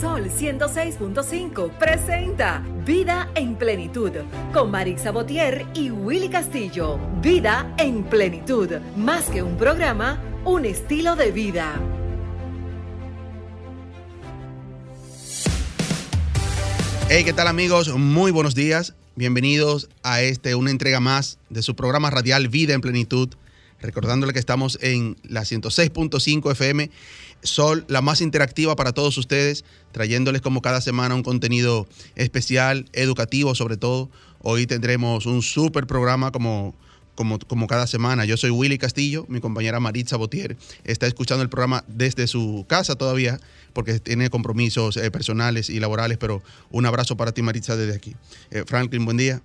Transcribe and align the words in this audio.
Sol 0.00 0.30
106.5 0.30 1.78
presenta 1.78 2.62
Vida 2.86 3.30
en 3.34 3.56
Plenitud 3.56 4.10
con 4.52 4.70
Marix 4.70 5.02
Sabotier 5.02 5.66
y 5.74 5.90
Willy 5.90 6.28
Castillo. 6.28 6.98
Vida 7.20 7.74
en 7.78 8.04
Plenitud, 8.04 8.68
más 8.96 9.24
que 9.30 9.42
un 9.42 9.56
programa, 9.56 10.22
un 10.44 10.64
estilo 10.64 11.16
de 11.16 11.32
vida. 11.32 11.80
Hey, 17.08 17.24
¿qué 17.24 17.32
tal 17.32 17.48
amigos? 17.48 17.88
Muy 17.96 18.30
buenos 18.30 18.54
días. 18.54 18.94
Bienvenidos 19.16 19.88
a 20.02 20.22
este, 20.22 20.54
una 20.54 20.70
entrega 20.70 21.00
más 21.00 21.38
de 21.50 21.62
su 21.62 21.74
programa 21.74 22.08
radial 22.10 22.48
Vida 22.48 22.74
en 22.74 22.80
Plenitud. 22.80 23.30
Recordándole 23.80 24.32
que 24.32 24.38
estamos 24.38 24.78
en 24.80 25.16
la 25.24 25.42
106.5 25.42 26.52
FM 26.52 26.88
Sol, 27.42 27.84
la 27.88 28.00
más 28.02 28.20
interactiva 28.20 28.76
para 28.76 28.92
todos 28.92 29.18
ustedes, 29.18 29.64
trayéndoles 29.90 30.40
como 30.42 30.62
cada 30.62 30.80
semana 30.80 31.14
un 31.14 31.22
contenido 31.22 31.88
especial, 32.14 32.86
educativo 32.92 33.54
sobre 33.54 33.76
todo. 33.76 34.10
Hoy 34.40 34.66
tendremos 34.66 35.26
un 35.26 35.42
súper 35.42 35.86
programa 35.86 36.30
como, 36.30 36.74
como, 37.16 37.38
como, 37.40 37.66
cada 37.66 37.86
semana. 37.86 38.24
Yo 38.24 38.36
soy 38.36 38.50
Willy 38.50 38.78
Castillo, 38.78 39.24
mi 39.28 39.40
compañera 39.40 39.80
Maritza 39.80 40.16
Botier 40.16 40.56
está 40.84 41.06
escuchando 41.06 41.42
el 41.42 41.48
programa 41.48 41.84
desde 41.88 42.26
su 42.26 42.64
casa 42.68 42.94
todavía 42.94 43.40
porque 43.72 43.98
tiene 43.98 44.30
compromisos 44.30 44.96
eh, 44.96 45.10
personales 45.10 45.68
y 45.68 45.80
laborales, 45.80 46.18
pero 46.18 46.42
un 46.70 46.86
abrazo 46.86 47.16
para 47.16 47.32
ti 47.32 47.42
Maritza 47.42 47.76
desde 47.76 47.96
aquí. 47.96 48.14
Eh, 48.50 48.64
Franklin, 48.66 49.04
buen 49.04 49.16
día. 49.16 49.42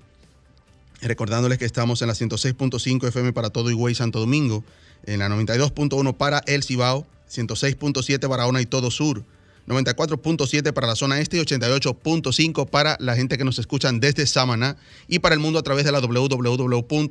Recordándoles 1.02 1.58
que 1.58 1.66
estamos 1.66 2.02
en 2.02 2.08
la 2.08 2.14
106.5 2.14 3.08
FM 3.08 3.34
para 3.34 3.50
todo 3.50 3.70
Higüey 3.70 3.94
Santo 3.94 4.20
Domingo, 4.20 4.64
en 5.06 5.20
la 5.20 5.30
92.1 5.30 6.16
para 6.16 6.40
El 6.48 6.64
Cibao 6.64 7.06
106.7 7.30 8.28
Barahona 8.28 8.62
y 8.62 8.66
todo 8.66 8.92
sur, 8.92 9.24
94.7 9.68 10.72
para 10.74 10.88
la 10.88 10.96
zona 10.96 11.20
este 11.20 11.38
y 11.38 11.42
88.5 11.42 12.70
para 12.70 12.98
la 13.00 13.16
gente 13.16 13.38
que 13.38 13.44
nos 13.44 13.60
escuchan 13.60 14.00
desde 14.00 14.26
Samaná 14.26 14.78
y 15.08 15.20
para 15.20 15.36
el 15.36 15.42
mundo 15.42 15.60
a 15.60 15.64
través 15.64 15.86
de 15.86 15.92
la 15.92 16.00
www.solfm.com. 16.00 17.04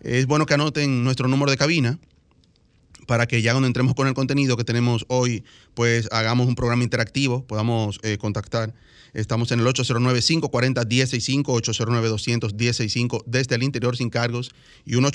Es 0.00 0.26
bueno 0.26 0.46
que 0.46 0.54
anoten 0.54 1.04
nuestro 1.04 1.28
número 1.28 1.50
de 1.50 1.56
cabina 1.56 1.98
para 3.06 3.26
que 3.26 3.40
ya 3.40 3.52
cuando 3.52 3.68
entremos 3.68 3.94
con 3.94 4.08
el 4.08 4.14
contenido 4.14 4.56
que 4.56 4.64
tenemos 4.64 5.04
hoy, 5.08 5.44
pues 5.74 6.08
hagamos 6.10 6.48
un 6.48 6.56
programa 6.56 6.82
interactivo, 6.82 7.46
podamos 7.46 8.00
eh, 8.02 8.18
contactar 8.18 8.74
Estamos 9.16 9.50
en 9.50 9.60
el 9.60 9.66
809-540-165, 9.66 11.44
809-200-165 11.46 13.22
desde 13.24 13.54
el 13.54 13.62
interior 13.62 13.96
sin 13.96 14.10
cargos 14.10 14.50
y 14.84 14.96
un 14.96 15.06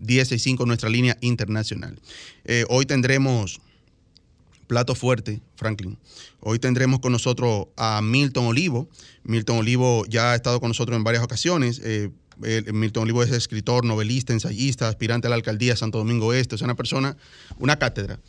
833-610-165 0.00 0.66
nuestra 0.66 0.88
línea 0.88 1.16
internacional. 1.20 1.98
Eh, 2.44 2.64
hoy 2.68 2.86
tendremos 2.86 3.60
plato 4.66 4.94
fuerte, 4.94 5.40
Franklin. 5.56 5.98
Hoy 6.40 6.58
tendremos 6.58 7.00
con 7.00 7.12
nosotros 7.12 7.66
a 7.76 8.00
Milton 8.02 8.46
Olivo. 8.46 8.88
Milton 9.24 9.58
Olivo 9.58 10.04
ya 10.06 10.32
ha 10.32 10.34
estado 10.34 10.60
con 10.60 10.68
nosotros 10.68 10.96
en 10.96 11.04
varias 11.04 11.24
ocasiones. 11.24 11.80
Eh, 11.84 12.10
Milton 12.72 13.02
Olivo 13.02 13.22
es 13.22 13.30
escritor, 13.32 13.84
novelista, 13.84 14.32
ensayista, 14.32 14.88
aspirante 14.88 15.26
a 15.26 15.30
la 15.30 15.36
alcaldía 15.36 15.72
de 15.72 15.76
Santo 15.76 15.98
Domingo 15.98 16.32
Este. 16.32 16.54
Es 16.54 16.62
una 16.62 16.76
persona, 16.76 17.16
una 17.58 17.78
cátedra 17.78 18.20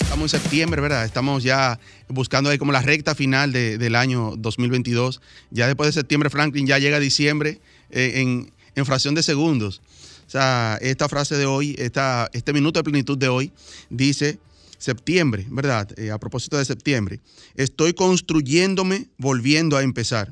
Estamos 0.00 0.32
en 0.34 0.40
septiembre, 0.40 0.80
¿verdad? 0.80 1.04
Estamos 1.04 1.42
ya 1.44 1.78
buscando 2.08 2.50
ahí 2.50 2.58
como 2.58 2.72
la 2.72 2.82
recta 2.82 3.14
final 3.14 3.52
del 3.52 3.94
año 3.94 4.34
2022. 4.36 5.20
Ya 5.50 5.68
después 5.68 5.86
de 5.88 5.92
septiembre, 5.92 6.30
Franklin, 6.30 6.66
ya 6.66 6.78
llega 6.78 6.98
diciembre 6.98 7.60
eh, 7.90 8.14
en, 8.16 8.50
en 8.74 8.86
fracción 8.86 9.14
de 9.14 9.22
segundos. 9.22 9.80
O 10.26 10.30
sea, 10.30 10.78
esta 10.80 11.08
frase 11.08 11.36
de 11.36 11.46
hoy, 11.46 11.76
esta, 11.78 12.28
este 12.32 12.52
minuto 12.52 12.80
de 12.80 12.84
plenitud 12.84 13.16
de 13.18 13.28
hoy, 13.28 13.52
dice 13.88 14.40
septiembre, 14.80 15.46
¿verdad? 15.50 15.88
Eh, 15.96 16.10
a 16.10 16.18
propósito 16.18 16.58
de 16.58 16.64
septiembre, 16.64 17.20
estoy 17.54 17.92
construyéndome 17.92 19.10
volviendo 19.18 19.76
a 19.76 19.82
empezar. 19.82 20.30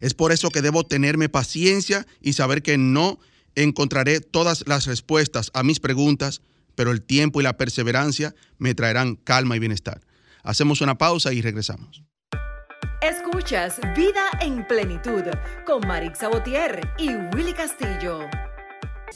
Es 0.00 0.12
por 0.12 0.32
eso 0.32 0.50
que 0.50 0.60
debo 0.60 0.84
tenerme 0.84 1.28
paciencia 1.28 2.06
y 2.20 2.34
saber 2.34 2.62
que 2.62 2.76
no 2.76 3.18
encontraré 3.54 4.20
todas 4.20 4.64
las 4.66 4.86
respuestas 4.86 5.50
a 5.54 5.62
mis 5.62 5.80
preguntas, 5.80 6.42
pero 6.74 6.90
el 6.90 7.02
tiempo 7.02 7.40
y 7.40 7.44
la 7.44 7.56
perseverancia 7.56 8.34
me 8.58 8.74
traerán 8.74 9.16
calma 9.16 9.56
y 9.56 9.60
bienestar. 9.60 10.00
Hacemos 10.42 10.80
una 10.80 10.98
pausa 10.98 11.32
y 11.32 11.42
regresamos. 11.42 12.02
Escuchas 13.02 13.80
Vida 13.96 14.26
en 14.40 14.66
Plenitud 14.66 15.22
con 15.66 15.86
Marix 15.86 16.18
Sabotier 16.18 16.80
y 16.98 17.14
Willy 17.34 17.52
Castillo. 17.52 18.28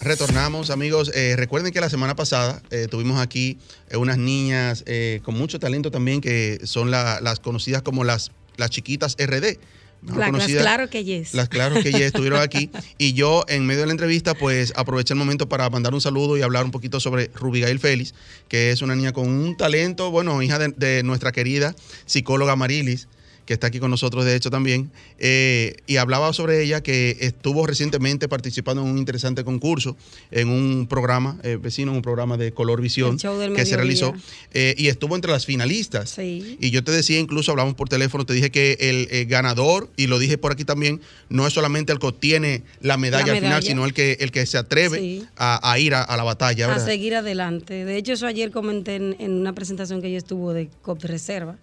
Retornamos, 0.01 0.71
amigos. 0.71 1.11
Eh, 1.15 1.35
recuerden 1.37 1.73
que 1.73 1.81
la 1.81 1.89
semana 1.89 2.15
pasada 2.17 2.63
eh, 2.71 2.89
tuvimos 2.91 3.21
aquí 3.21 3.59
eh, 3.89 3.97
unas 3.97 4.19
niñas 4.19 4.85
con 5.23 5.37
mucho 5.37 5.59
talento 5.59 5.91
también, 5.91 6.21
que 6.21 6.61
son 6.65 6.91
las 6.91 7.41
conocidas 7.41 7.83
como 7.83 8.05
las, 8.05 8.31
las 8.57 8.71
chiquitas 8.71 9.17
RD. 9.19 9.59
las 10.03 10.47
claro 10.47 10.91
que 10.91 11.05
yes. 11.05 11.35
Las 11.35 11.49
claro 11.49 11.77
que 11.83 11.93
yes 11.93 12.03
estuvieron 12.03 12.41
aquí. 12.41 12.71
Y 12.99 13.15
yo, 13.15 13.45
en 13.49 13.67
medio 13.67 13.81
de 13.81 13.87
la 13.87 13.93
entrevista, 13.93 14.35
pues 14.35 14.73
aproveché 14.77 15.15
el 15.15 15.19
momento 15.19 15.49
para 15.49 15.69
mandar 15.71 15.95
un 15.95 16.01
saludo 16.01 16.37
y 16.37 16.43
hablar 16.43 16.65
un 16.65 16.71
poquito 16.71 17.01
sobre 17.01 17.31
Rubigail 17.35 17.79
Félix, 17.79 18.15
que 18.49 18.71
es 18.71 18.83
una 18.83 18.95
niña 18.95 19.13
con 19.13 19.29
un 19.29 19.57
talento, 19.57 20.11
bueno, 20.11 20.41
hija 20.43 20.59
de, 20.59 20.69
de 20.69 21.03
nuestra 21.03 21.33
querida 21.33 21.75
psicóloga 22.07 22.57
Marilis 22.57 23.09
que 23.47 23.55
está 23.55 23.67
aquí 23.67 23.79
con 23.79 23.91
nosotros 23.91 24.25
de 24.25 24.37
hecho 24.37 24.51
también, 24.51 24.91
eh, 25.19 25.77
y 25.87 25.97
hablaba 25.97 26.33
sobre 26.33 26.63
ella 26.63 26.83
que 26.83 27.17
estuvo 27.21 27.67
recientemente 27.67 28.29
participando 28.29 28.83
en 28.83 28.89
un 28.89 28.99
interesante 28.99 29.45
concurso, 29.45 29.97
en 30.31 30.49
un 30.49 30.87
programa 30.87 31.39
eh, 31.43 31.59
vecino, 31.61 31.91
en 31.91 31.97
un 31.97 32.03
programa 32.03 32.37
de 32.37 32.53
Color 32.53 32.81
Visión 32.81 33.19
que 33.19 33.67
se 33.67 33.77
realizó, 33.77 34.15
eh, 34.53 34.75
y 34.79 34.89
estuvo 34.89 35.15
entre 35.15 35.31
las 35.31 35.47
finalistas. 35.47 36.19
Y 36.19 36.71
yo 36.71 36.83
te 36.83 36.93
decía, 36.93 37.19
incluso 37.19 37.51
hablamos 37.51 37.75
por 37.75 37.89
teléfono, 37.89 38.25
te 38.25 38.33
dije 38.33 38.51
que 38.51 38.77
el, 38.81 39.27
ganador, 39.27 39.91
y 39.97 40.07
lo 40.07 40.19
dije 40.19 40.39
por 40.39 40.53
aquí 40.53 40.65
también, 40.65 41.01
no 41.29 41.47
es 41.47 41.53
solamente 41.53 41.93
el 41.93 41.99
que 41.99 42.07
obtiene 42.07 42.63
la 42.81 42.97
medalla, 42.97 43.35
final, 43.35 43.63
sino 43.63 43.85
el 43.85 43.93
que, 43.93 44.19
el 44.21 44.31
que 44.31 44.47
se 44.47 44.59
atreve 44.59 45.23
a, 45.37 45.79
ir 45.79 45.95
a, 45.95 46.17
la 46.17 46.23
batalla. 46.23 46.73
A 46.75 46.79
seguir 46.79 47.15
adelante. 47.15 47.85
De 47.85 47.97
hecho, 47.97 48.13
eso 48.13 48.27
ayer 48.27 48.51
comenté 48.51 48.97
en, 48.97 49.17
en 49.19 49.33
una 49.33 49.53
presentación 49.53 50.01
que 50.01 50.11
yo 50.11 50.19
estuvo 50.19 50.53
de 50.53 50.69
COP 50.83 51.05
Reserva 51.05 51.57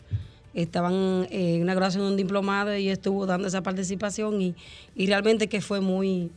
estaban 0.53 1.27
en 1.29 1.61
una 1.61 1.73
graduación 1.73 2.03
de 2.03 2.09
un 2.11 2.17
diplomado 2.17 2.75
y 2.75 2.89
estuvo 2.89 3.25
dando 3.25 3.47
esa 3.47 3.61
participación 3.63 4.41
y, 4.41 4.55
realmente 5.07 5.47
que 5.47 5.61
fue 5.61 5.81
muy... 5.81 6.31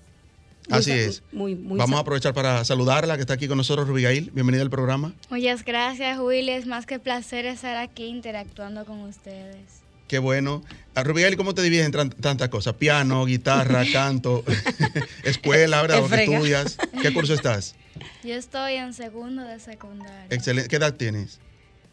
Así 0.70 0.92
es. 0.92 1.22
Vamos 1.32 1.92
a 1.92 1.98
aprovechar 1.98 2.32
para 2.32 2.64
saludarla 2.64 3.16
que 3.16 3.20
está 3.20 3.34
aquí 3.34 3.48
con 3.48 3.58
nosotros, 3.58 3.86
Rubigail. 3.86 4.30
Bienvenida 4.30 4.62
al 4.62 4.70
programa. 4.70 5.12
Muchas 5.28 5.62
gracias, 5.62 6.18
Willy. 6.18 6.52
Es 6.52 6.66
más 6.66 6.86
que 6.86 6.98
placer 6.98 7.44
estar 7.44 7.76
aquí 7.76 8.06
interactuando 8.06 8.86
con 8.86 9.00
ustedes. 9.00 9.84
Qué 10.08 10.18
bueno. 10.18 10.62
Ah, 10.94 11.02
Rubigail, 11.02 11.36
¿cómo 11.36 11.54
te 11.54 11.62
divides 11.62 11.86
en 11.86 12.10
tantas 12.10 12.48
cosas? 12.48 12.74
Piano, 12.74 13.24
guitarra, 13.24 13.84
canto, 13.92 14.44
escuela, 15.24 15.82
¿verdad? 15.82 16.02
¿Qué 16.08 16.24
estudias? 16.24 16.78
¿Qué 17.02 17.12
curso 17.12 17.34
estás? 17.34 17.74
Yo 18.22 18.34
estoy 18.34 18.74
en 18.74 18.92
segundo 18.94 19.42
de 19.42 19.60
secundaria. 19.60 20.26
Excelente. 20.30 20.68
¿Qué 20.68 20.76
edad 20.76 20.94
tienes? 20.94 21.40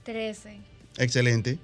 Trece. 0.03 0.59
Excelente. 0.97 1.59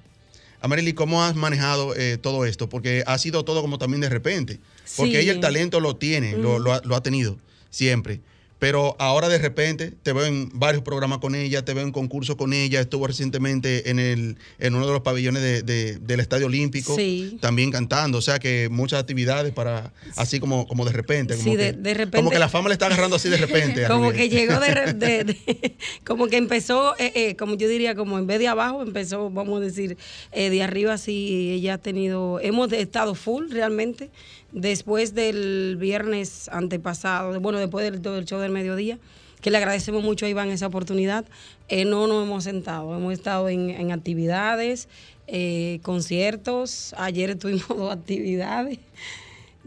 Amarili, 0.62 0.94
¿cómo 0.94 1.24
has 1.24 1.36
manejado 1.36 1.96
eh, 1.96 2.18
todo 2.18 2.46
esto? 2.46 2.68
Porque 2.68 3.04
ha 3.06 3.18
sido 3.18 3.46
todo 3.46 3.62
como 3.62 3.78
también 3.78 4.02
de 4.02 4.10
repente. 4.10 4.60
Porque 4.96 5.20
ella 5.20 5.32
el 5.32 5.40
talento 5.40 5.80
lo 5.80 5.96
tiene, 5.96 6.38
lo, 6.38 6.74
ha, 6.74 7.04
tenido 7.04 7.38
siempre. 7.70 8.22
Pero 8.60 8.96
ahora 9.00 9.30
de 9.30 9.38
repente 9.38 9.92
te 10.04 10.14
veo 10.14 10.26
en 10.26 10.50
varios 10.54 10.82
programas 10.84 11.20
con 11.20 11.36
ella, 11.36 11.64
te 11.64 11.74
veo 11.74 11.84
en 11.84 11.92
concursos 11.92 12.36
con 12.36 12.54
ella, 12.54 12.80
estuvo 12.82 13.06
recientemente 13.08 13.90
en 13.90 14.00
el 14.00 14.38
en 14.60 14.74
uno 14.76 14.88
de 14.88 14.94
los 14.94 15.02
pabellones 15.02 15.42
de- 15.44 15.62
de- 15.62 15.98
del 16.00 16.20
Estadio 16.20 16.48
Olímpico, 16.48 16.96
Sí. 16.96 17.38
también 17.40 17.72
cantando, 17.72 18.18
o 18.18 18.22
sea 18.22 18.40
que 18.40 18.68
muchas 18.70 19.00
actividades 19.00 19.54
para, 19.54 19.94
así 20.16 20.40
como, 20.40 20.68
como 20.68 20.86
de 20.86 20.92
repente. 20.92 21.36
Como 21.36 21.44
Sí, 21.44 21.52
que, 21.52 21.58
de- 21.58 21.74
de 21.74 21.94
repente- 21.94 22.18
Como 22.18 22.30
que 22.32 22.40
la 22.40 22.50
fama 22.50 22.70
le 22.70 22.74
está 22.74 22.88
agarrando 22.88 23.16
así 23.18 23.30
de 23.30 23.38
repente. 23.38 23.86
como 23.88 24.12
que 24.12 24.30
llegó 24.30 24.60
de, 24.60 24.74
re- 24.74 24.94
de- 24.94 25.24
de- 25.24 25.76
como 26.06 26.28
que 26.28 26.38
empezó 26.38 26.96
eh, 26.98 27.12
eh, 27.16 27.36
como 27.36 27.56
yo 27.56 27.68
diría 27.68 27.96
como 27.96 28.18
en 28.18 28.26
vez 28.28 28.40
de 28.40 28.48
abajo 28.48 28.82
empezó 28.82 29.30
vamos 29.30 29.62
a 29.62 29.66
decir 29.66 29.98
eh, 30.32 30.50
de 30.50 30.64
arriba 30.64 30.94
así 30.94 31.52
ella 31.52 31.76
ha 31.76 31.78
tenido 31.78 32.40
hemos 32.42 32.72
estado 32.74 33.14
full 33.16 33.50
realmente 33.52 34.10
después 34.52 35.14
del 35.14 35.78
viernes 35.80 36.50
antepasado 36.50 37.40
bueno 37.40 37.60
después 37.60 37.90
del, 37.90 38.02
del 38.02 38.26
show 38.26 38.40
del 38.40 38.52
mediodía 38.52 38.98
que 39.42 39.52
le 39.52 39.58
agradecemos 39.58 40.04
mucho 40.04 40.26
a 40.26 40.30
Iván 40.30 40.50
esa 40.50 40.68
oportunidad 40.68 41.26
eh, 41.68 41.86
no 41.86 42.08
nos 42.08 42.24
hemos 42.24 42.44
sentado 42.44 42.96
hemos 42.96 43.14
estado 43.14 43.50
en, 43.50 43.70
en 43.70 43.92
actividades 43.92 44.88
eh, 45.28 45.80
conciertos 45.84 46.96
ayer 46.98 47.36
tuvimos 47.38 47.68
dos 47.68 47.92
actividades 47.92 48.80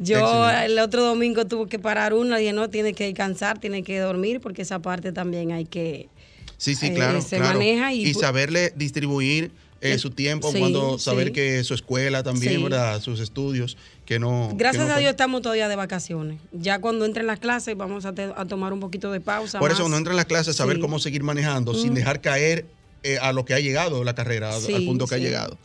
yo 0.02 0.18
Excelente. 0.18 0.64
el 0.72 0.78
otro 0.78 1.04
domingo 1.04 1.46
tuve 1.46 1.68
que 1.68 1.78
parar 1.78 2.14
una 2.14 2.38
y 2.38 2.44
dije, 2.44 2.54
no, 2.54 2.70
tiene 2.70 2.94
que 2.94 3.04
descansar, 3.04 3.58
tiene 3.58 3.82
que 3.82 3.98
dormir, 3.98 4.40
porque 4.40 4.62
esa 4.62 4.78
parte 4.78 5.12
también 5.12 5.52
hay 5.52 5.66
que... 5.66 6.08
Sí, 6.56 6.74
sí, 6.74 6.86
eh, 6.86 6.94
claro. 6.94 7.20
se 7.20 7.36
claro. 7.36 7.58
maneja 7.58 7.92
y- 7.92 8.14
saberle 8.14 8.72
distribuir 8.74 9.50
eh, 9.82 9.98
su 9.98 10.10
tiempo, 10.10 10.52
sí, 10.52 10.58
cuando 10.58 10.98
saber 10.98 11.28
sí. 11.28 11.32
que 11.32 11.64
su 11.64 11.74
escuela 11.74 12.22
también, 12.22 12.56
Sí. 12.56 12.62
¿verdad? 12.62 13.00
Sus 13.00 13.18
estudios, 13.20 13.76
que 14.04 14.18
no. 14.18 14.48
que 14.50 14.56
Gracias 14.58 14.86
no 14.86 14.94
a 14.94 14.98
Dios 14.98 15.10
estamos 15.10 15.40
todavía 15.42 15.68
de 15.68 15.76
vacaciones. 15.76 16.38
Ya 16.52 16.80
cuando 16.80 17.04
entren 17.06 17.26
las 17.26 17.38
clases 17.40 17.76
vamos 17.76 18.04
a, 18.04 18.12
te- 18.12 18.32
a 18.36 18.44
tomar 18.44 18.72
un 18.72 18.80
poquito 18.80 19.10
de 19.10 19.20
pausa. 19.20 19.58
Por 19.58 19.70
eso 19.70 19.80
cuando 19.80 19.96
entra 19.96 20.12
en 20.12 20.16
las 20.18 20.26
clases, 20.26 20.56
saber 20.56 20.80
cómo 20.80 20.98
seguir 20.98 21.22
manejando 21.22 21.74
sin 21.74 21.94
dejar 21.94 22.20
caer 22.20 22.66
eh, 23.02 23.18
a 23.22 23.32
lo 23.32 23.44
que 23.46 23.54
ha 23.54 23.60
llegado 23.60 24.04
la 24.04 24.14
carrera, 24.14 24.54
al 24.54 24.84
punto 24.84 25.06
que 25.06 25.14
ha 25.14 25.18
llegado. 25.18 25.56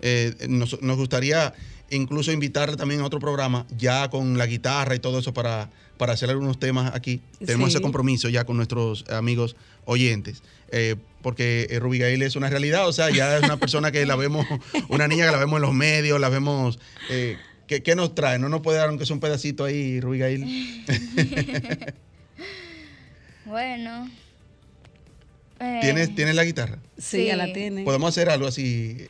Eh, 0.00 0.34
nos, 0.48 0.82
nos 0.82 0.96
gustaría 0.98 1.54
incluso 1.90 2.32
invitarle 2.32 2.76
también 2.76 3.00
a 3.00 3.06
otro 3.06 3.20
programa, 3.20 3.66
ya 3.78 4.10
con 4.10 4.36
la 4.36 4.46
guitarra 4.46 4.94
y 4.94 4.98
todo 4.98 5.18
eso, 5.18 5.32
para, 5.32 5.70
para 5.96 6.12
hacer 6.12 6.28
algunos 6.28 6.58
temas 6.58 6.94
aquí. 6.94 7.20
Tenemos 7.38 7.70
Sí. 7.70 7.76
ese 7.76 7.82
compromiso 7.82 8.28
ya 8.28 8.44
con 8.44 8.56
nuestros 8.58 9.04
amigos 9.08 9.56
oyentes. 9.86 10.42
eh, 10.70 10.96
porque 11.24 11.66
eh, 11.70 11.80
Rubigail 11.80 12.22
es 12.22 12.36
una 12.36 12.48
realidad, 12.50 12.86
o 12.86 12.92
sea, 12.92 13.10
ya 13.10 13.38
es 13.38 13.42
una 13.42 13.56
persona 13.56 13.90
que 13.90 14.06
la 14.06 14.14
vemos, 14.14 14.46
una 14.88 15.08
niña 15.08 15.26
que 15.26 15.32
la 15.32 15.38
vemos 15.38 15.56
en 15.56 15.62
los 15.62 15.74
medios, 15.74 16.20
la 16.20 16.28
vemos. 16.28 16.78
Eh, 17.10 17.36
¿qué, 17.66 17.82
qué 17.82 17.96
nos 17.96 18.14
trae? 18.14 18.38
¿No 18.38 18.48
nos 18.48 18.60
puede 18.60 18.78
dar 18.78 18.90
aunque 18.90 19.06
sea 19.06 19.14
un 19.14 19.20
pedacito 19.20 19.64
ahí, 19.64 19.98
Rubigail? 20.00 20.84
Bueno. 23.46 24.10
eh, 25.60 25.78
¿Tienes, 25.82 26.14
¿Tienes 26.14 26.34
la 26.34 26.44
guitarra? 26.44 26.78
Sí, 26.98 27.26
ya 27.26 27.36
la 27.36 27.52
tiene. 27.52 27.84
Podemos 27.84 28.08
hacer 28.08 28.30
algo 28.30 28.46
así, 28.46 29.06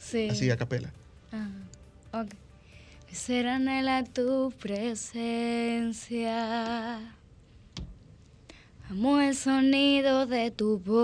Sí. 0.00 0.28
así 0.30 0.50
a 0.50 0.56
capela. 0.56 0.92
Ah, 1.32 1.48
ok. 2.12 2.28
Será 3.12 3.56
anhela 3.56 4.02
tu 4.04 4.52
presencia. 4.60 6.34
Amo 8.90 9.18
el 9.18 9.34
sonido 9.34 10.26
de 10.26 10.50
tu 10.50 10.78
voz. 10.78 10.98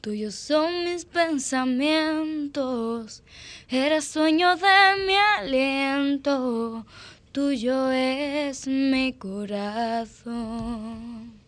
Tuyos 0.00 0.36
son 0.36 0.84
mis 0.84 1.04
pensamientos. 1.04 3.24
Eres 3.68 4.04
sueño 4.04 4.54
de 4.54 5.04
mi 5.04 5.16
aliento. 5.16 6.86
Tuyo 7.32 7.90
es 7.90 8.68
mi 8.68 9.12
corazón. 9.14 11.39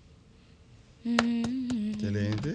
Mm. 1.04 1.92
Excelente. 2.02 2.54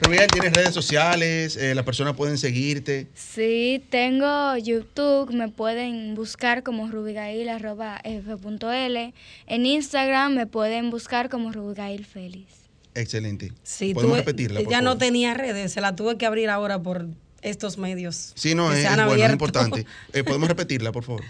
Rubiel, 0.00 0.26
¿tienes 0.32 0.52
redes 0.52 0.74
sociales? 0.74 1.56
Eh, 1.56 1.74
las 1.74 1.84
personas 1.84 2.14
pueden 2.14 2.38
seguirte. 2.38 3.06
Sí, 3.14 3.82
tengo 3.90 4.56
YouTube, 4.56 5.32
me 5.32 5.48
pueden 5.48 6.14
buscar 6.14 6.62
como 6.62 6.88
rubigail 6.88 7.48
arroba 7.48 8.00
f.l. 8.04 9.14
En 9.46 9.66
Instagram 9.66 10.34
me 10.34 10.46
pueden 10.46 10.90
buscar 10.90 11.28
como 11.28 11.52
rubigail 11.52 12.04
feliz. 12.04 12.46
Excelente. 12.94 13.52
Sí, 13.62 13.94
Podemos 13.94 14.16
tuve- 14.16 14.20
repetirla. 14.20 14.60
por 14.60 14.70
ya 14.72 14.80
no 14.82 14.98
tenía 14.98 15.34
redes, 15.34 15.72
se 15.72 15.80
la 15.80 15.94
tuve 15.94 16.16
que 16.18 16.26
abrir 16.26 16.48
ahora 16.50 16.82
por 16.82 17.06
estos 17.42 17.78
medios. 17.78 18.32
Sí, 18.34 18.54
no, 18.56 18.72
es, 18.72 18.84
es 18.84 18.96
bueno, 19.06 19.14
es 19.24 19.30
importante. 19.32 19.86
Eh, 20.12 20.24
Podemos 20.24 20.48
repetirla, 20.48 20.90
por 20.90 21.04
favor. 21.04 21.22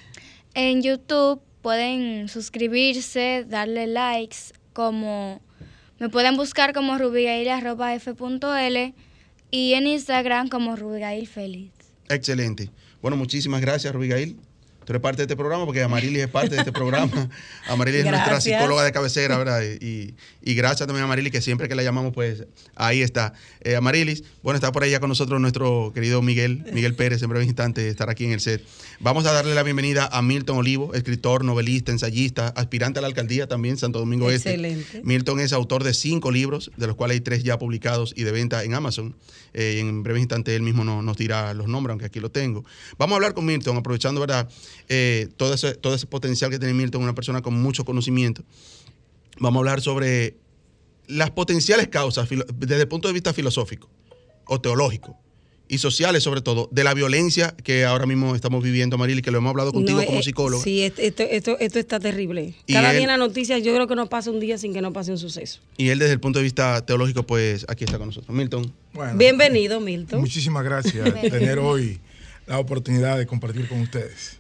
En 0.55 0.83
YouTube 0.83 1.43
pueden 1.61 2.29
suscribirse, 2.29 3.45
darle 3.47 3.87
likes, 3.87 4.37
como 4.79 5.41
me 5.99 6.09
pueden 6.09 6.37
buscar 6.37 6.73
como 6.73 6.99
rubigail 6.99 7.49
arroba 7.49 7.97
f.l 7.97 8.95
y 9.51 9.75
en 9.75 9.87
Instagram 9.89 10.49
como 10.49 10.77
rubigail 10.77 11.27
feliz. 11.27 11.73
Excelente. 12.09 12.71
Bueno, 13.03 13.17
muchísimas 13.17 13.61
gracias, 13.61 13.93
Rubigail. 13.93 14.39
Tú 14.89 14.93
eres 14.93 15.03
parte 15.03 15.19
de 15.19 15.25
este 15.25 15.37
programa 15.37 15.67
porque 15.67 15.83
Amarilis 15.83 16.23
es 16.23 16.29
parte 16.29 16.55
de 16.55 16.61
este 16.63 16.73
programa. 16.73 17.29
Amarilis 17.69 17.99
es 18.01 18.05
nuestra 18.11 18.41
psicóloga 18.41 18.85
de 18.85 18.91
cabecera, 18.93 19.37
¿verdad? 19.37 19.61
Y, 19.83 20.15
y 20.43 20.55
gracias 20.55 20.87
también 20.87 21.03
a 21.03 21.05
Amarilis, 21.05 21.31
que 21.31 21.43
siempre 21.43 21.69
que 21.69 21.75
la 21.75 21.83
llamamos, 21.83 22.15
pues 22.15 22.47
ahí 22.75 23.03
está. 23.03 23.35
Eh, 23.61 23.77
Amarilis, 23.77 24.25
bueno, 24.43 24.55
está 24.57 24.73
por 24.73 24.85
ahí 24.85 24.91
ya 24.93 24.99
con 24.99 25.11
nosotros 25.11 25.43
nuestro 25.43 25.93
querido 25.95 26.23
Miguel, 26.23 26.65
Miguel 26.73 26.95
Pérez, 26.95 27.23
en 27.23 27.29
breve 27.29 27.45
instante 27.45 27.87
estar 27.87 28.09
aquí 28.09 28.25
en 28.25 28.33
el 28.33 28.41
set. 28.41 28.65
Vamos 29.01 29.27
a 29.27 29.33
darle 29.35 29.55
la 29.55 29.63
bienvenida 29.63 30.09
a 30.11 30.23
Milton 30.23 30.57
Olivo, 30.57 30.95
escritor, 30.95 31.45
novelista, 31.45 31.93
ensayista, 31.93 32.49
aspirante 32.57 32.99
a 32.99 33.03
la 33.03 33.09
alcaldía 33.09 33.47
también, 33.47 33.77
Santo 33.77 33.99
Domingo 33.99 34.31
Este. 34.31 34.53
Excelente. 34.55 35.03
Milton 35.05 35.41
es 35.41 35.53
autor 35.53 35.85
de 35.85 35.93
cinco 35.93 36.31
libros, 36.31 36.71
de 36.79 36.87
los 36.87 36.97
cuales 36.97 37.17
hay 37.17 37.21
tres 37.21 37.45
ya 37.45 37.59
publicados 37.59 38.15
y 38.17 38.25
de 38.25 38.33
venta 38.33 38.65
en 38.65 38.73
Amazon. 38.73 39.15
Eh, 39.53 39.81
en 39.81 40.03
breve 40.03 40.19
instante 40.21 40.57
él 40.57 40.63
mismo 40.63 40.83
no- 40.83 41.03
nos 41.03 41.19
dirá 41.19 41.53
los 41.53 41.69
nombres, 41.69 41.91
aunque 41.93 42.07
aquí 42.07 42.21
lo 42.21 42.31
tengo. 42.31 42.65
Vamos 42.97 43.13
a 43.13 43.17
hablar 43.17 43.35
con 43.35 43.45
Milton, 43.45 43.77
aprovechando 43.77 44.19
¿verdad? 44.21 44.49
Eh, 44.89 45.29
todo, 45.37 45.55
ese, 45.55 45.75
todo 45.75 45.95
ese 45.95 46.07
potencial 46.07 46.51
que 46.51 46.59
tiene 46.59 46.75
Milton, 46.75 47.03
una 47.03 47.15
persona 47.15 47.43
con 47.43 47.61
mucho 47.61 47.85
conocimiento. 47.85 48.43
Vamos 49.39 49.57
a 49.57 49.61
hablar 49.61 49.81
sobre 49.81 50.37
las 51.07 51.31
potenciales 51.31 51.89
causas 51.89 52.29
desde 52.57 52.81
el 52.83 52.89
punto 52.89 53.09
de 53.09 53.15
vista 53.15 53.33
filosófico 53.33 53.89
o 54.47 54.61
teológico 54.61 55.19
y 55.69 55.79
sociales 55.79 56.23
sobre 56.23 56.41
todo, 56.41 56.69
de 56.73 56.83
la 56.83 56.95
violencia 56.95 57.55
que 57.63 57.85
ahora 57.85 58.07
mismo 58.07 58.35
estamos 58.35 58.63
viviendo, 58.65 58.97
Marili, 58.97 59.21
que 59.21 59.31
lo 59.31 59.39
hemos 59.39 59.51
hablado 59.51 59.73
contigo 59.73 60.01
No, 60.01 60.07
como 60.07 60.21
eh, 60.21 60.23
psicólogo. 60.23 60.63
Sí, 60.63 60.83
esto, 60.83 61.23
esto, 61.23 61.59
está 61.59 62.01
terrible. 62.01 62.55
Y 62.67 62.73
Cada 62.73 62.91
él- 62.91 62.97
día 62.97 63.03
en 63.05 63.09
la 63.09 63.17
noticia 63.19 63.59
yo 63.59 63.75
creo 63.75 63.87
que 63.87 63.95
no 63.95 64.09
pasa 64.09 64.31
un 64.31 64.41
día 64.41 64.57
sin 64.57 64.73
que 64.73 64.81
no 64.81 64.93
pase 64.95 65.11
un 65.11 65.19
suceso. 65.19 65.61
Y 65.77 65.91
él 65.91 65.99
desde 65.99 66.15
el 66.15 66.21
punto 66.21 66.39
de 66.39 66.45
vista 66.45 66.85
teológico, 66.87 67.25
pues 67.25 67.67
aquí 67.69 67.85
está 67.85 67.99
con 67.99 68.09
nosotros. 68.09 68.35
Milton. 68.35 68.73
Bueno, 68.95 69.19
Bienvenido, 69.19 69.79
Milton. 69.81 70.21
Muchísimas 70.21 70.65
gracias 70.65 71.13
tener 71.21 71.59
hoy 71.59 72.01
la 72.47 72.59
oportunidad 72.59 73.19
de 73.19 73.27
compartir 73.27 73.69
con 73.69 73.81
ustedes. 73.81 74.39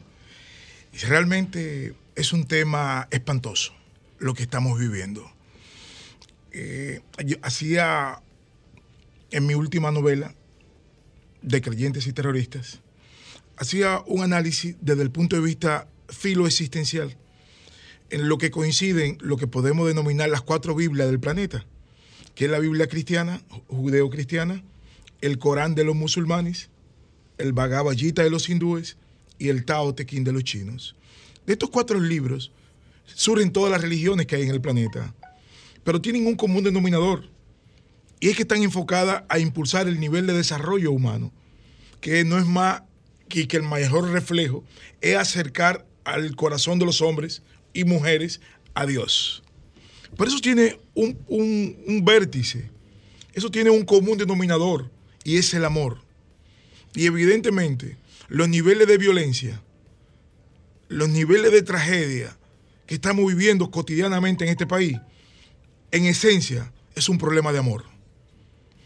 Realmente 1.07 1.95
es 2.17 2.33
un 2.33 2.47
tema 2.47 3.07
espantoso 3.11 3.73
lo 4.19 4.35
que 4.35 4.43
estamos 4.43 4.79
viviendo. 4.79 5.31
Eh, 6.51 7.01
yo 7.25 7.37
hacía 7.43 8.21
en 9.31 9.47
mi 9.47 9.55
última 9.55 9.93
novela 9.93 10.35
de 11.43 11.61
creyentes 11.61 12.07
y 12.07 12.13
terroristas, 12.13 12.81
hacía 13.57 14.03
un 14.07 14.23
análisis 14.23 14.77
desde 14.81 15.03
el 15.03 15.11
punto 15.11 15.37
de 15.37 15.43
vista 15.43 15.87
filoexistencial, 16.09 17.17
en 18.11 18.29
lo 18.29 18.39
que 18.39 18.51
coinciden 18.51 19.19
lo 19.21 19.37
que 19.37 19.47
podemos 19.47 19.87
denominar 19.87 20.29
las 20.31 20.43
cuatro 20.43 20.75
Biblias 20.75 21.09
del 21.09 21.21
planeta, 21.21 21.65
que 22.35 22.47
es 22.47 22.51
la 22.51 22.59
Biblia 22.59 22.89
cristiana, 22.89 23.43
judeo-cristiana, 23.69 24.65
el 25.21 25.39
Corán 25.39 25.75
de 25.75 25.85
los 25.85 25.95
musulmanes, 25.95 26.71
el 27.37 27.53
Bhagavad 27.53 27.93
Gita 27.93 28.23
de 28.23 28.31
los 28.31 28.49
hindúes 28.49 28.97
y 29.39 29.49
el 29.49 29.65
Tao 29.65 29.95
Te 29.95 30.07
Ching 30.07 30.25
de 30.25 30.33
los 30.33 30.45
chinos. 30.45 30.97
De 31.49 31.55
estos 31.55 31.71
cuatro 31.71 31.99
libros 31.99 32.53
surgen 33.07 33.55
todas 33.55 33.73
las 33.73 33.81
religiones 33.81 34.27
que 34.27 34.37
hay 34.37 34.43
en 34.43 34.51
el 34.51 34.61
planeta, 34.61 35.15
pero 35.83 36.03
tienen 36.03 36.27
un 36.27 36.37
común 36.37 36.63
denominador, 36.63 37.25
y 38.21 38.29
es 38.29 38.37
que 38.37 38.43
están 38.43 38.63
enfocadas 38.63 39.23
a 39.31 39.39
impulsar 39.39 39.89
el 39.89 39.99
nivel 39.99 40.27
de 40.27 40.35
desarrollo 40.35 40.93
humano, 40.93 41.33
que 42.03 42.23
no 42.23 42.37
es 42.37 42.45
más 42.45 42.83
que, 43.31 43.49
el 43.51 43.63
mayor 43.63 44.11
reflejo 44.11 44.63
es 45.01 45.17
acercar 45.17 45.87
al 46.05 46.37
corazón 46.37 46.79
de 46.79 46.85
los 46.85 47.01
hombres 47.01 47.41
y 47.73 47.85
mujeres 47.85 48.43
a 48.75 48.85
Dios. 48.85 49.43
Por 50.19 50.29
eso 50.29 50.41
tiene 50.41 50.79
un 50.95 52.03
vértice, 52.05 52.71
eso 53.33 53.51
tiene 53.51 53.71
un 53.71 53.87
común 53.87 54.19
denominador, 54.19 54.91
y 55.25 55.39
es 55.39 55.55
el 55.55 55.65
amor. 55.65 56.03
Y 56.95 57.07
evidentemente, 57.07 57.97
los 58.29 58.51
niveles 58.51 58.87
de 58.87 58.99
violencia, 58.99 59.63
los 60.89 61.09
niveles 61.09 61.53
de 61.53 61.63
tragedia 61.63 62.37
que 62.87 62.95
estamos 62.95 63.27
viviendo 63.27 63.71
cotidianamente 63.71 64.45
en 64.45 64.51
este 64.51 64.67
país, 64.67 64.99
en 65.91 66.07
esencia, 66.07 66.73
es 66.95 67.09
un 67.09 67.19
problema 67.19 67.53
de 67.53 67.59
amor. 67.59 67.85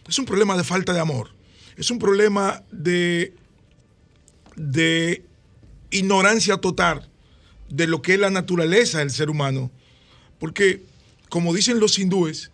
Es 0.09 0.19
un 0.19 0.25
problema 0.25 0.57
de 0.57 0.65
falta 0.65 0.93
de 0.93 1.01
amor. 1.01 1.31
Es 1.77 1.91
un 1.91 1.99
problema 1.99 2.63
de, 2.71 3.35
de 4.57 5.25
ignorancia 5.91 6.59
total 6.59 7.09
de 7.69 7.87
lo 7.87 8.03
que 8.03 8.15
es 8.15 8.21
la 8.21 8.31
naturaleza 8.31 8.99
del 8.99 9.11
ser 9.11 9.31
humano. 9.31 9.71
Porque, 10.39 10.83
como 11.29 11.55
dicen 11.55 11.81
los 11.81 11.99
hindúes, 11.99 12.51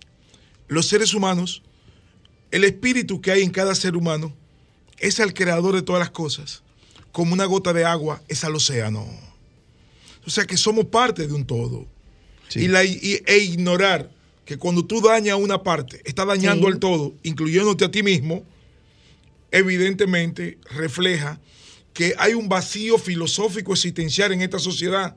los 0.68 0.86
seres 0.86 1.14
humanos, 1.14 1.62
el 2.50 2.64
espíritu 2.64 3.20
que 3.20 3.32
hay 3.32 3.42
en 3.42 3.50
cada 3.50 3.74
ser 3.74 3.96
humano 3.96 4.34
es 4.98 5.18
al 5.20 5.34
creador 5.34 5.74
de 5.74 5.82
todas 5.82 6.00
las 6.00 6.10
cosas. 6.10 6.62
Como 7.10 7.32
una 7.32 7.46
gota 7.46 7.72
de 7.72 7.84
agua 7.84 8.22
es 8.28 8.44
al 8.44 8.54
océano. 8.54 9.27
O 10.28 10.30
sea 10.30 10.44
que 10.44 10.58
somos 10.58 10.84
parte 10.84 11.26
de 11.26 11.32
un 11.32 11.46
todo. 11.46 11.86
Sí. 12.48 12.60
Y 12.64 12.68
la, 12.68 12.84
y- 12.84 13.22
e 13.26 13.38
ignorar 13.38 14.10
que 14.44 14.58
cuando 14.58 14.84
tú 14.84 15.00
dañas 15.00 15.38
una 15.38 15.62
parte, 15.62 16.02
está 16.04 16.26
dañando 16.26 16.66
Sí. 16.66 16.72
al 16.74 16.78
todo, 16.78 17.14
incluyéndote 17.22 17.86
a 17.86 17.90
ti 17.90 18.02
mismo, 18.02 18.44
evidentemente 19.50 20.58
refleja 20.70 21.40
que 21.94 22.14
hay 22.18 22.34
un 22.34 22.48
vacío 22.50 22.98
filosófico 22.98 23.72
existencial 23.72 24.32
en 24.32 24.42
esta 24.42 24.58
sociedad 24.58 25.16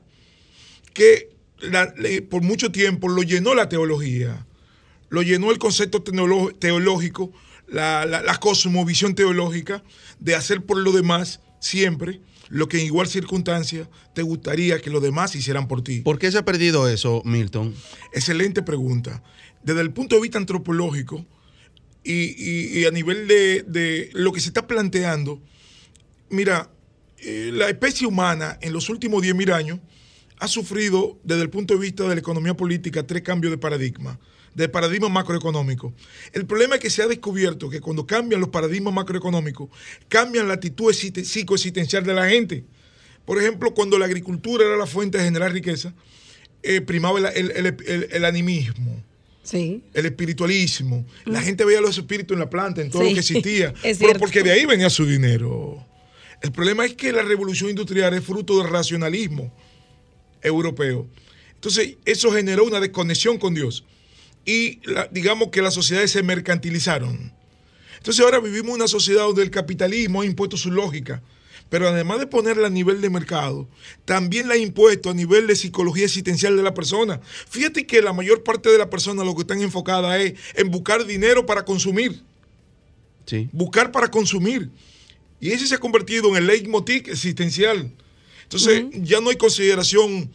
que 0.94 1.28
la- 1.60 1.92
le- 1.98 2.22
por 2.22 2.40
mucho 2.42 2.72
tiempo 2.72 3.08
lo 3.10 3.22
llenó 3.22 3.54
la 3.54 3.68
teología, 3.68 4.46
lo 5.10 5.20
llenó 5.22 5.50
el 5.50 5.58
concepto 5.58 6.02
teológico, 6.02 7.32
la, 7.68 8.06
la- 8.06 8.22
la 8.22 8.38
cosmovisión 8.40 9.14
teológica 9.14 9.82
de 10.20 10.34
hacer 10.34 10.62
por 10.62 10.78
lo 10.78 10.92
demás 10.92 11.40
siempre 11.60 12.20
lo 12.52 12.68
que 12.68 12.78
en 12.78 12.84
igual 12.84 13.08
circunstancia 13.08 13.88
te 14.14 14.20
gustaría 14.20 14.78
que 14.82 14.90
los 14.90 15.02
demás 15.02 15.34
hicieran 15.34 15.68
por 15.68 15.82
ti. 15.82 16.00
¿Por 16.00 16.18
qué 16.18 16.30
se 16.30 16.36
ha 16.36 16.44
perdido 16.44 16.86
eso, 16.86 17.22
Milton? 17.24 17.74
Excelente 18.12 18.62
pregunta. 18.62 19.22
Desde 19.64 19.80
el 19.80 19.90
punto 19.92 20.16
de 20.16 20.20
vista 20.20 20.36
antropológico 20.36 21.24
y, 22.04 22.12
y- 22.12 22.78
y 22.80 22.84
a 22.84 22.90
nivel 22.90 23.26
de, 23.26 23.62
de 23.66 24.10
lo 24.12 24.32
que 24.32 24.40
se 24.40 24.48
está 24.48 24.66
planteando, 24.66 25.40
mira, 26.28 26.70
eh, 27.18 27.50
la 27.54 27.70
especie 27.70 28.06
humana 28.06 28.58
en 28.60 28.74
los 28.74 28.90
últimos 28.90 29.22
10.000 29.22 29.50
años 29.54 29.80
ha 30.38 30.46
sufrido 30.48 31.18
desde 31.24 31.42
el 31.42 31.48
punto 31.50 31.72
de 31.72 31.80
vista 31.80 32.02
de 32.06 32.14
la 32.16 32.20
economía 32.20 32.54
política 32.54 33.06
tres 33.06 33.22
cambios 33.22 33.50
de 33.50 33.58
paradigma, 33.58 34.18
de 34.54 34.68
paradigma 34.68 35.08
macroeconómico. 35.08 35.92
El 36.32 36.46
problema 36.46 36.74
es 36.76 36.80
que 36.80 36.90
se 36.90 37.02
ha 37.02 37.06
descubierto 37.06 37.70
que 37.70 37.80
cuando 37.80 38.06
cambian 38.06 38.40
los 38.40 38.50
paradigmas 38.50 38.92
macroeconómicos, 38.92 39.70
cambian 40.08 40.48
la 40.48 40.54
actitud 40.54 40.90
existe- 40.90 41.24
psicoexistencial 41.24 42.04
de 42.04 42.14
la 42.14 42.28
gente. 42.28 42.64
Por 43.24 43.38
ejemplo, 43.40 43.72
cuando 43.72 43.98
la 43.98 44.04
agricultura 44.06 44.64
era 44.66 44.76
la 44.76 44.86
fuente 44.86 45.18
de 45.18 45.24
generar 45.24 45.52
riqueza, 45.52 45.94
eh, 46.62 46.80
primaba 46.80 47.18
el, 47.18 47.26
el- 47.26 47.50
el- 47.66 47.76
el- 47.86 48.08
el 48.12 48.24
animismo, 48.24 49.02
Sí. 49.42 49.82
el 49.94 50.06
espiritualismo. 50.06 51.06
La 51.24 51.40
gente 51.42 51.64
veía 51.64 51.80
los 51.80 51.96
espíritus 51.98 52.34
en 52.34 52.40
la 52.40 52.50
planta, 52.50 52.82
en 52.82 52.90
todo 52.90 53.02
Sí, 53.02 53.08
lo 53.08 53.14
que 53.14 53.20
existía. 53.20 53.72
es 53.82 53.98
pero 53.98 54.18
porque 54.18 54.42
de 54.42 54.52
ahí 54.52 54.66
venía 54.66 54.90
su 54.90 55.06
dinero. 55.06 55.84
El 56.42 56.52
problema 56.52 56.84
es 56.84 56.94
que 56.94 57.12
la 57.12 57.22
revolución 57.22 57.70
industrial 57.70 58.12
es 58.14 58.24
fruto 58.24 58.58
del 58.58 58.68
racionalismo 58.70 59.52
europeo. 60.42 61.06
Entonces, 61.54 61.96
eso 62.04 62.32
generó 62.32 62.64
una 62.64 62.80
desconexión 62.80 63.38
con 63.38 63.54
Dios. 63.54 63.84
Y 64.44 64.80
la- 64.88 65.08
digamos 65.10 65.48
que 65.50 65.62
las 65.62 65.74
sociedades 65.74 66.10
se 66.10 66.22
mercantilizaron. 66.22 67.32
Entonces 67.98 68.24
ahora 68.24 68.40
vivimos 68.40 68.74
una 68.74 68.88
sociedad 68.88 69.22
donde 69.22 69.42
el 69.42 69.50
capitalismo 69.50 70.22
ha 70.22 70.26
impuesto 70.26 70.56
su 70.56 70.72
lógica, 70.72 71.22
pero 71.68 71.88
además 71.88 72.18
de 72.18 72.26
ponerla 72.26 72.66
a 72.66 72.70
nivel 72.70 73.00
de 73.00 73.08
mercado, 73.10 73.68
también 74.04 74.48
la 74.48 74.54
ha 74.54 74.58
impuesto 74.58 75.10
a 75.10 75.14
nivel 75.14 75.46
de 75.46 75.54
psicología 75.54 76.04
existencial 76.06 76.56
de 76.56 76.62
la 76.64 76.74
persona. 76.74 77.20
Fíjate 77.48 77.86
que 77.86 78.02
la 78.02 78.12
mayor 78.12 78.42
parte 78.42 78.68
de 78.70 78.78
la 78.78 78.90
persona 78.90 79.22
lo 79.24 79.34
que 79.36 79.42
están 79.42 79.62
enfocada 79.62 80.18
es 80.18 80.34
en 80.56 80.70
buscar 80.70 81.06
dinero 81.06 81.46
para 81.46 81.64
consumir, 81.64 82.20
Sí. 83.26 83.48
buscar 83.52 83.92
para 83.92 84.10
consumir. 84.10 84.70
Y 85.40 85.50
ese 85.52 85.66
se 85.68 85.76
ha 85.76 85.78
convertido 85.78 86.28
en 86.30 86.36
el 86.36 86.46
leitmotiv 86.48 87.08
existencial. 87.08 87.92
Entonces 88.42 88.84
ya 89.02 89.20
no 89.20 89.30
hay 89.30 89.36
consideración. 89.36 90.30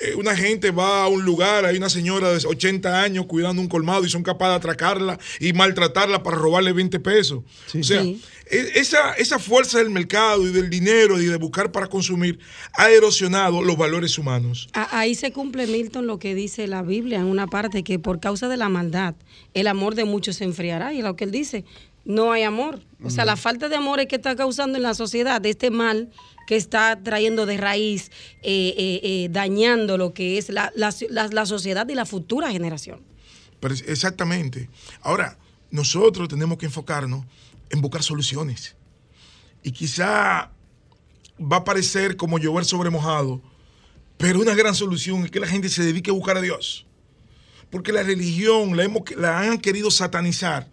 Eh, 0.00 0.14
una 0.14 0.36
gente 0.36 0.70
va 0.70 1.02
a 1.04 1.08
un 1.08 1.24
lugar, 1.24 1.64
hay 1.64 1.76
una 1.76 1.88
señora 1.90 2.30
de 2.32 2.46
80 2.46 3.02
años 3.02 3.26
cuidando 3.26 3.60
un 3.60 3.68
colmado 3.68 4.04
y 4.04 4.08
son 4.10 4.22
capaces 4.22 4.52
de 4.52 4.56
atracarla 4.56 5.18
y 5.40 5.52
maltratarla 5.52 6.22
para 6.22 6.36
robarle 6.36 6.72
20 6.72 7.00
pesos. 7.00 7.42
O 7.78 7.82
sea, 7.82 8.02
Sí. 8.02 8.22
e- 8.46 8.72
esa, 8.76 9.12
esa 9.14 9.38
fuerza 9.38 9.78
del 9.78 9.90
mercado 9.90 10.46
y 10.46 10.52
del 10.52 10.70
dinero 10.70 11.20
y 11.20 11.26
de 11.26 11.36
buscar 11.36 11.72
para 11.72 11.86
consumir 11.88 12.38
ha 12.74 12.90
erosionado 12.90 13.62
los 13.62 13.76
valores 13.76 14.16
humanos. 14.18 14.68
Ahí 14.72 15.14
se 15.14 15.32
cumple, 15.32 15.66
Milton, 15.66 16.06
lo 16.06 16.18
que 16.18 16.34
dice 16.34 16.66
la 16.68 16.82
Biblia 16.82 17.18
en 17.18 17.24
una 17.26 17.46
parte, 17.46 17.82
que 17.82 17.98
por 17.98 18.20
causa 18.20 18.48
de 18.48 18.56
la 18.56 18.68
maldad, 18.68 19.14
el 19.54 19.66
amor 19.66 19.94
de 19.96 20.04
muchos 20.04 20.36
se 20.36 20.44
enfriará. 20.44 20.92
Y 20.94 21.02
lo 21.02 21.16
que 21.16 21.24
él 21.24 21.30
dice, 21.32 21.64
no 22.08 22.32
hay 22.32 22.42
amor. 22.42 22.80
O 23.04 23.10
sea, 23.10 23.24
la 23.24 23.36
falta 23.36 23.68
de 23.68 23.76
amor 23.76 24.00
es 24.00 24.06
que 24.08 24.16
está 24.16 24.34
causando 24.34 24.76
en 24.78 24.82
la 24.82 24.94
sociedad 24.94 25.44
este 25.46 25.70
mal 25.70 26.10
que 26.48 26.56
está 26.56 26.98
trayendo 27.02 27.44
de 27.46 27.58
raíz, 27.58 28.10
eh, 28.42 28.74
eh, 28.76 29.00
eh, 29.02 29.28
dañando 29.30 29.98
lo 29.98 30.14
que 30.14 30.38
es 30.38 30.48
la, 30.48 30.72
la- 30.74 30.92
la- 31.10 31.28
la 31.28 31.44
sociedad 31.46 31.86
y 31.88 31.94
la 31.94 32.06
futura 32.06 32.50
generación. 32.50 33.02
Pero 33.60 33.74
exactamente. 33.74 34.70
Ahora, 35.02 35.38
nosotros 35.70 36.26
tenemos 36.28 36.56
que 36.56 36.66
enfocarnos 36.66 37.26
en 37.70 37.80
buscar 37.82 38.02
soluciones. 38.02 38.74
Y 39.62 39.72
quizá 39.72 40.50
va 41.40 41.56
a 41.58 41.64
parecer 41.64 42.16
como 42.16 42.38
llover 42.38 42.64
sobre 42.64 42.88
mojado, 42.90 43.42
pero 44.16 44.40
una 44.40 44.54
gran 44.54 44.74
solución 44.74 45.24
es 45.26 45.30
que 45.30 45.40
la 45.40 45.46
gente 45.46 45.68
se 45.68 45.84
dedique 45.84 46.10
a 46.10 46.14
buscar 46.14 46.38
a 46.38 46.40
Dios. 46.40 46.86
Porque 47.70 47.92
la 47.92 48.02
religión 48.02 48.76
la, 48.76 48.84
hemos, 48.84 49.02
la 49.16 49.40
han 49.40 49.58
querido 49.58 49.90
satanizar 49.90 50.68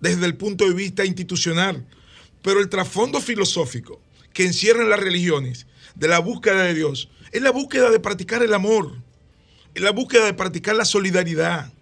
desde 0.00 0.26
el 0.26 0.36
punto 0.36 0.66
de 0.66 0.74
vista 0.74 1.04
institucional. 1.04 1.84
Pero 2.42 2.60
el 2.60 2.68
trasfondo 2.68 3.20
filosófico 3.20 4.00
que 4.32 4.44
encierran 4.44 4.90
las 4.90 5.00
religiones 5.00 5.66
de 5.94 6.08
la 6.08 6.18
búsqueda 6.18 6.62
de 6.64 6.74
Dios 6.74 7.08
es 7.32 7.42
la 7.42 7.50
búsqueda 7.50 7.90
de 7.90 7.98
practicar 8.00 8.42
el 8.42 8.54
amor, 8.54 8.92
es 9.74 9.82
la 9.82 9.90
búsqueda 9.92 10.24
de 10.26 10.34
practicar 10.34 10.76
la 10.76 10.84
solidaridad, 10.84 11.72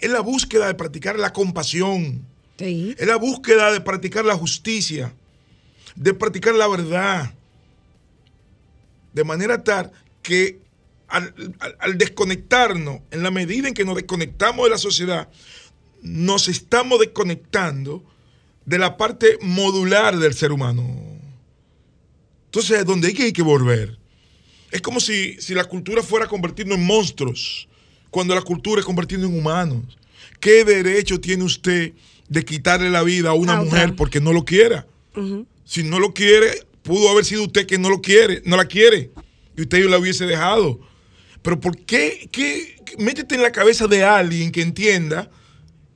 es 0.00 0.10
la 0.10 0.20
búsqueda 0.20 0.66
de 0.66 0.74
practicar 0.74 1.18
la 1.18 1.32
compasión, 1.32 2.24
Sí. 2.58 2.94
es 2.98 3.06
la 3.06 3.16
búsqueda 3.16 3.72
de 3.72 3.80
practicar 3.80 4.24
la 4.24 4.34
justicia, 4.36 5.12
de 5.96 6.14
practicar 6.14 6.54
la 6.54 6.68
verdad, 6.68 7.32
de 9.12 9.24
manera 9.24 9.62
tal 9.64 9.90
que 10.22 10.58
al, 11.08 11.34
al- 11.60 11.76
al 11.80 11.98
desconectarnos, 11.98 13.00
en 13.10 13.22
la 13.22 13.30
medida 13.30 13.66
en 13.68 13.74
que 13.74 13.84
nos 13.84 13.96
desconectamos 13.96 14.64
de 14.66 14.70
la 14.70 14.78
sociedad, 14.78 15.28
nos 16.02 16.48
estamos 16.48 17.00
desconectando 17.00 18.04
de 18.64 18.78
la 18.78 18.96
parte 18.96 19.38
modular 19.40 20.18
del 20.18 20.34
ser 20.34 20.52
humano. 20.52 20.84
Entonces, 22.46 22.84
donde 22.84 23.08
hay 23.08 23.14
que, 23.14 23.22
hay 23.24 23.32
que 23.32 23.42
volver. 23.42 23.98
Es 24.70 24.82
como 24.82 25.00
si, 25.00 25.40
si 25.40 25.54
la 25.54 25.64
cultura 25.64 26.02
fuera 26.02 26.26
convertirnos 26.26 26.78
en 26.78 26.84
monstruos, 26.84 27.68
cuando 28.10 28.34
la 28.34 28.42
cultura 28.42 28.80
es 28.80 28.86
convertirnos 28.86 29.30
en 29.30 29.38
humanos. 29.38 29.98
¿Qué 30.40 30.64
derecho 30.64 31.20
tiene 31.20 31.44
usted 31.44 31.92
de 32.28 32.44
quitarle 32.44 32.90
la 32.90 33.02
vida 33.02 33.30
a 33.30 33.34
una 33.34 33.54
A 33.54 33.60
otra. 33.62 33.70
mujer 33.70 33.96
porque 33.96 34.20
no 34.20 34.32
lo 34.32 34.44
quiera? 34.44 34.86
Si 35.64 35.82
no 35.82 35.98
lo 35.98 36.14
quiere, 36.14 36.66
pudo 36.82 37.08
haber 37.08 37.24
sido 37.24 37.44
usted 37.44 37.66
que 37.66 37.78
no 37.78 37.90
lo 37.90 38.00
quiere, 38.00 38.42
no 38.44 38.56
la 38.56 38.66
quiere. 38.66 39.10
Y 39.56 39.62
usted 39.62 39.84
la 39.86 39.98
hubiese 39.98 40.26
dejado. 40.26 40.80
Pero 41.42 41.58
¿por 41.58 41.76
qué, 41.78 42.28
qué? 42.30 42.76
Métete 42.98 43.34
en 43.34 43.42
la 43.42 43.52
cabeza 43.52 43.86
de 43.86 44.04
alguien 44.04 44.52
que 44.52 44.62
entienda 44.62 45.30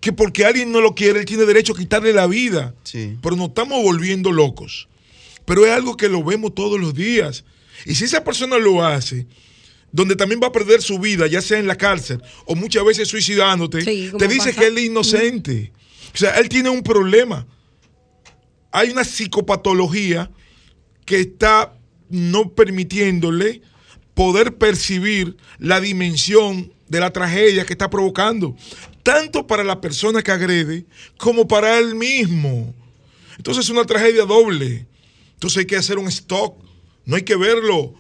que 0.02 0.12
porque 0.12 0.44
alguien 0.44 0.72
no 0.72 0.80
lo 0.80 0.94
quiere, 0.96 1.20
él 1.20 1.24
tiene 1.24 1.44
derecho 1.46 1.74
a 1.74 1.76
quitarle 1.78 2.12
la 2.12 2.26
vida. 2.26 2.74
Sí. 2.82 3.16
Pero 3.22 3.36
nos 3.36 3.48
estamos 3.48 3.80
volviendo 3.82 4.32
locos. 4.32 4.88
Pero 5.44 5.64
es 5.64 5.70
algo 5.70 5.96
que 5.96 6.08
lo 6.08 6.24
vemos 6.24 6.54
todos 6.54 6.78
los 6.80 6.92
días. 6.92 7.44
Y 7.86 7.94
si 7.94 8.04
esa 8.04 8.24
persona 8.24 8.58
lo 8.58 8.84
hace, 8.84 9.28
donde 9.92 10.16
también 10.16 10.40
va 10.42 10.48
a 10.48 10.52
perder 10.52 10.82
su 10.82 10.98
vida, 10.98 11.28
ya 11.28 11.40
sea 11.40 11.60
en 11.60 11.68
la 11.68 11.76
cárcel 11.76 12.20
o 12.46 12.56
muchas 12.56 12.84
veces 12.84 13.06
suicidándote, 13.06 13.82
Sí, 13.82 14.10
te 14.18 14.26
dice 14.26 14.48
pasa. 14.50 14.60
que 14.60 14.66
él 14.66 14.78
es 14.78 14.84
inocente. 14.86 15.72
O 16.12 16.16
sea, 16.18 16.32
él 16.32 16.48
tiene 16.48 16.68
un 16.68 16.82
problema. 16.82 17.46
Hay 18.72 18.90
una 18.90 19.04
psicopatología 19.04 20.32
que 21.04 21.20
está 21.20 21.78
no 22.10 22.50
permitiéndole 22.50 23.62
poder 24.14 24.56
percibir 24.56 25.36
la 25.58 25.80
dimensión 25.80 26.72
de 26.88 27.00
la 27.00 27.12
tragedia 27.12 27.64
que 27.64 27.72
está 27.72 27.88
provocando, 27.88 28.56
tanto 29.02 29.46
para 29.46 29.64
la 29.64 29.80
persona 29.80 30.22
que 30.22 30.30
agrede 30.30 30.84
como 31.18 31.46
para 31.48 31.78
él 31.78 31.94
mismo. 31.94 32.74
Entonces 33.36 33.64
es 33.64 33.70
una 33.70 33.84
tragedia 33.84 34.24
doble. 34.24 34.86
Entonces 35.34 35.58
hay 35.58 35.66
que 35.66 35.76
hacer 35.76 35.98
un 35.98 36.08
stock. 36.08 36.56
No 37.04 37.16
hay 37.16 37.22
que 37.22 37.36
verlo 37.36 37.94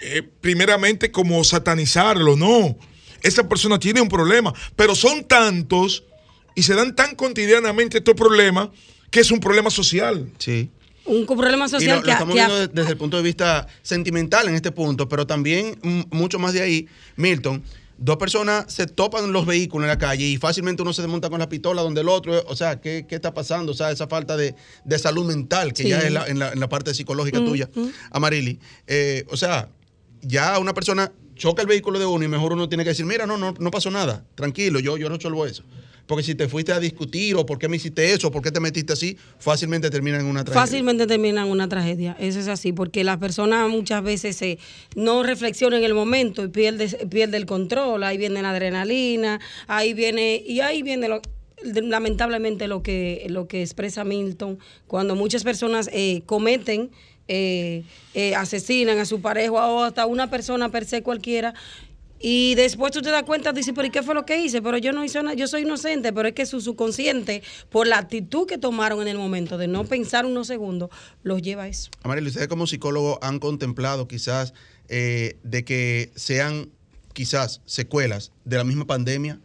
eh, 0.00 0.22
primeramente 0.40 1.12
como 1.12 1.44
satanizarlo, 1.44 2.36
no. 2.36 2.76
Esa 3.22 3.48
persona 3.48 3.78
tiene 3.78 4.00
un 4.00 4.08
problema, 4.08 4.52
pero 4.74 4.96
son 4.96 5.22
tantos 5.24 6.02
y 6.56 6.62
se 6.64 6.74
dan 6.74 6.96
tan 6.96 7.14
cotidianamente 7.14 7.98
estos 7.98 8.14
problemas 8.16 8.70
que 9.10 9.20
es 9.20 9.30
un 9.30 9.38
problema 9.38 9.70
social. 9.70 10.28
Sí. 10.38 10.70
Un 11.04 11.24
problema 11.26 11.68
social 11.68 11.96
lo, 11.96 12.00
lo 12.00 12.02
que, 12.02 12.10
estamos 12.12 12.34
que 12.34 12.40
viendo 12.40 12.58
de- 12.58 12.68
desde 12.68 12.90
el 12.92 12.96
punto 12.96 13.16
de 13.16 13.22
vista 13.22 13.66
sentimental 13.82 14.48
en 14.48 14.54
este 14.56 14.72
punto, 14.72 15.08
pero 15.08 15.26
también 15.26 15.78
mucho 16.10 16.38
más 16.40 16.52
de 16.52 16.62
ahí, 16.62 16.88
Milton. 17.16 17.62
Dos 17.98 18.16
personas 18.16 18.72
se 18.72 18.86
topan 18.86 19.32
los 19.32 19.46
vehículos 19.46 19.84
en 19.84 19.88
la 19.88 19.98
calle 19.98 20.24
y 20.26 20.36
fácilmente 20.36 20.82
uno 20.82 20.92
se 20.92 21.02
desmonta 21.02 21.30
con 21.30 21.38
la 21.38 21.48
pistola 21.48 21.82
donde 21.82 22.00
el 22.00 22.08
otro, 22.08 22.42
o 22.48 22.56
sea, 22.56 22.80
¿qué, 22.80 23.06
qué 23.08 23.14
está 23.14 23.32
pasando? 23.32 23.72
O 23.72 23.74
sea, 23.74 23.90
esa 23.92 24.08
falta 24.08 24.36
de, 24.36 24.54
de 24.84 24.98
salud 24.98 25.24
mental 25.24 25.72
que 25.72 25.84
Sí. 25.84 25.88
ya 25.90 26.00
es 26.00 26.10
la- 26.12 26.26
en, 26.26 26.38
la, 26.38 26.50
en 26.52 26.58
la 26.60 26.68
parte 26.68 26.94
psicológica 26.94 27.40
Mm, 27.40 27.44
tuya, 27.46 27.68
mm. 27.74 27.86
Amarili. 28.10 28.58
Eh, 28.86 29.24
o 29.30 29.36
sea, 29.36 29.68
ya 30.22 30.58
una 30.58 30.74
persona 30.74 31.12
choca 31.36 31.62
el 31.62 31.68
vehículo 31.68 31.98
de 31.98 32.06
uno 32.06 32.24
y 32.24 32.28
mejor 32.28 32.52
uno 32.52 32.68
tiene 32.68 32.82
que 32.84 32.90
decir, 32.90 33.06
mira, 33.06 33.26
no, 33.26 33.36
no, 33.36 33.54
no 33.58 33.70
pasó 33.70 33.90
nada, 33.90 34.24
tranquilo, 34.34 34.80
yo, 34.80 34.96
yo 34.96 35.08
resuelvo 35.08 35.46
eso. 35.46 35.62
Porque 36.12 36.24
si 36.24 36.34
te 36.34 36.46
fuiste 36.46 36.74
a 36.74 36.78
discutir 36.78 37.36
o 37.36 37.46
por 37.46 37.58
qué 37.58 37.70
me 37.70 37.76
hiciste 37.76 38.12
eso, 38.12 38.30
por 38.30 38.42
qué 38.42 38.50
te 38.50 38.60
metiste 38.60 38.92
así, 38.92 39.16
fácilmente 39.38 39.88
termina 39.88 40.20
en 40.20 40.26
una 40.26 40.44
tragedia. 40.44 40.60
Fácilmente 40.60 41.06
termina 41.06 41.40
en 41.40 41.48
una 41.48 41.70
tragedia, 41.70 42.14
eso 42.20 42.38
es 42.38 42.48
así, 42.48 42.74
porque 42.74 43.02
las 43.02 43.16
personas 43.16 43.70
muchas 43.70 44.02
veces 44.02 44.36
se, 44.36 44.58
no 44.94 45.22
reflexionan 45.22 45.78
en 45.78 45.86
el 45.86 45.94
momento 45.94 46.44
y 46.44 46.48
pierde, 46.48 46.88
pierde 47.06 47.38
el 47.38 47.46
control, 47.46 48.04
ahí 48.04 48.18
viene 48.18 48.42
la 48.42 48.50
adrenalina, 48.50 49.40
ahí 49.68 49.94
viene, 49.94 50.42
y 50.46 50.60
ahí 50.60 50.82
viene 50.82 51.08
lamentablemente 51.62 52.68
lo 52.68 52.82
que, 52.82 53.24
lo 53.30 53.48
que 53.48 53.62
expresa 53.62 54.04
Milton, 54.04 54.58
cuando 54.86 55.16
muchas 55.16 55.44
personas 55.44 55.88
eh, 55.94 56.20
cometen 56.26 56.90
eh, 57.28 57.84
eh, 58.12 58.34
asesinan 58.34 58.98
a 58.98 59.06
su 59.06 59.22
pareja 59.22 59.52
o 59.52 59.84
hasta 59.84 60.04
una 60.04 60.28
persona 60.28 60.68
per 60.68 60.84
se 60.84 61.02
cualquiera. 61.02 61.54
Y 62.24 62.54
después 62.54 62.92
tú 62.92 63.02
te 63.02 63.10
das 63.10 63.24
cuenta, 63.24 63.52
dices, 63.52 63.74
pero 63.74 63.88
¿y 63.88 63.90
qué 63.90 64.02
fue 64.02 64.14
lo 64.14 64.24
que 64.24 64.40
hice? 64.40 64.62
Pero 64.62 64.78
yo 64.78 64.92
no 64.92 65.04
hice 65.04 65.20
nada, 65.22 65.34
yo 65.34 65.48
soy 65.48 65.62
inocente, 65.62 66.12
pero 66.12 66.28
es 66.28 66.34
que 66.34 66.46
su 66.46 66.60
subconsciente, 66.60 67.42
por 67.68 67.88
la 67.88 67.98
actitud 67.98 68.46
que 68.46 68.58
tomaron 68.58 69.02
en 69.02 69.08
el 69.08 69.18
momento 69.18 69.58
de 69.58 69.66
no 69.66 69.84
pensar 69.84 70.24
unos 70.24 70.46
segundos, 70.46 70.90
los 71.24 71.42
lleva 71.42 71.64
a 71.64 71.68
eso. 71.68 71.90
Amaril, 72.04 72.28
¿ustedes 72.28 72.46
como 72.46 72.68
psicólogo 72.68 73.18
han 73.22 73.40
contemplado 73.40 74.06
quizás 74.06 74.54
eh, 74.88 75.36
de 75.42 75.64
que 75.64 76.12
sean 76.14 76.70
quizás 77.12 77.60
secuelas 77.66 78.30
de 78.44 78.56
la 78.56 78.64
misma 78.64 78.86
pandemia? 78.86 79.40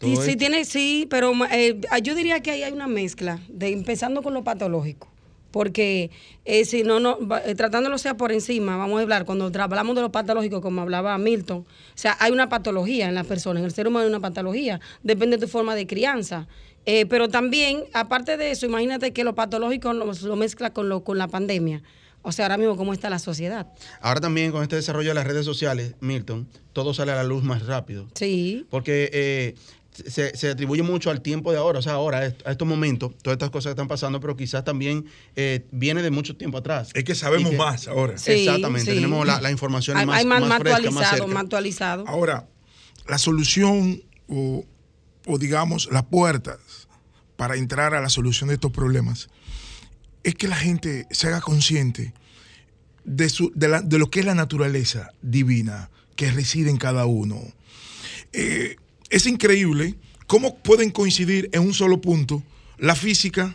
Sí, 0.00 0.16
sí, 0.24 0.36
tiene, 0.36 0.64
sí, 0.64 1.06
pero 1.10 1.32
eh, 1.50 1.80
yo 2.02 2.14
diría 2.14 2.40
que 2.40 2.52
ahí 2.52 2.62
hay 2.62 2.72
una 2.72 2.86
mezcla, 2.86 3.40
de 3.48 3.72
empezando 3.72 4.22
con 4.22 4.34
lo 4.34 4.44
patológico 4.44 5.13
porque 5.54 6.10
eh, 6.44 6.64
si 6.64 6.82
no, 6.82 6.98
no 6.98 7.16
eh, 7.46 7.54
tratándolo 7.54 7.96
sea 7.96 8.16
por 8.16 8.32
encima, 8.32 8.76
vamos 8.76 8.98
a 8.98 9.02
hablar, 9.02 9.24
cuando 9.24 9.52
hablamos 9.56 9.94
de 9.94 10.02
lo 10.02 10.10
patológico, 10.10 10.60
como 10.60 10.80
hablaba 10.80 11.16
Milton, 11.16 11.58
o 11.58 11.64
sea, 11.94 12.16
hay 12.18 12.32
una 12.32 12.48
patología 12.48 13.08
en 13.08 13.14
la 13.14 13.22
persona, 13.22 13.60
en 13.60 13.64
el 13.64 13.70
ser 13.70 13.86
humano 13.86 14.02
hay 14.02 14.08
una 14.08 14.18
patología, 14.18 14.80
depende 15.04 15.36
de 15.36 15.46
tu 15.46 15.48
forma 15.48 15.76
de 15.76 15.86
crianza. 15.86 16.48
Eh, 16.86 17.06
pero 17.06 17.28
también, 17.28 17.84
aparte 17.92 18.36
de 18.36 18.50
eso, 18.50 18.66
imagínate 18.66 19.12
que 19.12 19.22
lo 19.22 19.36
patológico 19.36 19.92
lo, 19.92 20.36
mezcla 20.36 20.70
con, 20.72 20.88
lo, 20.88 21.04
con 21.04 21.18
la 21.18 21.28
pandemia. 21.28 21.84
O 22.24 22.32
sea, 22.32 22.46
ahora 22.46 22.56
mismo, 22.56 22.76
¿cómo 22.76 22.92
está 22.92 23.08
la 23.08 23.20
sociedad? 23.20 23.68
Ahora 24.00 24.20
también 24.20 24.50
con 24.50 24.62
este 24.62 24.74
desarrollo 24.74 25.10
de 25.10 25.14
las 25.14 25.26
redes 25.26 25.44
sociales, 25.44 25.94
Milton, 26.00 26.48
todo 26.72 26.92
sale 26.94 27.12
a 27.12 27.16
la 27.16 27.24
luz 27.24 27.44
más 27.44 27.66
rápido. 27.66 28.08
Sí. 28.14 28.66
Porque 28.70 29.54
se, 30.04 30.50
atribuye 30.50 30.82
mucho 30.82 31.10
al 31.10 31.20
tiempo 31.20 31.52
de 31.52 31.58
ahora, 31.58 31.78
o 31.78 31.82
sea, 31.82 31.92
ahora, 31.92 32.18
a 32.44 32.50
estos 32.50 32.66
momentos, 32.66 33.12
todas 33.22 33.36
estas 33.36 33.50
cosas 33.50 33.70
que 33.70 33.74
están 33.74 33.88
pasando, 33.88 34.20
pero 34.20 34.36
quizás 34.36 34.64
también 34.64 35.06
eh, 35.36 35.66
viene 35.70 36.02
de 36.02 36.10
mucho 36.10 36.36
tiempo 36.36 36.58
atrás. 36.58 36.90
Es 36.94 37.04
que 37.04 37.14
sabemos 37.14 37.52
más 37.54 37.86
ahora. 37.86 38.14
Exactamente, 38.14 38.92
tenemos 38.92 39.26
la, 39.26 39.50
información 39.50 39.96
más, 40.06 40.18
hay 40.18 40.24
más, 40.24 40.40
más, 40.40 40.60
actualizado, 40.60 41.28
más 41.28 41.42
actualizado. 41.44 42.04
Ahora, 42.08 42.48
la 43.08 43.18
solución 43.18 44.02
o, 44.28 44.64
digamos 45.38 45.88
las 45.92 46.04
puertas 46.04 46.58
para 47.36 47.56
entrar 47.56 47.94
a 47.94 48.00
la 48.00 48.08
solución 48.08 48.48
de 48.48 48.54
estos 48.54 48.72
problemas 48.72 49.28
es 50.24 50.34
que 50.34 50.48
la 50.48 50.56
gente 50.56 51.06
se 51.10 51.28
haga 51.28 51.40
consciente 51.40 52.12
de, 53.04 53.28
su, 53.28 53.52
de, 53.54 53.82
de 53.84 53.98
lo 53.98 54.10
que 54.10 54.20
es 54.20 54.26
la 54.26 54.34
naturaleza 54.34 55.10
divina 55.22 55.90
que 56.16 56.30
reside 56.30 56.70
en 56.70 56.78
cada 56.78 57.06
uno. 57.06 57.40
Eh, 58.32 58.76
es 59.10 59.26
increíble 59.26 59.94
cómo 60.26 60.56
pueden 60.58 60.90
coincidir 60.90 61.50
en 61.52 61.62
un 61.62 61.74
solo 61.74 62.00
punto 62.00 62.42
la 62.78 62.96
física, 62.96 63.54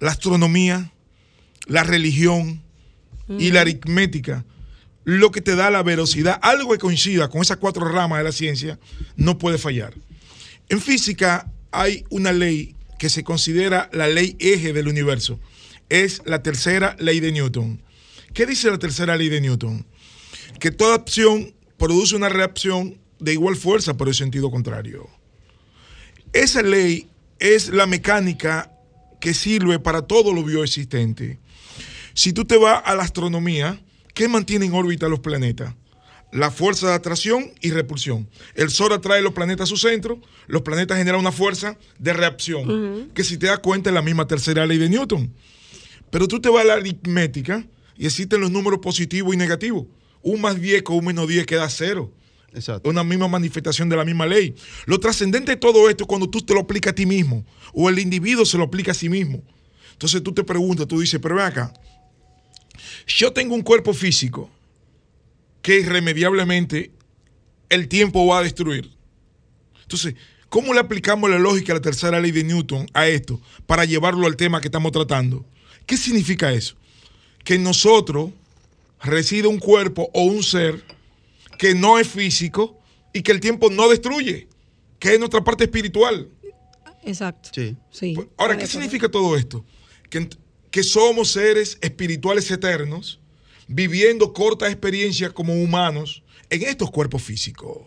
la 0.00 0.12
astronomía, 0.12 0.92
la 1.66 1.82
religión 1.84 2.62
y 3.38 3.50
la 3.50 3.60
aritmética. 3.60 4.44
Lo 5.04 5.30
que 5.30 5.40
te 5.40 5.54
da 5.54 5.70
la 5.70 5.82
velocidad, 5.82 6.38
algo 6.42 6.72
que 6.72 6.78
coincida 6.78 7.28
con 7.28 7.42
esas 7.42 7.58
cuatro 7.58 7.86
ramas 7.88 8.18
de 8.18 8.24
la 8.24 8.32
ciencia, 8.32 8.78
no 9.16 9.38
puede 9.38 9.58
fallar. 9.58 9.94
En 10.68 10.80
física 10.80 11.50
hay 11.70 12.04
una 12.10 12.32
ley 12.32 12.74
que 12.98 13.10
se 13.10 13.24
considera 13.24 13.88
la 13.92 14.08
ley 14.08 14.36
eje 14.38 14.72
del 14.72 14.88
universo. 14.88 15.38
Es 15.88 16.22
la 16.26 16.42
tercera 16.42 16.96
ley 16.98 17.20
de 17.20 17.32
Newton. 17.32 17.82
¿Qué 18.34 18.46
dice 18.46 18.70
la 18.70 18.78
tercera 18.78 19.16
ley 19.16 19.28
de 19.28 19.40
Newton? 19.40 19.86
Que 20.60 20.70
toda 20.70 20.94
acción 20.94 21.54
produce 21.78 22.16
una 22.16 22.28
reacción 22.28 22.98
de 23.18 23.32
igual 23.32 23.56
fuerza 23.56 23.96
por 23.96 24.08
el 24.08 24.14
sentido 24.14 24.50
contrario. 24.50 25.08
Esa 26.32 26.62
ley 26.62 27.08
es 27.38 27.68
la 27.70 27.86
mecánica 27.86 28.70
que 29.20 29.34
sirve 29.34 29.78
para 29.78 30.02
todo 30.02 30.32
lo 30.32 30.44
bioexistente. 30.44 31.38
Si 32.14 32.32
tú 32.32 32.44
te 32.44 32.56
vas 32.56 32.82
a 32.84 32.94
la 32.94 33.02
astronomía, 33.02 33.80
¿qué 34.14 34.28
mantiene 34.28 34.66
en 34.66 34.74
órbita 34.74 35.08
los 35.08 35.20
planetas? 35.20 35.74
La 36.32 36.50
fuerza 36.50 36.88
de 36.88 36.94
atracción 36.94 37.52
y 37.60 37.70
repulsión. 37.70 38.28
El 38.54 38.70
Sol 38.70 38.92
atrae 38.92 39.22
los 39.22 39.32
planetas 39.32 39.64
a 39.64 39.66
su 39.66 39.76
centro, 39.78 40.20
los 40.46 40.62
planetas 40.62 40.98
generan 40.98 41.20
una 41.20 41.32
fuerza 41.32 41.78
de 41.98 42.12
reacción, 42.12 43.10
que 43.14 43.24
si 43.24 43.38
te 43.38 43.46
das 43.46 43.60
cuenta 43.60 43.88
es 43.88 43.94
la 43.94 44.02
misma 44.02 44.26
tercera 44.26 44.66
ley 44.66 44.78
de 44.78 44.90
Newton. 44.90 45.32
Pero 46.10 46.28
tú 46.28 46.40
te 46.40 46.48
vas 46.48 46.62
a 46.62 46.66
la 46.66 46.74
aritmética 46.74 47.66
y 47.96 48.06
existen 48.06 48.40
los 48.40 48.50
números 48.50 48.80
positivos 48.80 49.34
y 49.34 49.36
negativos. 49.36 49.86
Un 50.22 50.40
más 50.40 50.60
10 50.60 50.82
con 50.82 50.96
un 50.96 51.04
menos 51.06 51.28
10 51.28 51.46
queda 51.46 51.68
cero. 51.68 52.12
Una 52.84 53.04
misma 53.04 53.28
manifestación 53.28 53.88
de 53.88 53.96
la 53.96 54.04
misma 54.04 54.26
ley. 54.26 54.54
Lo 54.86 54.98
trascendente 54.98 55.52
de 55.52 55.56
todo 55.56 55.90
esto 55.90 56.04
es 56.04 56.08
cuando 56.08 56.30
tú 56.30 56.40
te 56.40 56.54
lo 56.54 56.60
aplicas 56.60 56.92
a 56.92 56.94
ti 56.94 57.06
mismo 57.06 57.44
o 57.72 57.88
el 57.88 57.98
individuo 57.98 58.44
se 58.44 58.56
lo 58.56 58.64
aplica 58.64 58.92
a 58.92 58.94
sí 58.94 59.08
mismo. 59.08 59.42
Entonces 59.92 60.22
tú 60.22 60.32
te 60.32 60.44
preguntas, 60.44 60.86
tú 60.86 61.00
dices, 61.00 61.20
pero 61.20 61.34
ve 61.34 61.42
acá, 61.42 61.72
yo 63.06 63.32
tengo 63.32 63.54
un 63.54 63.62
cuerpo 63.62 63.92
físico 63.92 64.50
que 65.60 65.80
irremediablemente 65.80 66.92
el 67.68 67.88
tiempo 67.88 68.26
va 68.26 68.38
a 68.38 68.42
destruir. 68.42 68.90
Entonces, 69.82 70.14
¿cómo 70.48 70.72
le 70.72 70.80
aplicamos 70.80 71.28
la 71.28 71.38
lógica 71.38 71.72
de 71.72 71.80
la 71.80 71.82
tercera 71.82 72.20
ley 72.20 72.30
de 72.30 72.44
Newton 72.44 72.86
a 72.94 73.06
esto 73.08 73.40
para 73.66 73.84
llevarlo 73.84 74.26
al 74.26 74.36
tema 74.36 74.60
que 74.60 74.68
estamos 74.68 74.92
tratando? 74.92 75.44
¿Qué 75.88 75.96
significa 75.96 76.52
eso? 76.52 76.76
Que 77.42 77.54
en 77.54 77.62
nosotros 77.62 78.30
reside 79.02 79.48
un 79.48 79.58
cuerpo 79.58 80.10
o 80.12 80.24
un 80.24 80.42
ser 80.42 80.84
que 81.58 81.74
no 81.74 81.98
es 81.98 82.06
físico 82.06 82.78
y 83.14 83.22
que 83.22 83.32
el 83.32 83.40
tiempo 83.40 83.70
no 83.70 83.88
destruye, 83.88 84.48
que 84.98 85.14
es 85.14 85.18
nuestra 85.18 85.42
parte 85.42 85.64
espiritual. 85.64 86.28
Exacto. 87.04 87.48
Sí. 87.54 88.12
Pues, 88.14 88.28
ahora, 88.36 88.58
¿qué 88.58 88.66
significa 88.66 89.08
todo 89.08 89.34
esto? 89.34 89.64
Que, 90.10 90.28
que 90.70 90.82
somos 90.82 91.30
seres 91.30 91.78
espirituales 91.80 92.50
eternos, 92.50 93.18
viviendo 93.66 94.34
cortas 94.34 94.70
experiencias 94.70 95.32
como 95.32 95.54
humanos 95.54 96.22
en 96.50 96.64
estos 96.64 96.90
cuerpos 96.90 97.22
físicos. 97.22 97.78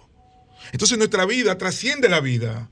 Entonces 0.72 0.98
nuestra 0.98 1.28
vida 1.28 1.56
trasciende 1.56 2.10
la 2.10 2.20
vida. 2.20 2.72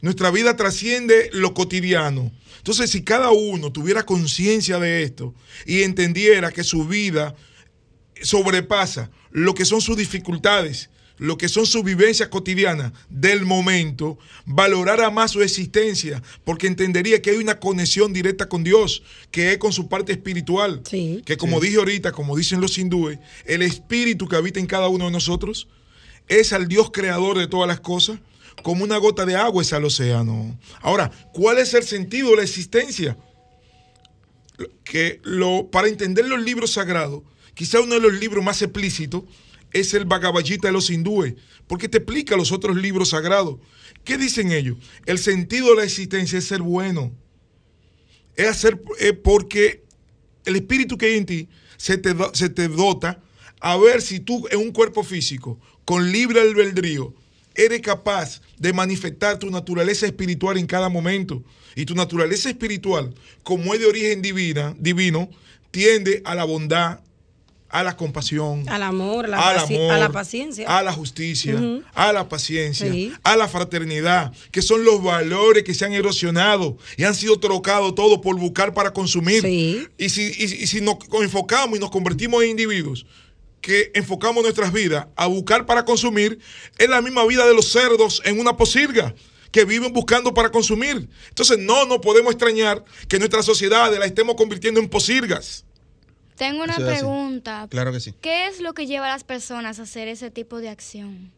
Nuestra 0.00 0.30
vida 0.30 0.56
trasciende 0.56 1.30
lo 1.32 1.54
cotidiano. 1.54 2.32
Entonces, 2.58 2.90
si 2.90 3.02
cada 3.02 3.30
uno 3.30 3.72
tuviera 3.72 4.04
conciencia 4.04 4.78
de 4.78 5.02
esto 5.02 5.34
y 5.64 5.82
entendiera 5.82 6.52
que 6.52 6.64
su 6.64 6.86
vida 6.86 7.34
sobrepasa 8.22 9.10
lo 9.30 9.54
que 9.54 9.64
son 9.64 9.80
sus 9.80 9.96
dificultades, 9.96 10.90
lo 11.18 11.38
que 11.38 11.48
son 11.48 11.66
sus 11.66 11.82
vivencias 11.82 12.28
cotidianas 12.28 12.92
del 13.08 13.44
momento, 13.44 14.18
valorará 14.44 15.10
más 15.10 15.30
su 15.30 15.42
existencia, 15.42 16.22
porque 16.44 16.66
entendería 16.66 17.22
que 17.22 17.30
hay 17.30 17.36
una 17.36 17.58
conexión 17.58 18.12
directa 18.12 18.48
con 18.48 18.64
Dios, 18.64 19.02
que 19.30 19.52
es 19.52 19.58
con 19.58 19.72
su 19.72 19.88
parte 19.88 20.12
espiritual. 20.12 20.82
que 21.24 21.36
como 21.38 21.60
dije 21.60 21.76
ahorita, 21.76 22.12
como 22.12 22.36
dicen 22.36 22.60
los 22.60 22.76
hindúes, 22.78 23.18
el 23.44 23.62
espíritu 23.62 24.28
que 24.28 24.36
habita 24.36 24.60
en 24.60 24.66
cada 24.66 24.88
uno 24.88 25.06
de 25.06 25.10
nosotros 25.10 25.68
es 26.28 26.52
al 26.52 26.68
Dios 26.68 26.90
creador 26.92 27.38
de 27.38 27.46
todas 27.46 27.68
las 27.68 27.80
cosas, 27.80 28.18
como 28.62 28.84
una 28.84 28.96
gota 28.98 29.26
de 29.26 29.36
agua 29.36 29.62
es 29.62 29.72
al 29.72 29.84
océano. 29.84 30.58
Ahora, 30.80 31.10
¿cuál 31.32 31.58
es 31.58 31.74
el 31.74 31.84
sentido 31.84 32.30
de 32.30 32.36
la 32.36 32.42
existencia? 32.42 33.16
Que 34.84 35.20
lo, 35.22 35.70
para 35.70 35.88
entender 35.88 36.26
los 36.26 36.42
libros 36.42 36.72
sagrados, 36.72 37.22
Quizá 37.56 37.80
uno 37.80 37.94
de 37.94 38.00
los 38.02 38.12
libros 38.12 38.44
más 38.44 38.60
explícitos 38.60 39.24
es 39.72 39.94
el 39.94 40.04
Bhagavad 40.04 40.44
Gita 40.44 40.68
de 40.68 40.72
los 40.72 40.90
hindúes, 40.90 41.36
porque 41.66 41.88
te 41.88 41.98
explica 41.98 42.36
los 42.36 42.52
otros 42.52 42.76
libros 42.76 43.08
sagrados. 43.08 43.56
¿Qué 44.04 44.18
dicen 44.18 44.52
ellos? 44.52 44.76
El 45.06 45.18
sentido 45.18 45.70
de 45.70 45.76
la 45.76 45.84
existencia 45.84 46.38
es 46.38 46.44
ser 46.44 46.60
bueno. 46.60 47.16
Es 48.36 48.48
hacer 48.48 48.82
porque 49.24 49.84
el 50.44 50.56
espíritu 50.56 50.98
que 50.98 51.06
hay 51.06 51.16
en 51.16 51.24
ti 51.24 51.48
se 51.78 51.96
te, 51.96 52.14
se 52.34 52.50
te 52.50 52.68
dota 52.68 53.22
a 53.60 53.78
ver 53.78 54.02
si 54.02 54.20
tú 54.20 54.46
en 54.50 54.58
un 54.58 54.70
cuerpo 54.70 55.02
físico, 55.02 55.58
con 55.86 56.12
libre 56.12 56.42
albedrío, 56.42 57.14
eres 57.56 57.80
capaz 57.80 58.40
de 58.58 58.72
manifestar 58.72 59.38
tu 59.38 59.50
naturaleza 59.50 60.06
espiritual 60.06 60.58
en 60.58 60.66
cada 60.66 60.88
momento. 60.88 61.42
Y 61.74 61.84
tu 61.84 61.94
naturaleza 61.94 62.48
espiritual, 62.48 63.14
como 63.42 63.74
es 63.74 63.80
de 63.80 63.86
origen 63.86 64.22
divina, 64.22 64.74
divino, 64.78 65.28
tiende 65.70 66.22
a 66.24 66.34
la 66.34 66.44
bondad, 66.44 67.00
a 67.68 67.82
la 67.82 67.96
compasión, 67.96 68.66
al 68.68 68.82
amor, 68.82 69.26
a 69.26 69.98
la 69.98 70.10
paciencia, 70.10 70.66
a 70.66 70.82
la 70.82 70.92
justicia, 70.92 71.60
a 71.94 72.12
la 72.12 72.28
paciencia, 72.28 72.90
a 73.22 73.36
la 73.36 73.48
fraternidad, 73.48 74.32
que 74.50 74.62
son 74.62 74.84
los 74.84 75.02
valores 75.02 75.64
que 75.64 75.74
se 75.74 75.84
han 75.84 75.92
erosionado 75.92 76.78
y 76.96 77.04
han 77.04 77.14
sido 77.14 77.38
trocados 77.38 77.94
todo 77.94 78.20
por 78.20 78.38
buscar 78.38 78.72
para 78.72 78.92
consumir. 78.92 79.44
Y, 79.98 80.08
si, 80.08 80.22
y, 80.22 80.66
si 80.66 80.80
nos 80.80 80.96
enfocamos 81.20 81.76
y 81.76 81.80
nos 81.80 81.90
convertimos 81.90 82.42
en 82.42 82.50
individuos 82.50 83.04
que 83.66 83.90
enfocamos 83.94 84.44
nuestras 84.44 84.72
vidas 84.72 85.08
a 85.16 85.26
buscar 85.26 85.66
para 85.66 85.84
consumir 85.84 86.38
es 86.78 86.88
la 86.88 87.02
misma 87.02 87.26
vida 87.26 87.44
de 87.44 87.52
los 87.52 87.72
cerdos 87.72 88.22
en 88.24 88.38
una 88.38 88.56
posilga 88.56 89.12
que 89.50 89.64
viven 89.64 89.92
buscando 89.92 90.32
para 90.32 90.52
consumir. 90.52 91.08
Entonces 91.30 91.58
no 91.58 91.84
nos 91.84 91.98
podemos 91.98 92.32
extrañar 92.32 92.84
que 93.08 93.18
nuestra 93.18 93.42
sociedad 93.42 93.92
la 93.98 94.06
estemos 94.06 94.36
convirtiendo 94.36 94.78
en 94.78 94.88
posilgas. 94.88 95.64
Tengo 96.36 96.62
una 96.62 96.74
Eso 96.76 96.86
pregunta. 96.86 97.66
Claro 97.68 97.90
que 97.92 97.98
sí. 97.98 98.14
¿Qué 98.20 98.46
es 98.46 98.60
lo 98.60 98.72
que 98.72 98.86
lleva 98.86 99.06
a 99.06 99.08
las 99.08 99.24
personas 99.24 99.80
a 99.80 99.82
hacer 99.82 100.06
ese 100.06 100.30
tipo 100.30 100.58
de 100.60 100.68
acción? 100.68 101.32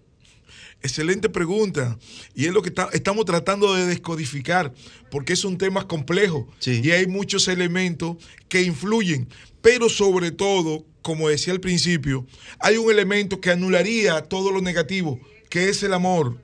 Excelente 0.83 1.31
pregunta. 1.31 1.99
Y 2.35 2.45
es 2.45 2.53
lo 2.53 2.61
que 2.61 2.71
ta- 2.71 2.91
estamos 2.93 3.25
tratando 3.25 3.73
de 3.73 3.87
descodificar, 3.87 4.75
porque 5.11 5.33
es 5.33 5.45
un 5.47 5.57
tema 5.57 5.89
complejo 5.89 6.47
Sí. 6.59 6.83
y 6.85 6.91
hay 6.91 7.07
muchos 7.07 7.49
elementos 7.49 8.17
que 8.51 8.61
influyen. 8.63 9.29
Pero 9.63 9.89
sobre 9.89 10.31
todo, 10.31 10.85
como 11.09 11.31
decía 11.31 11.55
al 11.55 11.61
principio, 11.61 12.27
hay 12.61 12.77
un 12.77 12.91
elemento 12.91 13.41
que 13.41 13.51
anularía 13.51 14.21
todo 14.21 14.51
lo 14.51 14.61
negativo, 14.61 15.19
que 15.49 15.71
es 15.71 15.83
el 15.83 15.95
amor. 15.95 16.37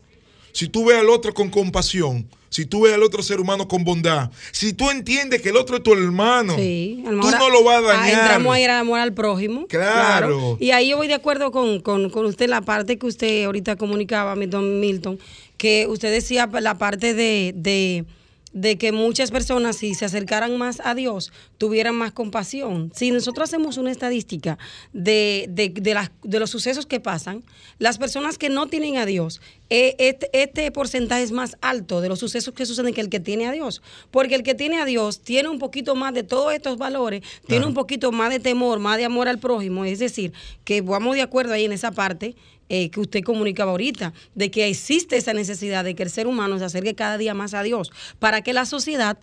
Si 0.53 0.69
tú 0.69 0.87
ves 0.87 0.97
al 0.97 1.11
otro 1.11 1.35
con 1.35 1.51
compasión, 1.51 2.27
si 2.49 2.65
tú 2.65 2.85
ves 2.85 2.95
al 2.95 3.03
otro 3.03 3.23
ser 3.23 3.41
humano 3.41 3.69
con 3.69 3.85
bondad, 3.85 4.31
si 4.53 4.73
tú 4.73 4.89
entiendes 4.89 5.43
que 5.43 5.51
el 5.51 5.59
otro 5.59 5.77
es 5.77 5.83
tu 5.83 5.93
hermano, 5.93 6.57
Sí, 6.57 7.05
tú 7.05 7.31
no 7.31 7.51
lo 7.51 7.63
vas 7.63 7.75
a 7.75 7.79
ah, 7.79 7.97
dañar. 7.99 8.21
Entramos 8.23 8.55
a 8.55 8.61
ir 8.61 8.71
al 8.71 8.81
amor 8.81 9.01
al 9.01 9.13
prójimo. 9.13 9.67
Claro. 9.67 10.57
Y 10.59 10.71
ahí 10.71 10.89
yo 10.89 10.97
voy 10.97 11.09
de 11.09 11.15
acuerdo 11.15 11.51
con, 11.51 11.81
con, 11.81 12.09
con 12.09 12.25
usted, 12.25 12.49
la 12.49 12.63
parte 12.63 12.99
que 12.99 13.05
usted 13.05 13.45
ahorita 13.45 13.77
comunicaba, 13.77 14.35
Milton, 14.35 14.81
Milton 14.81 15.19
que 15.59 15.87
usted 15.89 16.11
decía 16.11 16.49
la 16.61 16.79
parte 16.79 17.13
de, 17.13 17.53
de, 17.55 18.07
de 18.55 18.79
que 18.79 18.93
muchas 18.93 19.33
personas, 19.33 19.77
si 19.77 19.95
se 19.95 20.05
acercaran 20.05 20.57
más 20.57 20.81
a 20.85 20.95
Dios, 20.95 21.33
tuvieran 21.59 21.97
más 21.97 22.13
compasión. 22.13 22.93
Si 22.95 23.11
nosotros 23.11 23.51
hacemos 23.51 23.77
una 23.77 23.91
estadística 23.91 24.59
de, 24.93 25.47
de, 25.51 25.69
de, 25.69 25.95
las, 25.95 26.11
de 26.23 26.39
los 26.39 26.51
sucesos 26.51 26.87
que 26.87 27.01
pasan, 27.01 27.45
las 27.79 27.99
personas 27.99 28.39
que 28.39 28.49
no 28.49 28.69
tienen 28.69 28.97
a 28.97 29.07
Dios, 29.07 29.41
eh, 29.71 29.97
este, 29.99 30.31
este 30.33 30.71
porcentaje 30.71 31.25
es 31.25 31.33
más 31.33 31.57
alto 31.61 32.01
de 32.01 32.09
los 32.09 32.21
sucesos 32.21 32.55
que 32.55 32.65
suceden 32.65 32.95
que 32.95 33.01
el 33.01 33.09
que 33.09 33.19
tiene 33.19 33.47
a 33.47 33.53
Dios. 33.53 33.83
Porque 34.13 34.37
el 34.37 34.45
que 34.45 34.55
tiene 34.55 34.79
a 34.79 34.85
Dios 34.85 35.21
tiene 35.21 35.49
un 35.49 35.59
poquito 35.59 35.97
más 35.97 36.15
de 36.15 36.23
todos 36.23 36.55
estos 36.55 36.79
valores, 36.79 37.23
tiene 37.49 37.67
un 37.67 37.75
poquito 37.75 38.13
más 38.13 38.31
de 38.31 38.39
temor, 38.39 38.79
más 38.79 38.99
de 38.99 39.05
amor 39.05 39.29
al 39.29 39.41
prójimo. 39.41 39.85
Es 39.85 39.99
decir, 39.99 40.33
que 40.65 40.81
vamos 40.81 41.17
de 41.17 41.23
acuerdo 41.23 41.55
ahí 41.55 41.65
en 41.65 41.73
esa 41.73 41.91
parte 41.91 42.37
eh, 42.75 42.91
que 42.91 43.01
usted 43.01 43.23
comunicaba 43.23 43.71
ahorita, 43.71 44.13
de 44.35 44.51
que 44.51 44.69
existe 44.69 45.17
esa 45.17 45.33
necesidad 45.33 45.85
de 45.85 45.95
que 45.95 46.03
el 46.03 46.11
ser 46.11 46.27
humano 46.27 46.59
se 46.59 46.65
acerque 46.65 46.95
cada 46.95 47.19
día 47.19 47.33
más 47.33 47.55
a 47.55 47.63
Dios 47.63 47.93
para 48.19 48.43
que 48.43 48.53
la 48.53 48.67
sociedad 48.67 49.17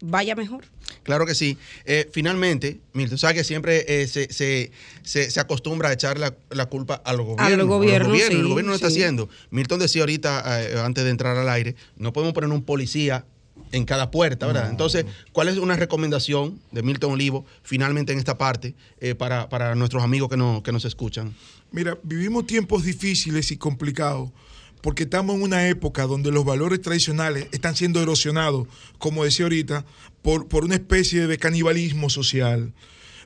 vaya 0.00 0.34
mejor. 0.34 0.64
Claro 1.02 1.26
que 1.26 1.34
sí. 1.34 1.58
Eh, 1.84 2.08
finalmente, 2.12 2.80
Milton, 2.94 3.18
sabes 3.18 3.36
que 3.36 3.44
siempre 3.44 3.84
eh, 3.88 4.06
se, 4.06 4.32
se, 4.32 4.70
se, 5.02 5.30
se 5.30 5.40
acostumbra 5.40 5.90
a 5.90 5.92
echar 5.92 6.18
la, 6.18 6.34
la 6.50 6.66
culpa 6.66 6.94
a 6.94 7.12
los 7.12 7.26
gobiernos. 7.26 7.58
los 7.58 7.66
gobiernos, 7.68 8.20
El 8.20 8.48
gobierno 8.48 8.70
lo 8.70 8.74
está 8.74 8.88
haciendo. 8.88 9.28
Milton 9.50 9.80
decía 9.80 10.02
ahorita, 10.02 10.62
eh, 10.62 10.78
antes 10.80 11.04
de 11.04 11.10
entrar 11.10 11.36
al 11.36 11.48
aire, 11.48 11.74
no 11.96 12.12
podemos 12.12 12.32
poner 12.32 12.50
un 12.50 12.62
policía 12.62 13.26
en 13.74 13.84
cada 13.84 14.10
puerta, 14.10 14.46
¿verdad? 14.46 14.70
Entonces, 14.70 15.04
¿cuál 15.32 15.48
es 15.48 15.58
una 15.58 15.76
recomendación 15.76 16.60
de 16.70 16.82
Milton 16.82 17.12
Olivo 17.12 17.44
finalmente 17.62 18.12
en 18.12 18.18
esta 18.18 18.38
parte 18.38 18.74
eh, 19.00 19.14
para, 19.14 19.48
para 19.48 19.74
nuestros 19.74 20.02
amigos 20.02 20.28
que, 20.30 20.36
no, 20.36 20.62
que 20.62 20.72
nos 20.72 20.84
escuchan? 20.84 21.34
Mira, 21.72 21.98
vivimos 22.02 22.46
tiempos 22.46 22.84
difíciles 22.84 23.50
y 23.50 23.56
complicados 23.56 24.30
porque 24.80 25.04
estamos 25.04 25.36
en 25.36 25.42
una 25.42 25.66
época 25.68 26.02
donde 26.06 26.30
los 26.30 26.44
valores 26.44 26.80
tradicionales 26.82 27.48
están 27.52 27.74
siendo 27.74 28.02
erosionados, 28.02 28.68
como 28.98 29.24
decía 29.24 29.46
ahorita, 29.46 29.84
por, 30.22 30.46
por 30.46 30.64
una 30.64 30.74
especie 30.74 31.26
de 31.26 31.38
canibalismo 31.38 32.10
social. 32.10 32.72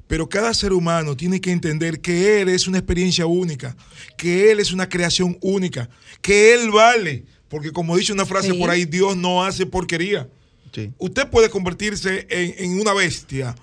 Pero 0.07 0.29
cada 0.29 0.55
ser 0.55 0.73
humano 0.73 1.17
tiene 1.17 1.41
que 1.41 1.51
entender 1.51 2.01
que 2.01 2.41
él 2.41 2.49
es 2.49 2.67
una 2.69 2.79
experiencia 2.79 3.27
única, 3.27 3.77
que 4.17 4.51
él 4.51 4.61
es 4.61 4.73
una 4.73 4.89
creación 4.89 5.37
única, 5.43 5.91
que 6.23 6.55
él 6.55 6.71
vale. 6.71 7.25
Porque 7.49 7.73
como 7.73 7.97
dice 7.97 8.13
una 8.13 8.25
frase 8.25 8.53
Sí. 8.53 8.59
por 8.59 8.71
ahí, 8.71 8.85
Dios 8.85 9.17
no 9.17 9.43
hace 9.45 9.67
porquería. 9.67 10.29
Usted 10.99 11.29
puede 11.29 11.51
convertirse 11.51 12.27
en, 12.31 12.81
una 12.81 12.93
bestia, 12.95 13.55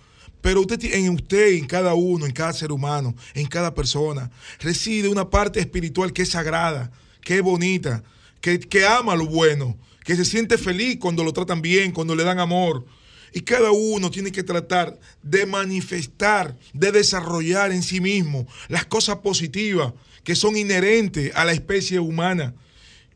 pero 0.41 0.63
en 0.69 1.09
usted, 1.09 1.53
en 1.53 1.65
cada 1.65 1.93
uno, 1.95 2.25
en 2.25 2.31
cada 2.31 2.53
ser 2.53 2.71
humano, 2.71 3.15
en 3.33 3.47
cada 3.47 3.73
persona, 3.73 4.29
reside 4.59 5.09
una 5.09 5.29
parte 5.29 5.59
espiritual 5.59 6.13
que 6.13 6.21
es 6.23 6.29
sagrada, 6.29 6.91
que 7.21 7.37
es 7.37 7.41
bonita, 7.41 8.03
que, 8.41 8.59
que 8.59 8.85
ama 8.85 9.15
lo 9.15 9.25
bueno, 9.25 9.77
que 10.03 10.15
se 10.15 10.23
siente 10.25 10.57
feliz 10.57 10.97
cuando 10.99 11.23
lo 11.23 11.33
tratan 11.33 11.61
bien, 11.61 11.91
cuando 11.91 12.15
le 12.15 12.23
dan 12.23 12.39
amor. 12.39 12.85
Y 13.33 13.41
cada 13.41 13.71
uno 13.71 14.11
tiene 14.11 14.31
que 14.31 14.43
tratar 14.43 14.97
de 15.23 15.45
manifestar, 15.45 16.55
de 16.73 16.91
desarrollar 16.91 17.71
en 17.71 17.83
sí 17.83 17.99
mismo 17.99 18.47
las 18.69 18.85
cosas 18.85 19.17
positivas 19.17 19.93
que 20.23 20.35
son 20.35 20.55
inherentes 20.55 21.31
a 21.35 21.43
la 21.43 21.51
especie 21.53 21.99
humana 21.99 22.53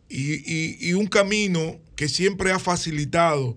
y- 0.09 0.89
y 0.89 0.93
un 0.93 1.07
camino 1.07 1.77
que 1.95 2.09
siempre 2.09 2.51
ha 2.51 2.59
facilitado, 2.59 3.55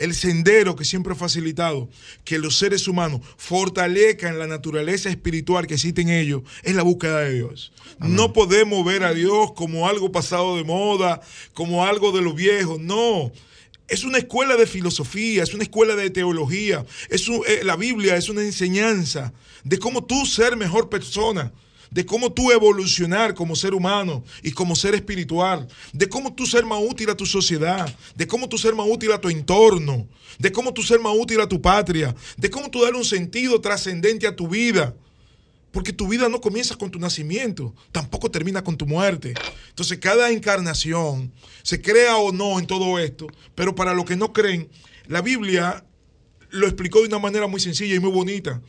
el 0.00 0.14
sendero 0.14 0.74
que 0.74 0.84
siempre 0.84 1.12
ha 1.12 1.16
facilitado 1.16 1.88
que 2.24 2.38
los 2.38 2.56
seres 2.56 2.88
humanos 2.88 3.20
fortalezcan 3.36 4.38
la 4.38 4.46
naturaleza 4.46 5.10
espiritual 5.10 5.66
que 5.66 5.74
existe 5.74 6.00
en 6.00 6.08
ellos, 6.08 6.42
es 6.62 6.74
la 6.74 6.82
búsqueda 6.82 7.20
de 7.20 7.34
Dios. 7.34 7.72
No 8.00 8.32
podemos 8.32 8.84
ver 8.84 9.04
a 9.04 9.12
Dios 9.14 9.52
como 9.52 9.86
algo 9.88 10.10
pasado 10.10 10.56
de 10.56 10.64
moda, 10.64 11.20
como 11.54 11.84
algo 11.84 12.12
de 12.12 12.22
lo 12.22 12.32
viejo, 12.32 12.78
no. 12.80 13.30
Es 13.88 14.04
una 14.04 14.18
escuela 14.18 14.56
de 14.56 14.66
filosofía, 14.66 15.42
es 15.42 15.52
una 15.52 15.64
escuela 15.64 15.94
de 15.96 16.10
teología, 16.10 16.84
es 17.08 17.28
un- 17.28 17.42
eh, 17.46 17.60
la 17.64 17.76
Biblia 17.76 18.16
es 18.16 18.28
una 18.28 18.42
enseñanza 18.42 19.32
de 19.64 19.78
cómo 19.78 20.04
tú 20.04 20.24
ser 20.24 20.56
mejor 20.56 20.88
persona 20.88 21.52
de 21.90 22.06
cómo 22.06 22.32
tú 22.32 22.50
evolucionar 22.50 23.34
como 23.34 23.56
ser 23.56 23.74
humano 23.74 24.24
y 24.42 24.52
como 24.52 24.76
ser 24.76 24.94
espiritual, 24.94 25.66
de 25.92 26.08
cómo 26.08 26.32
tú 26.32 26.46
ser 26.46 26.64
más 26.64 26.80
útil 26.82 27.10
a 27.10 27.16
tu 27.16 27.26
sociedad, 27.26 27.92
de 28.14 28.26
cómo 28.26 28.48
tú 28.48 28.58
ser 28.58 28.74
más 28.74 28.86
útil 28.88 29.12
a 29.12 29.20
tu 29.20 29.28
entorno, 29.28 30.06
de 30.38 30.52
cómo 30.52 30.72
tú 30.72 30.82
ser 30.82 31.00
más 31.00 31.14
útil 31.16 31.40
a 31.40 31.48
tu 31.48 31.60
patria, 31.60 32.14
de 32.36 32.50
cómo 32.50 32.70
tú 32.70 32.82
darle 32.82 32.98
un 32.98 33.04
sentido 33.04 33.60
trascendente 33.60 34.26
a 34.26 34.36
tu 34.36 34.48
vida. 34.48 34.94
Porque 35.72 35.92
tu 35.92 36.08
vida 36.08 36.28
no 36.28 36.40
comienza 36.40 36.74
con 36.74 36.90
tu 36.90 36.98
nacimiento, 36.98 37.72
tampoco 37.92 38.28
termina 38.28 38.64
con 38.64 38.76
tu 38.76 38.86
muerte. 38.86 39.34
Entonces 39.68 39.98
cada 39.98 40.30
encarnación, 40.30 41.32
se 41.62 41.80
crea 41.80 42.16
o 42.16 42.32
no 42.32 42.58
en 42.58 42.66
todo 42.66 42.98
esto, 42.98 43.28
pero 43.54 43.74
para 43.76 43.94
los 43.94 44.04
que 44.04 44.16
no 44.16 44.32
creen, 44.32 44.68
la 45.06 45.22
Biblia 45.22 45.84
lo 46.50 46.66
explicó 46.66 47.00
de 47.00 47.08
una 47.08 47.18
manera 47.18 47.46
muy 47.46 47.60
sencilla 47.60 47.94
y 47.94 48.00
muy 48.00 48.10
bonita. 48.10 48.60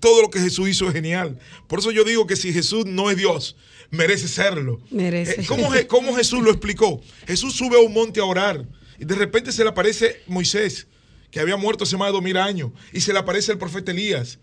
Todo 0.00 0.22
lo 0.22 0.30
que 0.30 0.40
Jesús 0.40 0.68
hizo 0.68 0.86
es 0.88 0.92
genial. 0.92 1.38
Por 1.66 1.78
eso 1.78 1.90
yo 1.90 2.04
digo 2.04 2.26
que 2.26 2.36
si 2.36 2.52
Jesús 2.52 2.86
no 2.86 3.10
es 3.10 3.16
Dios, 3.16 3.56
merece 3.90 4.28
serlo. 4.28 4.80
Merece. 4.90 5.40
Eh, 5.40 5.46
¿Cómo, 5.46 5.70
cómo 5.86 6.16
Jesús 6.16 6.42
lo 6.42 6.50
explicó? 6.50 7.00
Jesús 7.26 7.54
sube 7.54 7.76
a 7.76 7.80
un 7.80 7.92
monte 7.92 8.20
a 8.20 8.24
orar 8.24 8.66
y 8.98 9.04
de 9.04 9.14
repente 9.14 9.52
se 9.52 9.62
le 9.62 9.70
aparece 9.70 10.20
Moisés, 10.26 10.88
que 11.30 11.40
había 11.40 11.56
muerto 11.56 11.84
hace 11.84 11.96
más 11.96 12.08
de 12.08 12.12
dos 12.12 12.22
mil 12.22 12.36
años, 12.36 12.72
y 12.92 13.00
se 13.00 13.12
le 13.12 13.18
aparece 13.18 13.52
el 13.52 13.58
profeta 13.58 13.92
Elías, 13.92 14.38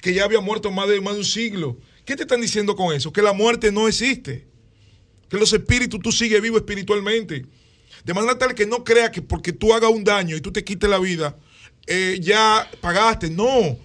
que 0.00 0.14
ya 0.14 0.24
había 0.24 0.40
muerto 0.40 0.70
más 0.70 0.88
de, 0.88 1.00
más 1.00 1.14
de 1.14 1.20
un 1.20 1.26
siglo. 1.26 1.78
¿Qué 2.04 2.16
te 2.16 2.22
están 2.22 2.40
diciendo 2.40 2.74
con 2.74 2.94
eso? 2.94 3.12
Que 3.12 3.20
la 3.20 3.32
muerte 3.32 3.70
no 3.70 3.86
existe. 3.86 4.46
Que 5.28 5.36
los 5.36 5.52
espíritus, 5.52 6.00
tú 6.00 6.10
sigues 6.10 6.40
vivo 6.40 6.56
espiritualmente. 6.56 7.44
De 8.04 8.14
manera 8.14 8.38
tal 8.38 8.54
que 8.54 8.64
no 8.64 8.84
crea 8.84 9.10
que 9.10 9.20
porque 9.20 9.52
tú 9.52 9.74
hagas 9.74 9.90
un 9.90 10.04
daño 10.04 10.36
y 10.36 10.40
tú 10.40 10.50
te 10.50 10.64
quites 10.64 10.88
la 10.88 10.98
vida, 10.98 11.36
eh, 11.88 12.18
ya 12.20 12.70
pagaste. 12.80 13.30
No. 13.30 13.76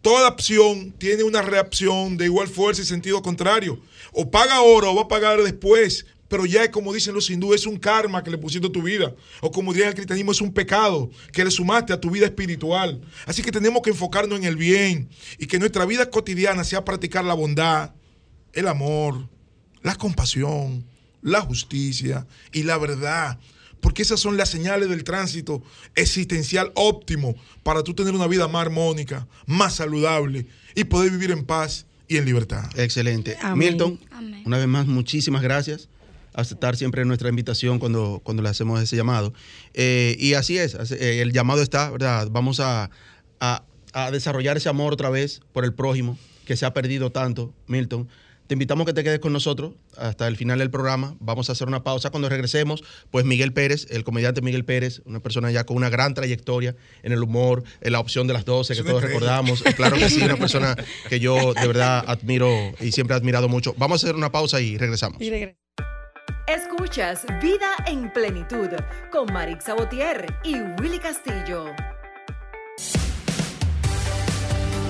Toda 0.00 0.28
acción 0.28 0.92
tiene 0.98 1.22
una 1.22 1.42
reacción 1.42 2.16
de 2.16 2.24
igual 2.24 2.48
fuerza 2.48 2.82
y 2.82 2.84
sentido 2.84 3.22
contrario. 3.22 3.78
O 4.12 4.30
paga 4.30 4.56
ahora 4.56 4.88
o 4.88 4.96
va 4.96 5.02
a 5.02 5.08
pagar 5.08 5.40
después. 5.42 6.06
Pero 6.32 6.46
ya 6.46 6.70
como 6.70 6.94
dicen 6.94 7.14
los 7.14 7.28
hindúes, 7.28 7.60
es 7.60 7.66
un 7.66 7.76
karma 7.76 8.24
que 8.24 8.30
le 8.30 8.38
pusiste 8.38 8.66
a 8.66 8.72
tu 8.72 8.82
vida. 8.82 9.14
O 9.42 9.50
como 9.50 9.72
diría 9.74 9.88
el 9.88 9.94
cristianismo, 9.94 10.32
es 10.32 10.40
un 10.40 10.52
pecado 10.52 11.10
que 11.30 11.44
le 11.44 11.50
sumaste 11.50 11.92
a 11.92 12.00
tu 12.00 12.10
vida 12.10 12.24
espiritual. 12.24 13.02
Así 13.26 13.42
que 13.42 13.52
tenemos 13.52 13.82
que 13.82 13.90
enfocarnos 13.90 14.38
en 14.38 14.44
el 14.44 14.56
bien 14.56 15.10
y 15.38 15.46
que 15.46 15.58
nuestra 15.58 15.84
vida 15.84 16.08
cotidiana 16.08 16.64
sea 16.64 16.86
practicar 16.86 17.22
la 17.22 17.34
bondad, 17.34 17.92
el 18.54 18.66
amor, 18.66 19.28
la 19.82 19.94
compasión, 19.96 20.86
la 21.20 21.42
justicia 21.42 22.26
y 22.50 22.62
la 22.62 22.78
verdad. 22.78 23.38
Porque 23.82 24.00
esas 24.00 24.18
son 24.20 24.38
las 24.38 24.48
señales 24.48 24.88
del 24.88 25.04
tránsito 25.04 25.62
existencial 25.94 26.72
óptimo 26.74 27.34
para 27.62 27.82
tú 27.82 27.92
tener 27.94 28.14
una 28.14 28.26
vida 28.26 28.48
más 28.48 28.62
armónica, 28.62 29.26
más 29.46 29.74
saludable 29.74 30.46
y 30.74 30.84
poder 30.84 31.10
vivir 31.10 31.30
en 31.32 31.44
paz 31.44 31.84
y 32.08 32.16
en 32.16 32.24
libertad. 32.24 32.64
Excelente. 32.78 33.36
Amén. 33.42 33.70
Milton, 33.70 34.00
Amén. 34.10 34.42
una 34.46 34.56
vez 34.58 34.66
más, 34.68 34.86
muchísimas 34.86 35.42
gracias. 35.42 35.88
Aceptar 36.34 36.76
siempre 36.76 37.04
nuestra 37.04 37.28
invitación 37.28 37.78
cuando, 37.78 38.20
cuando 38.24 38.42
le 38.42 38.48
hacemos 38.48 38.80
ese 38.80 38.96
llamado. 38.96 39.34
Eh, 39.74 40.16
y 40.18 40.32
así 40.34 40.56
es, 40.56 40.74
eh, 40.92 41.20
el 41.20 41.32
llamado 41.32 41.60
está, 41.60 41.90
¿verdad? 41.90 42.28
Vamos 42.30 42.58
a, 42.60 42.88
a- 43.40 43.64
a 43.92 44.10
desarrollar 44.10 44.56
ese 44.56 44.70
amor 44.70 44.94
otra 44.94 45.10
vez 45.10 45.42
por 45.52 45.64
el 45.66 45.74
prójimo, 45.74 46.16
que 46.46 46.56
se 46.56 46.64
ha 46.64 46.72
perdido 46.72 47.12
tanto, 47.12 47.52
Milton. 47.66 48.08
Te 48.52 48.54
invitamos 48.54 48.82
a 48.82 48.84
que 48.84 48.92
te 48.92 49.02
quedes 49.02 49.18
con 49.18 49.32
nosotros 49.32 49.72
hasta 49.96 50.28
el 50.28 50.36
final 50.36 50.58
del 50.58 50.70
programa. 50.70 51.16
Vamos 51.20 51.48
a 51.48 51.52
hacer 51.52 51.68
una 51.68 51.82
pausa. 51.82 52.10
Cuando 52.10 52.28
regresemos, 52.28 52.84
pues 53.10 53.24
Miguel 53.24 53.54
Pérez, 53.54 53.86
el 53.88 54.04
comediante 54.04 54.42
Miguel 54.42 54.66
Pérez, 54.66 55.00
una 55.06 55.20
persona 55.20 55.50
ya 55.50 55.64
con 55.64 55.78
una 55.78 55.88
gran 55.88 56.12
trayectoria 56.12 56.76
en 57.02 57.12
el 57.12 57.22
humor, 57.22 57.64
en 57.80 57.92
la 57.92 58.00
opción 58.00 58.26
de 58.26 58.34
las 58.34 58.44
12 58.44 58.76
que 58.76 58.82
todos 58.82 59.00
cree. 59.00 59.14
recordamos. 59.14 59.62
Claro 59.74 59.96
que 59.96 60.10
sí, 60.10 60.22
una 60.22 60.36
persona 60.36 60.76
que 61.08 61.18
yo 61.18 61.54
de 61.54 61.66
verdad 61.66 62.04
admiro 62.06 62.50
y 62.78 62.92
siempre 62.92 63.14
he 63.14 63.18
admirado 63.18 63.48
mucho. 63.48 63.74
Vamos 63.78 64.04
a 64.04 64.06
hacer 64.06 64.16
una 64.16 64.30
pausa 64.30 64.60
y 64.60 64.76
regresamos. 64.76 65.22
Y. 65.22 65.30
Escuchas 66.46 67.24
Vida 67.40 67.74
en 67.86 68.12
Plenitud 68.12 68.68
con 69.10 69.32
Marix 69.32 69.64
Sabotier 69.64 70.26
y 70.44 70.56
Willy 70.78 70.98
Castillo. 70.98 71.72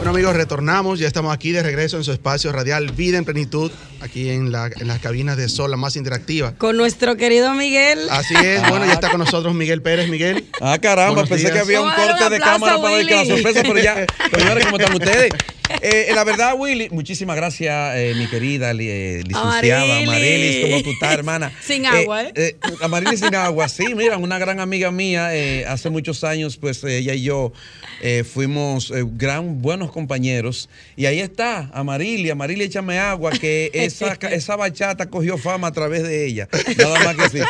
Bueno 0.03 0.11
amigos, 0.17 0.35
retornamos, 0.35 0.99
ya 0.99 1.07
estamos 1.07 1.33
aquí 1.33 1.53
de 1.53 1.63
regreso 1.63 1.97
en 1.97 2.03
su 2.03 2.11
espacio 2.11 2.51
radial 2.51 2.91
Vida 2.91 3.19
en 3.19 3.25
Plenitud, 3.25 3.71
aquí 4.01 4.31
en, 4.31 4.51
la- 4.51 4.67
en 4.81 4.89
las 4.89 4.99
cabinas 4.99 5.37
de 5.37 5.49
Sol, 5.49 5.71
la 5.71 5.77
más 5.77 5.95
interactiva. 5.95 6.55
Con 6.59 6.77
nuestro 6.77 7.17
querido 7.17 7.55
Miguel. 7.55 8.01
Así 8.11 8.35
es, 8.35 8.69
bueno, 8.69 8.85
ya 8.85 8.95
está 8.95 9.11
con 9.11 9.21
nosotros 9.21 9.55
Miguel 9.55 9.81
Pérez. 9.81 10.09
Miguel, 10.09 10.45
Ah, 10.61 10.77
caramba, 10.83 11.13
Buenos 11.23 11.29
pensé 11.29 11.45
días. 11.45 11.53
que 11.55 11.61
había 11.61 11.81
un 11.83 11.87
Vamos 11.89 12.01
a 12.01 12.07
darle 12.07 12.19
corte 12.19 12.25
un 12.25 12.31
de 12.31 12.37
aplauso 12.45 12.61
cámara 12.65 12.83
para 12.83 12.97
ver 12.97 13.07
que 13.07 13.15
la 13.15 13.21
Willy. 13.23 13.33
sorpresa, 13.43 13.63
pero 13.63 13.79
ya, 13.79 14.07
señores, 14.41 14.65
¿cómo 14.65 14.77
están 14.79 14.95
ustedes? 14.95 15.33
Eh, 15.81 16.13
la 16.15 16.25
verdad, 16.25 16.55
Willy, 16.57 16.89
muchísimas 16.91 17.37
gracias, 17.37 17.97
eh, 17.97 18.15
mi 18.17 18.27
querida 18.27 18.73
eh, 18.73 19.23
licenciada 19.27 19.99
Amarilis. 19.99 20.65
¿cómo 20.67 20.83
tú 20.83 20.91
estás, 20.91 21.13
hermana? 21.19 21.53
Sin 21.63 21.87
agua, 21.87 22.25
¿eh? 22.35 22.57
Amarilis 22.81 23.21
sin 23.21 23.35
agua, 23.35 23.69
sí, 23.69 23.95
mira, 23.95 24.19
una 24.19 24.39
gran 24.39 24.61
amiga 24.61 24.91
mía, 24.91 25.35
eh, 25.35 25.65
hace 25.67 25.91
muchos 25.91 26.25
años, 26.25 26.57
pues 26.57 26.83
eh, 26.85 26.99
ella 26.99 27.15
y 27.15 27.23
yo 27.23 27.53
eh, 28.01 28.25
fuimos 28.25 28.91
eh, 28.91 29.05
gran 29.07 29.63
buenos 29.63 29.91
compañeros, 29.93 30.69
y 30.97 31.07
ahí 31.07 31.21
está, 31.21 31.71
Amarilis, 31.73 32.33
Amarilis, 32.33 32.67
échame 32.67 32.99
agua, 32.99 33.31
que 33.31 33.71
esa, 33.73 34.13
esa 34.31 34.57
bachata 34.57 35.07
cogió 35.07 35.39
fama 35.39 35.69
a 35.69 35.73
través 35.73 36.03
de 36.03 36.27
ella, 36.27 36.49
nada 36.77 36.99
más 37.05 37.17
que 37.17 37.39
sí. 37.39 37.45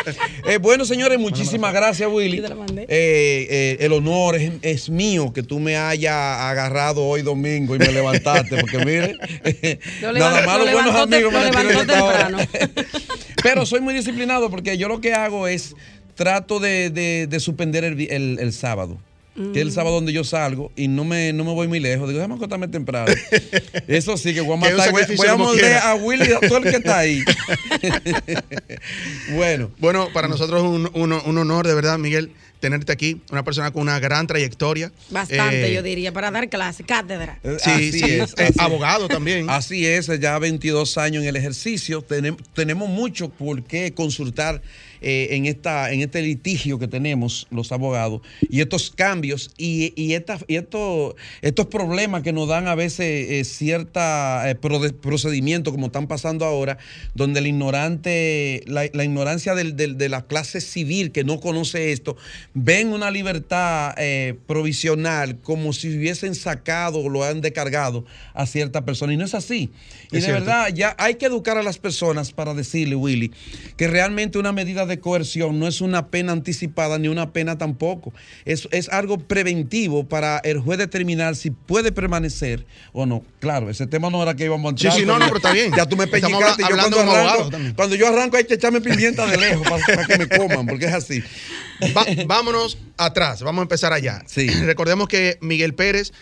Eh, 0.46 0.59
bueno, 0.59 0.85
señores, 0.85 1.18
muchísimas 1.18 1.72
gracias, 1.72 2.09
Willy. 2.11 2.40
Te 2.40 2.48
la 2.48 2.55
mandé. 2.55 2.83
Eh, 2.83 2.87
eh, 2.88 3.77
el 3.81 3.92
honor 3.92 4.37
es, 4.37 4.53
es 4.62 4.90
mío 4.90 5.33
que 5.33 5.42
tú 5.42 5.61
me 5.61 5.77
hayas 5.77 6.12
agarrado 6.12 7.05
hoy 7.05 7.22
domingo 7.22 7.77
y 7.77 7.79
me 7.79 7.92
levantaste, 8.02 8.56
porque 8.58 8.78
mire, 8.78 9.16
nada 10.02 10.42
más 10.46 10.58
lo 10.58 10.64
los 10.64 10.72
buenos 10.74 10.94
amigos 10.96 11.32
me 11.32 11.44
levantó 11.64 11.94
ahora. 11.96 12.28
temprano. 12.28 12.38
Pero 13.42 13.66
soy 13.66 13.80
muy 13.80 13.94
disciplinado 13.94 14.50
porque 14.50 14.76
yo 14.78 14.88
lo 14.88 15.00
que 15.00 15.14
hago 15.14 15.48
es 15.48 15.74
trato 16.14 16.60
de, 16.60 16.90
de- 16.90 17.26
de 17.28 17.40
suspender 17.40 17.84
el, 17.84 18.00
el- 18.10 18.38
el 18.40 18.52
sábado. 18.52 18.98
Que 19.34 19.60
es 19.60 19.66
el 19.66 19.72
sábado 19.72 19.94
donde 19.94 20.12
yo 20.12 20.24
salgo 20.24 20.70
y 20.76 20.88
no 20.88 21.04
me, 21.06 21.32
no 21.32 21.42
me 21.42 21.52
voy 21.54 21.66
muy 21.66 21.80
lejos. 21.80 22.06
Digo, 22.06 22.18
déjame 22.18 22.34
acostarme 22.34 22.68
temprano. 22.68 23.10
Eso 23.88 24.18
sí, 24.18 24.34
que 24.34 24.42
voy 24.42 24.58
a 24.58 24.60
matar. 24.60 24.90
Voy, 24.92 25.02
voy 25.16 25.26
a 25.26 25.36
morder 25.36 25.78
a 25.78 25.94
Willy 25.94 26.28
y 26.28 26.32
a 26.34 26.40
todo 26.40 26.58
el 26.58 26.64
que 26.64 26.76
está 26.76 26.98
ahí. 26.98 27.24
bueno. 29.34 29.70
bueno, 29.78 30.08
para 30.12 30.28
nosotros 30.28 30.60
es 30.62 30.68
un, 30.68 30.90
un- 30.92 31.12
un 31.24 31.38
honor, 31.38 31.66
de 31.66 31.74
verdad, 31.74 31.98
Miguel, 31.98 32.30
tenerte 32.62 32.92
aquí, 32.92 33.20
una 33.33 33.42
persona 33.44 33.72
con 33.72 33.83
una 33.83 33.98
gran 33.98 34.29
trayectoria. 34.29 34.92
Bastante, 35.11 35.66
Eh, 35.66 35.75
yo 35.75 35.83
diría, 35.83 36.12
para 36.12 36.31
dar 36.31 36.48
clase, 36.48 36.85
cátedra. 36.85 37.40
eh, 37.42 37.57
Sí, 37.61 37.70
así 37.70 37.92
sí, 37.92 38.05
es, 38.05 38.31
eh, 38.38 38.44
así- 38.51 38.55
abogado 38.59 39.09
también. 39.09 39.51
Así 39.51 39.85
es, 39.85 40.07
ya 40.20 40.38
22 40.38 40.96
años 40.96 41.25
en 41.25 41.29
el 41.29 41.35
ejercicio. 41.37 42.07
Tenem- 42.07 42.38
tenemos 42.55 42.88
mucho 42.88 43.29
por 43.31 43.64
qué 43.64 43.92
consultar 43.92 44.62
eh, 45.02 45.28
en, 45.36 45.46
esta, 45.46 45.92
en 45.92 46.00
este 46.00 46.22
litigio 46.22 46.78
que 46.78 46.88
tenemos 46.88 47.46
los 47.50 47.72
abogados 47.72 48.20
y 48.48 48.60
estos 48.60 48.90
cambios 48.90 49.50
y, 49.58 49.92
y, 49.96 50.12
y 50.12 50.54
estos, 50.56 51.14
estos 51.42 51.66
problemas 51.66 52.22
que 52.22 52.32
nos 52.32 52.48
dan 52.48 52.68
a 52.68 52.74
veces 52.74 53.30
eh, 53.30 53.44
cierta 53.44 54.48
eh, 54.50 54.54
procedimiento 54.54 55.70
como 55.72 55.86
están 55.86 56.06
pasando 56.06 56.44
ahora, 56.44 56.78
donde 57.14 57.40
el 57.40 57.46
ignorante, 57.48 58.62
la, 58.66 58.84
la 58.92 59.04
ignorancia 59.04 59.54
del- 59.54 59.76
del- 59.76 59.98
de 59.98 60.08
la 60.08 60.22
clase 60.26 60.60
civil 60.60 61.12
que 61.12 61.24
no 61.24 61.40
conoce 61.40 61.92
esto, 61.92 62.16
ven 62.54 62.88
una 62.92 63.10
libertad 63.10 63.94
eh, 63.98 64.34
provisional 64.46 65.38
como 65.40 65.72
si 65.72 65.96
hubiesen 65.96 66.34
sacado 66.34 66.98
o 67.00 67.08
lo 67.08 67.24
han 67.24 67.40
descargado 67.40 68.04
a 68.34 68.46
cierta 68.46 68.84
persona. 68.84 69.12
Y 69.12 69.16
no 69.16 69.24
es 69.24 69.34
así. 69.34 69.70
Y 70.10 70.16
de 70.16 70.22
cierto. 70.22 70.40
verdad, 70.44 70.68
ya 70.74 70.94
hay 70.98 71.14
que 71.16 71.26
educar 71.26 71.58
a 71.58 71.62
las 71.62 71.78
personas 71.78 72.32
para 72.32 72.54
decirle, 72.54 72.94
Willy, 72.94 73.30
que 73.76 73.88
realmente 73.88 74.38
una 74.38 74.52
medida 74.52 74.86
de 74.86 74.91
coerción 75.00 75.59
no 75.59 75.66
es 75.66 75.81
una 75.81 76.09
pena 76.09 76.33
anticipada 76.33 76.98
ni 76.98 77.09
una 77.09 77.33
pena 77.33 77.59
tampoco. 77.59 78.12
Es, 78.44 78.68
es 78.70 78.88
algo 78.88 79.18
preventivo 79.18 80.09
para 80.09 80.38
el 80.38 80.59
juez 80.61 80.78
determinar 80.78 81.37
si 81.37 81.50
puede 81.50 81.92
permanecer 81.92 82.66
o 82.92 83.07
no. 83.07 83.22
Claro, 83.40 83.70
ese 83.70 83.87
tema 83.87 84.11
no 84.11 84.22
era 84.22 84.35
que 84.35 84.44
íbamos 84.44 84.66
a 84.66 84.70
entrar. 84.70 84.92
Sí, 84.92 85.00
sí, 85.00 85.07
no, 85.07 85.18
no, 85.18 85.24
pero 85.26 85.37
está 85.38 85.52
bien. 85.52 85.72
Ya 85.76 85.87
tú 85.87 85.96
me 85.96 86.07
peñicaste. 86.07 86.64
habla- 86.64 86.85
Yo 86.85 86.90
cuando, 86.90 87.00
arranco, 87.12 87.50
cuando 87.76 87.96
yo 87.96 88.09
arranco 88.09 88.37
hay 88.37 88.44
que 88.44 88.55
echarme 88.55 88.81
pimienta 88.81 89.26
de 89.26 89.37
lejos 89.37 89.68
para, 89.68 89.85
para 89.85 90.07
que 90.07 90.18
me 90.18 90.28
coman, 90.28 90.66
porque 90.66 90.87
es 90.87 90.94
así. 90.94 91.22
Va- 91.96 92.07
vámonos 92.26 92.78
atrás, 92.96 93.42
vamos 93.42 93.61
a 93.61 93.62
empezar 93.62 93.92
allá. 93.92 94.22
Sí. 94.26 94.48
Recordemos 94.48 95.09
que 95.09 95.38
Miguel 95.40 95.74
Pérez, 95.74 96.12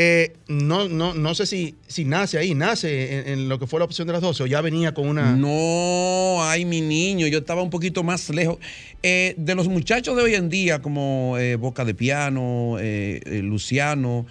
eh, 0.00 0.36
no, 0.46 0.88
no, 0.88 1.12
no 1.12 1.34
sé 1.34 1.44
si, 1.44 1.74
si 1.88 2.04
nace 2.04 2.38
ahí, 2.38 2.54
nace 2.54 3.32
en, 3.32 3.48
lo 3.48 3.58
que 3.58 3.66
fue 3.66 3.80
la 3.80 3.84
opción 3.84 4.06
de 4.06 4.12
las 4.12 4.22
12 4.22 4.44
o 4.44 4.46
ya 4.46 4.60
venía 4.60 4.94
con 4.94 5.08
una... 5.08 5.34
No, 5.34 6.36
ay, 6.40 6.64
mi 6.64 6.80
niño, 6.80 7.26
yo 7.26 7.38
estaba 7.38 7.62
un 7.62 7.70
poquito 7.70 8.04
más 8.04 8.30
lejos. 8.30 8.58
Eh, 9.02 9.34
de 9.36 9.56
los 9.56 9.66
muchachos 9.66 10.16
de 10.16 10.22
hoy 10.22 10.36
en 10.36 10.50
día, 10.50 10.80
como 10.82 11.36
eh, 11.36 11.56
Boca 11.56 11.84
de 11.84 11.94
Piano, 11.94 12.76
eh, 12.78 13.40
Luciano, 13.42 14.24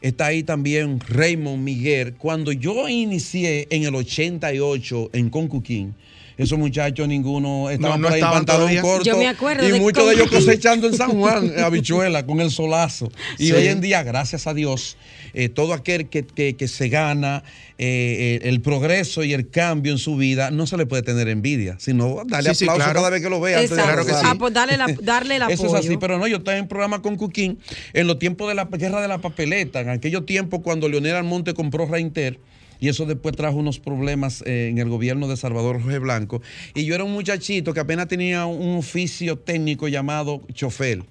está 0.00 0.26
ahí 0.26 0.42
también 0.42 0.98
Raymond 0.98 1.62
Miguel. 1.62 2.14
Cuando 2.14 2.50
yo 2.50 2.88
inicié 2.88 3.68
en 3.70 3.84
el 3.84 3.94
88 3.94 5.10
en 5.12 5.30
Concuquín, 5.30 5.94
esos 6.36 6.58
muchachos 6.58 7.08
ninguno 7.08 7.70
estaban 7.70 8.00
no 8.00 8.08
por 8.08 8.14
ahí 8.14 8.20
en 8.22 8.28
pantalón 8.30 8.60
todavía. 8.62 8.82
corto. 8.82 9.04
Yo 9.04 9.16
me 9.16 9.28
acuerdo 9.28 9.66
Y 9.66 9.72
de 9.72 9.80
muchos 9.80 10.06
de 10.06 10.14
ellos 10.14 10.30
cosechando 10.30 10.86
en 10.86 10.94
San 10.94 11.10
Juan 11.18 11.52
eh, 11.56 11.62
habichuela 11.62 12.26
con 12.26 12.40
el 12.40 12.50
solazo. 12.50 13.10
Y 13.38 13.46
Sí. 13.46 13.52
hoy 13.52 13.68
en 13.68 13.80
día, 13.80 14.02
gracias 14.02 14.46
a 14.46 14.52
Dios, 14.54 14.96
eh, 15.34 15.48
todo 15.48 15.72
aquel 15.72 16.08
que, 16.08 16.24
que- 16.26 16.54
que 16.56 16.68
se 16.68 16.88
gana 16.88 17.42
eh, 17.78 18.38
eh, 18.42 18.48
el 18.48 18.60
progreso 18.62 19.22
y 19.24 19.32
el 19.34 19.50
cambio 19.50 19.92
en 19.92 19.98
su 19.98 20.16
vida, 20.16 20.50
no 20.50 20.66
se 20.66 20.76
le 20.78 20.86
puede 20.86 21.02
tener 21.02 21.28
envidia, 21.28 21.76
sino 21.78 22.22
darle 22.26 22.50
Sí, 22.54 22.60
sí, 22.60 22.64
aplauso 22.64 22.78
claro. 22.84 22.94
cada 23.00 23.10
vez 23.10 23.22
que 23.22 23.28
lo 23.30 23.40
vea. 23.40 23.56
antes 23.58 23.70
de 23.70 23.76
Exacto. 23.76 23.92
claro 24.02 24.06
que 24.06 24.12
sí. 24.14 24.26
Ah, 24.30 24.36
pues 24.38 24.54
darle, 24.54 24.76
la- 24.78 24.86
darle 25.02 25.36
apoyo. 25.36 25.54
Eso 25.54 25.66
es 25.66 25.84
así, 25.84 25.96
pero 25.98 26.18
no, 26.18 26.26
yo 26.26 26.38
estaba 26.38 26.56
en 26.56 26.68
programa 26.68 27.02
con 27.02 27.16
Cuquín 27.16 27.58
en 27.92 28.06
los 28.06 28.18
tiempos 28.18 28.48
de 28.48 28.54
la 28.54 28.64
guerra 28.64 29.00
de 29.02 29.08
la 29.08 29.18
papeleta, 29.18 29.80
en 29.80 29.90
aquellos 29.90 30.24
tiempos 30.26 30.60
cuando 30.62 30.88
Leonel 30.88 31.16
Almonte 31.16 31.52
compró 31.54 31.86
Reinter. 31.86 32.38
Y 32.80 32.88
eso 32.88 33.06
después 33.06 33.34
trajo 33.36 33.56
unos 33.56 33.78
problemas 33.78 34.42
eh, 34.46 34.68
en 34.68 34.78
el 34.78 34.88
gobierno 34.88 35.28
de 35.28 35.36
Salvador 35.36 35.80
Jorge 35.82 35.98
Blanco. 35.98 36.42
Y 36.74 36.84
yo 36.84 36.94
era 36.94 37.04
un 37.04 37.12
muchachito 37.12 37.74
que 37.74 37.80
apenas 37.80 38.08
tenía 38.08 38.46
un 38.46 38.78
oficio 38.78 39.36
técnico 39.38 39.88
llamado 39.88 40.42
chofer. 40.52 41.02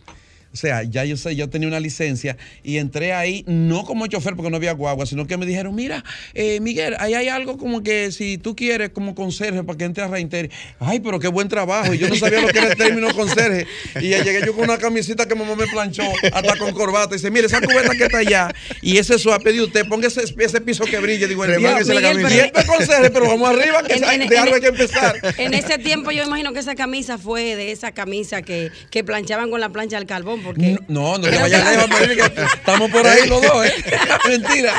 O 0.55 0.57
sea, 0.57 0.83
ya 0.83 1.03
yo 1.03 1.17
sé, 1.17 1.35
yo 1.35 1.49
tenía 1.49 1.67
una 1.67 1.81
licencia 1.81 2.37
y 2.63 2.77
entré 2.77 3.11
ahí, 3.11 3.43
no 3.45 3.83
como 3.83 4.07
chofer 4.07 4.37
porque 4.37 4.49
no 4.49 4.55
había 4.55 4.71
guagua, 4.71 5.05
sino 5.05 5.27
que 5.27 5.35
me 5.35 5.45
dijeron, 5.45 5.75
mira, 5.75 6.01
eh, 6.33 6.61
Miguel, 6.61 6.95
ahí 6.99 7.13
hay 7.13 7.27
algo 7.27 7.57
como 7.57 7.83
que 7.83 8.13
si 8.13 8.37
tú 8.37 8.55
quieres 8.55 8.91
como 8.91 9.15
conserje 9.15 9.61
para 9.65 9.77
que 9.77 9.83
entre 9.83 10.05
a 10.05 10.07
Reinter. 10.07 10.49
Ay, 10.79 11.01
pero 11.01 11.19
qué 11.19 11.27
buen 11.27 11.49
trabajo. 11.49 11.93
Y 11.93 11.97
yo 11.97 12.07
no 12.07 12.15
sabía 12.15 12.39
lo 12.39 12.47
que 12.47 12.57
era 12.59 12.69
el 12.69 12.77
término 12.77 13.13
conserje. 13.13 13.67
Y 13.99 14.07
ya 14.11 14.23
llegué 14.23 14.45
yo 14.45 14.53
con 14.55 14.63
una 14.63 14.77
camisita 14.77 15.27
que 15.27 15.35
mamá 15.35 15.55
me 15.57 15.67
planchó, 15.67 16.03
hasta 16.31 16.55
con 16.57 16.71
corbata. 16.71 17.13
Y 17.15 17.17
dice, 17.17 17.29
mire, 17.31 17.47
esa 17.47 17.59
cubeta 17.59 17.91
que 17.93 18.05
está 18.05 18.19
allá 18.19 18.47
y 18.81 18.97
ese 18.97 19.19
su 19.19 19.29
pedido 19.43 19.65
usted, 19.65 19.85
ponga 19.89 20.07
ese, 20.07 20.21
ese 20.39 20.61
piso 20.61 20.85
que 20.85 20.99
brille. 20.99 21.27
Digo, 21.27 21.43
el 21.43 21.51
Remárquese 21.55 21.91
diablo. 21.91 22.07
la 22.11 22.15
camisa. 22.23 22.35
Y 22.35 22.39
esto 22.47 22.59
es 22.61 22.65
conserje, 22.65 23.09
pero 23.09 23.27
vamos 23.27 23.49
arriba, 23.49 23.83
que 23.83 23.93
En- 23.95 24.21
en- 24.21 24.29
de 24.29 24.37
algo 24.37 24.55
hay 24.55 24.61
que 24.61 24.67
empezar. 24.67 25.15
En 25.37 25.53
ese 25.53 25.77
tiempo 25.79 26.11
yo 26.11 26.23
imagino 26.23 26.53
que 26.53 26.59
esa 26.59 26.75
camisa 26.75 27.17
fue 27.17 27.55
de 27.57 27.71
esa 27.73 27.91
camisa 27.91 28.41
que, 28.41 28.71
que 28.89 29.03
planchaban 29.03 29.51
con 29.51 29.59
la 29.59 29.67
plancha 29.69 29.97
del 29.97 30.05
carbón, 30.07 30.44
porque... 30.45 30.77
No, 30.87 31.17
no 31.17 31.29
te 31.29 31.37
vayas 31.37 31.69
lejos, 31.69 31.89
Marilyn, 31.89 32.17
que 32.17 32.41
estamos 32.55 32.91
por 32.91 33.05
ahí 33.07 33.27
los 33.27 33.41
dos, 33.41 33.65
¿eh? 33.65 33.73
Mentira. 34.29 34.73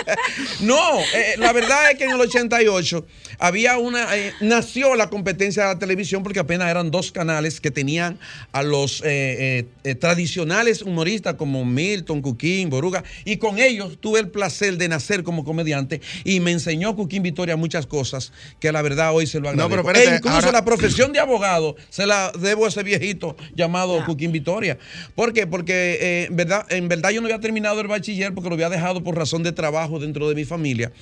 No, 0.60 1.00
eh, 1.00 1.34
la 1.38 1.52
verdad 1.52 1.90
es 1.90 1.98
que 1.98 2.04
en 2.04 2.10
el 2.12 2.20
88 2.20 3.06
había 3.38 3.76
una. 3.78 4.16
eh, 4.16 4.32
nació 4.40 4.94
la 4.94 5.10
competencia 5.10 5.64
de 5.64 5.74
la 5.74 5.78
televisión 5.78 6.22
porque 6.22 6.38
apenas 6.38 6.70
eran 6.70 6.90
dos 6.90 7.12
canales 7.12 7.60
que 7.60 7.70
tenían 7.70 8.18
a 8.52 8.62
los 8.62 9.00
eh, 9.02 9.04
eh, 9.04 9.66
eh, 9.84 9.94
tradicionales 9.94 10.82
humoristas 10.82 11.34
como 11.34 11.64
Milton, 11.64 12.22
Cuquín, 12.22 12.70
Boruga, 12.70 13.04
y 13.24 13.36
con 13.36 13.58
ellos 13.58 13.98
tuve 14.00 14.20
el 14.20 14.28
placer 14.28 14.76
de 14.78 14.88
nacer 14.88 15.22
como 15.22 15.44
comediante 15.44 16.00
y 16.24 16.40
me 16.40 16.52
enseñó 16.52 16.96
Cuquín 16.96 17.22
Victoria 17.22 17.56
muchas 17.56 17.86
cosas 17.86 18.32
que 18.60 18.72
la 18.72 18.82
verdad 18.82 19.14
hoy 19.14 19.26
se 19.26 19.38
lo 19.40 19.52
No, 19.54 19.64
agradezco. 19.64 19.68
pero 19.84 19.88
espérate, 19.88 20.14
e 20.14 20.16
incluso 20.18 20.36
ahora- 20.36 20.52
la 20.52 20.64
profesión 20.64 21.12
de 21.12 21.18
abogado 21.20 21.76
se 21.90 22.06
la 22.06 22.32
debo 22.38 22.64
a 22.64 22.68
ese 22.68 22.82
viejito 22.82 23.36
llamado 23.54 24.04
Cuquín 24.06 24.32
Victoria. 24.32 24.78
¿Por 25.14 25.32
qué? 25.32 25.46
Porque 25.46 25.55
eh, 25.64 26.24
en, 26.28 26.36
verdad, 26.36 26.66
en 26.70 26.88
verdad 26.88 27.10
yo 27.10 27.20
no 27.20 27.26
había 27.26 27.40
terminado 27.40 27.80
el 27.80 27.86
bachiller 27.88 28.32
porque 28.34 28.48
lo 28.48 28.54
había 28.54 28.68
dejado 28.70 29.02
por 29.02 29.16
razón 29.16 29.42
de 29.42 29.52
trabajo 29.52 29.98
dentro 29.98 30.28
de 30.28 30.34
mi 30.34 30.44
familia. 30.44 30.92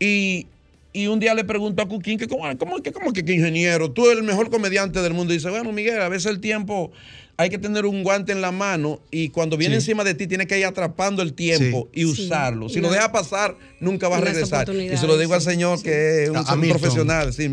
Y 0.00 0.46
Y 0.94 1.06
un 1.06 1.18
día 1.20 1.32
le 1.32 1.42
pregunto 1.44 1.82
a 1.82 1.88
Cuquín 1.88 2.18
que 2.18 2.28
cómo, 2.28 2.44
cómo, 2.58 2.82
que, 2.82 2.92
cómo 2.92 3.14
que, 3.14 3.24
que 3.24 3.32
ingeniero, 3.32 3.90
tú 3.90 4.04
eres 4.06 4.18
el 4.18 4.24
mejor 4.24 4.50
comediante 4.50 5.00
del 5.00 5.14
mundo. 5.14 5.32
Y 5.32 5.38
dice, 5.38 5.48
bueno, 5.48 5.72
Miguel, 5.72 6.02
a 6.02 6.08
veces 6.10 6.30
el 6.30 6.38
tiempo 6.38 6.92
hay 7.38 7.48
que 7.48 7.56
tener 7.56 7.86
un 7.86 8.02
guante 8.02 8.30
en 8.30 8.42
la 8.42 8.52
mano 8.52 9.00
y 9.10 9.30
cuando 9.30 9.56
viene 9.56 9.76
Sí. 9.76 9.80
encima 9.90 10.04
de 10.04 10.12
ti 10.12 10.26
tienes 10.26 10.46
que 10.48 10.58
ir 10.58 10.66
atrapando 10.66 11.22
el 11.22 11.32
tiempo 11.32 11.88
y 11.94 12.00
Sí. 12.00 12.04
usarlo. 12.04 12.68
Si 12.68 12.80
lo 12.80 12.90
dejas 12.90 13.08
pasar, 13.08 13.56
nunca 13.80 14.08
va 14.10 14.18
a 14.18 14.20
regresar. 14.20 14.68
Y 14.68 14.94
se 14.98 15.06
lo 15.06 15.16
digo 15.16 15.32
al 15.32 15.40
señor 15.40 15.78
sí. 15.78 15.84
que 15.84 16.24
es 16.24 16.28
un, 16.28 16.68
profesional. 16.68 17.32
Sí. 17.32 17.50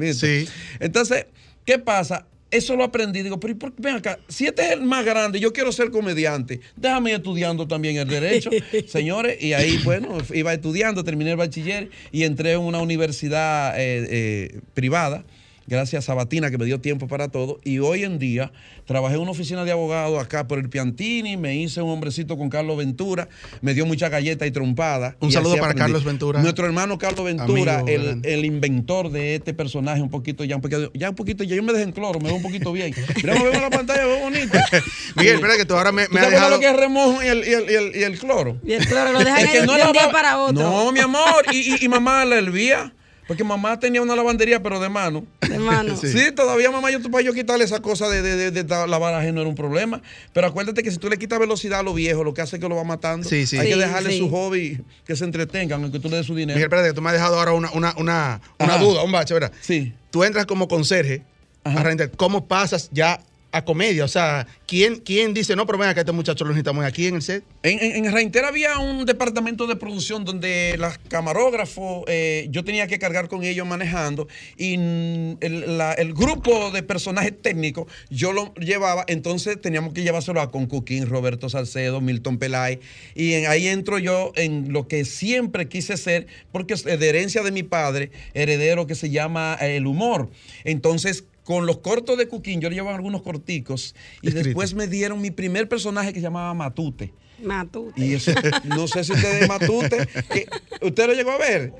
Entonces, 0.82 1.26
¿qué 1.64 1.80
pasa? 1.80 2.26
Eso 2.52 2.76
lo 2.76 2.84
aprendí. 2.84 3.22
Digo, 3.22 3.40
pero 3.40 3.52
¿y 3.52 3.56
por 3.56 3.74
qué? 3.74 3.82
Ven 3.82 3.96
acá, 3.96 4.20
si 4.28 4.48
este 4.48 4.64
es 4.66 4.72
el 4.72 4.82
más 4.82 5.06
grande, 5.06 5.40
yo 5.40 5.54
quiero 5.54 5.72
ser 5.72 5.92
comediante, 5.92 6.62
déjame 6.76 7.12
ir 7.12 7.18
estudiando 7.18 7.68
también 7.68 7.98
el 7.98 8.08
derecho, 8.08 8.50
señores. 8.88 9.42
Y 9.42 9.54
ahí, 9.54 9.78
bueno, 9.84 10.18
iba 10.34 10.54
estudiando, 10.54 11.04
terminé 11.04 11.32
el 11.32 11.38
bachiller 11.38 11.90
y 12.12 12.24
entré 12.24 12.54
en 12.54 12.62
una 12.62 12.80
universidad 12.80 13.80
eh, 13.80 14.08
eh, 14.10 14.60
privada. 14.74 15.24
Gracias 15.70 16.10
a 16.10 16.16
Batina 16.16 16.50
que 16.50 16.58
me 16.58 16.66
dio 16.66 16.82
tiempo 16.82 17.08
para 17.08 17.28
todo. 17.28 17.60
Y 17.64 17.78
hoy 17.78 18.04
en 18.04 18.18
día 18.18 18.52
trabajé 18.86 19.16
en 19.16 19.22
una 19.22 19.32
oficina 19.32 19.64
de 19.66 19.72
abogados 19.72 20.20
acá 20.20 20.48
por 20.48 20.58
el 20.58 20.68
Piantini, 20.68 21.38
me 21.38 21.56
hice 21.56 21.80
un 21.84 21.92
hombrecito 21.92 22.40
con 22.40 22.50
Carlos 22.50 22.76
Ventura, 22.76 23.30
me 23.62 23.76
dio 23.76 23.86
mucha 23.86 24.10
galleta 24.10 24.48
y 24.48 24.52
trompada. 24.52 25.16
Un 25.20 25.30
y 25.30 25.32
saludo 25.32 25.58
para 25.58 25.68
aprendí. 25.68 25.82
Carlos 25.82 26.04
Ventura. 26.04 26.42
Nuestro 26.42 26.66
hermano 26.66 26.98
Carlos 26.98 27.24
Ventura, 27.24 27.82
Amigo 27.82 27.88
el, 27.88 28.22
el 28.26 28.46
inventor 28.46 29.12
de 29.12 29.36
este 29.36 29.54
personaje, 29.54 30.02
un 30.02 30.10
poquito 30.10 30.44
ya, 30.44 30.56
un 30.56 30.62
poquito, 30.64 30.92
ya 30.96 31.12
un 31.12 31.16
poquito, 31.16 31.44
ya 31.44 31.56
yo 31.56 31.62
me 31.62 31.72
dejé 31.72 31.84
en 31.84 31.92
cloro, 31.92 32.20
me 32.20 32.30
veo 32.30 32.38
un 32.38 32.42
poquito 32.42 32.72
bien. 32.72 32.92
Mira, 33.18 33.36
me 33.36 33.44
veo 33.44 33.54
en 33.54 33.62
la 33.62 33.70
pantalla, 33.70 34.02
me 34.02 34.08
veo 34.08 34.20
bonito. 34.22 34.58
Miguel, 35.18 35.36
espera 35.36 35.56
que 35.56 35.66
tú 35.66 35.76
ahora 35.76 35.92
me, 35.92 36.08
¿Tú 36.08 36.16
me 36.16 36.22
has 36.22 36.32
dejado. 36.32 36.50
lo 36.50 36.60
que 36.60 36.68
es 36.68 36.76
remojo 36.76 37.22
y 37.22 37.28
el, 37.28 37.48
y 37.48 37.54
el, 37.54 37.70
y 37.70 37.74
el, 37.76 37.96
y 37.96 38.04
el 38.06 38.18
cloro? 38.18 38.58
Y 38.66 38.74
el 38.74 38.88
cloro 38.88 39.12
lo 39.12 39.20
dejan 39.20 39.38
Es 39.38 39.52
que 39.52 39.60
ahí 39.60 39.68
no 39.68 39.76
de 39.76 39.84
un 39.84 39.92
día 39.92 40.10
para 40.10 40.40
otro. 40.40 40.64
No, 40.64 40.92
mi 40.92 41.00
amor. 41.00 41.46
Y, 41.52 41.76
y, 41.76 41.86
y 41.86 41.88
mamá 41.88 42.26
la 42.26 42.40
hervía. 42.40 42.92
Porque 43.30 43.44
mamá 43.44 43.80
tenía 43.80 44.02
una 44.02 44.16
lavandería, 44.16 44.60
pero 44.64 44.80
de 44.80 44.90
mano. 44.90 45.24
De 45.48 45.60
mano. 45.60 45.96
Sí, 46.02 46.32
todavía 46.36 46.72
mamá, 46.72 46.90
yo 46.90 47.00
para 47.12 47.24
yo 47.24 47.32
quitarle 47.32 47.64
esa 47.64 47.80
cosa 47.80 48.10
de, 48.10 48.24
de, 48.24 48.50
de, 48.52 48.64
de 48.64 48.88
lavar 48.88 49.14
ajeno 49.14 49.42
era 49.42 49.48
un 49.50 49.54
problema. 49.56 50.02
Pero 50.34 50.48
acuérdate 50.48 50.82
que 50.82 50.90
si 50.90 50.98
tú 50.98 51.10
le 51.10 51.18
quitas 51.20 51.38
velocidad 51.40 51.82
a 51.82 51.84
lo 51.84 51.94
viejo, 51.94 52.24
lo 52.24 52.34
que 52.34 52.42
hace 52.42 52.56
es 52.56 52.60
que 52.62 52.68
lo 52.68 52.76
va 52.76 52.84
matando. 52.84 53.30
Sí, 53.30 53.46
sí. 53.46 53.56
Hay 53.60 53.68
que 53.68 53.74
Sí, 53.76 53.80
dejarle 53.80 54.10
sí. 54.14 54.18
su 54.18 54.32
hobby, 54.32 54.82
que 55.06 55.16
se 55.16 55.26
entretengan, 55.26 55.84
aunque 55.84 56.00
tú 56.00 56.10
le 56.10 56.18
des 56.18 56.26
su 56.26 56.34
dinero. 56.34 56.56
Miguel, 56.58 56.66
espérate 56.70 56.88
que 56.90 56.94
tú 56.96 57.02
me 57.04 57.10
has 57.10 57.14
dejado 57.14 57.38
ahora 57.38 57.54
una, 57.54 57.72
una, 57.74 57.94
una, 57.98 58.42
una 58.58 58.78
duda, 58.80 59.04
un 59.04 59.12
bache, 59.12 59.36
¿verdad? 59.36 59.52
Sí. 59.62 59.94
Tú 60.10 60.24
entras 60.24 60.48
como 60.48 60.68
conserje 60.68 61.22
Ajá. 61.64 61.82
a 61.82 61.84
rentar. 61.84 62.10
¿Cómo 62.10 62.48
pasas 62.48 62.90
ya 62.92 63.20
a 63.52 63.66
comedia? 63.66 64.06
O 64.06 64.08
sea, 64.08 64.48
¿quién, 64.68 64.98
quién 64.98 65.34
dice, 65.34 65.56
no, 65.56 65.66
pero 65.66 65.78
venga, 65.78 65.94
que 65.94 66.02
este 66.02 66.12
muchacho 66.12 66.44
lo 66.44 66.52
necesitamos 66.52 66.86
aquí 66.86 67.08
en 67.08 67.16
el 67.16 67.22
set? 67.22 67.44
En, 67.64 67.80
en, 67.80 68.06
en 68.06 68.14
Reinter 68.14 68.46
había 68.46 68.78
un 68.80 69.06
departamento 69.06 69.68
de 69.68 69.76
producción 69.76 70.26
donde 70.26 70.76
los 70.78 70.98
camarógrafos, 71.08 72.04
eh, 72.08 72.48
yo 72.52 72.64
tenía 72.64 72.88
que 72.88 73.00
cargar 73.00 73.28
con 73.28 73.44
ellos 73.44 73.66
manejando 73.68 74.28
y 74.58 74.76
el, 74.76 76.14
grupo 76.14 76.72
de 76.72 76.84
personajes 76.84 77.34
técnicos 77.42 77.88
yo 78.10 78.34
lo 78.34 78.54
llevaba, 78.56 79.04
entonces 79.08 79.60
teníamos 79.62 79.94
que 79.94 80.04
llevárselo 80.04 80.42
a 80.42 80.52
Concuquín, 80.52 81.08
Roberto 81.08 81.50
Salcedo, 81.50 82.02
Milton 82.02 82.38
Pelay 82.38 82.80
y 83.16 83.34
en- 83.34 83.48
ahí 83.48 83.68
entro 83.68 84.00
yo 84.00 84.32
en 84.36 84.72
lo 84.74 84.88
que 84.88 85.06
siempre 85.06 85.68
quise 85.68 85.98
ser 85.98 86.28
porque 86.52 86.74
es 86.74 86.84
de 86.84 87.10
herencia 87.10 87.42
de 87.44 87.52
mi 87.52 87.64
padre, 87.64 88.12
heredero 88.34 88.88
que 88.88 88.96
se 88.96 89.10
llama 89.10 89.58
el 89.60 89.88
humor. 89.88 90.30
Entonces 90.64 91.26
con 91.50 91.66
los 91.66 91.80
cortos 91.80 92.16
de 92.16 92.28
Cuquín, 92.28 92.62
yo 92.62 92.70
le 92.70 92.76
llevaba 92.76 92.96
algunos 92.96 93.24
corticos 93.24 93.96
y 94.22 94.28
Escrito. 94.28 94.50
después 94.50 94.76
me 94.76 94.86
dieron 94.86 95.20
mi 95.20 95.32
primer 95.32 95.68
personaje 95.68 96.14
que 96.14 96.20
se 96.20 96.24
llamaba 96.28 96.54
Matute. 96.54 97.12
Matute. 97.42 98.00
Y 98.00 98.14
eso, 98.14 98.32
no 98.66 98.88
sé 98.88 99.04
si 99.04 99.14
ustedes 99.14 99.48
Matute, 99.48 100.08
que- 100.32 100.46
¿usted 100.86 101.08
lo 101.08 101.16
llegó 101.16 101.32
a 101.32 101.38
ver? 101.40 101.74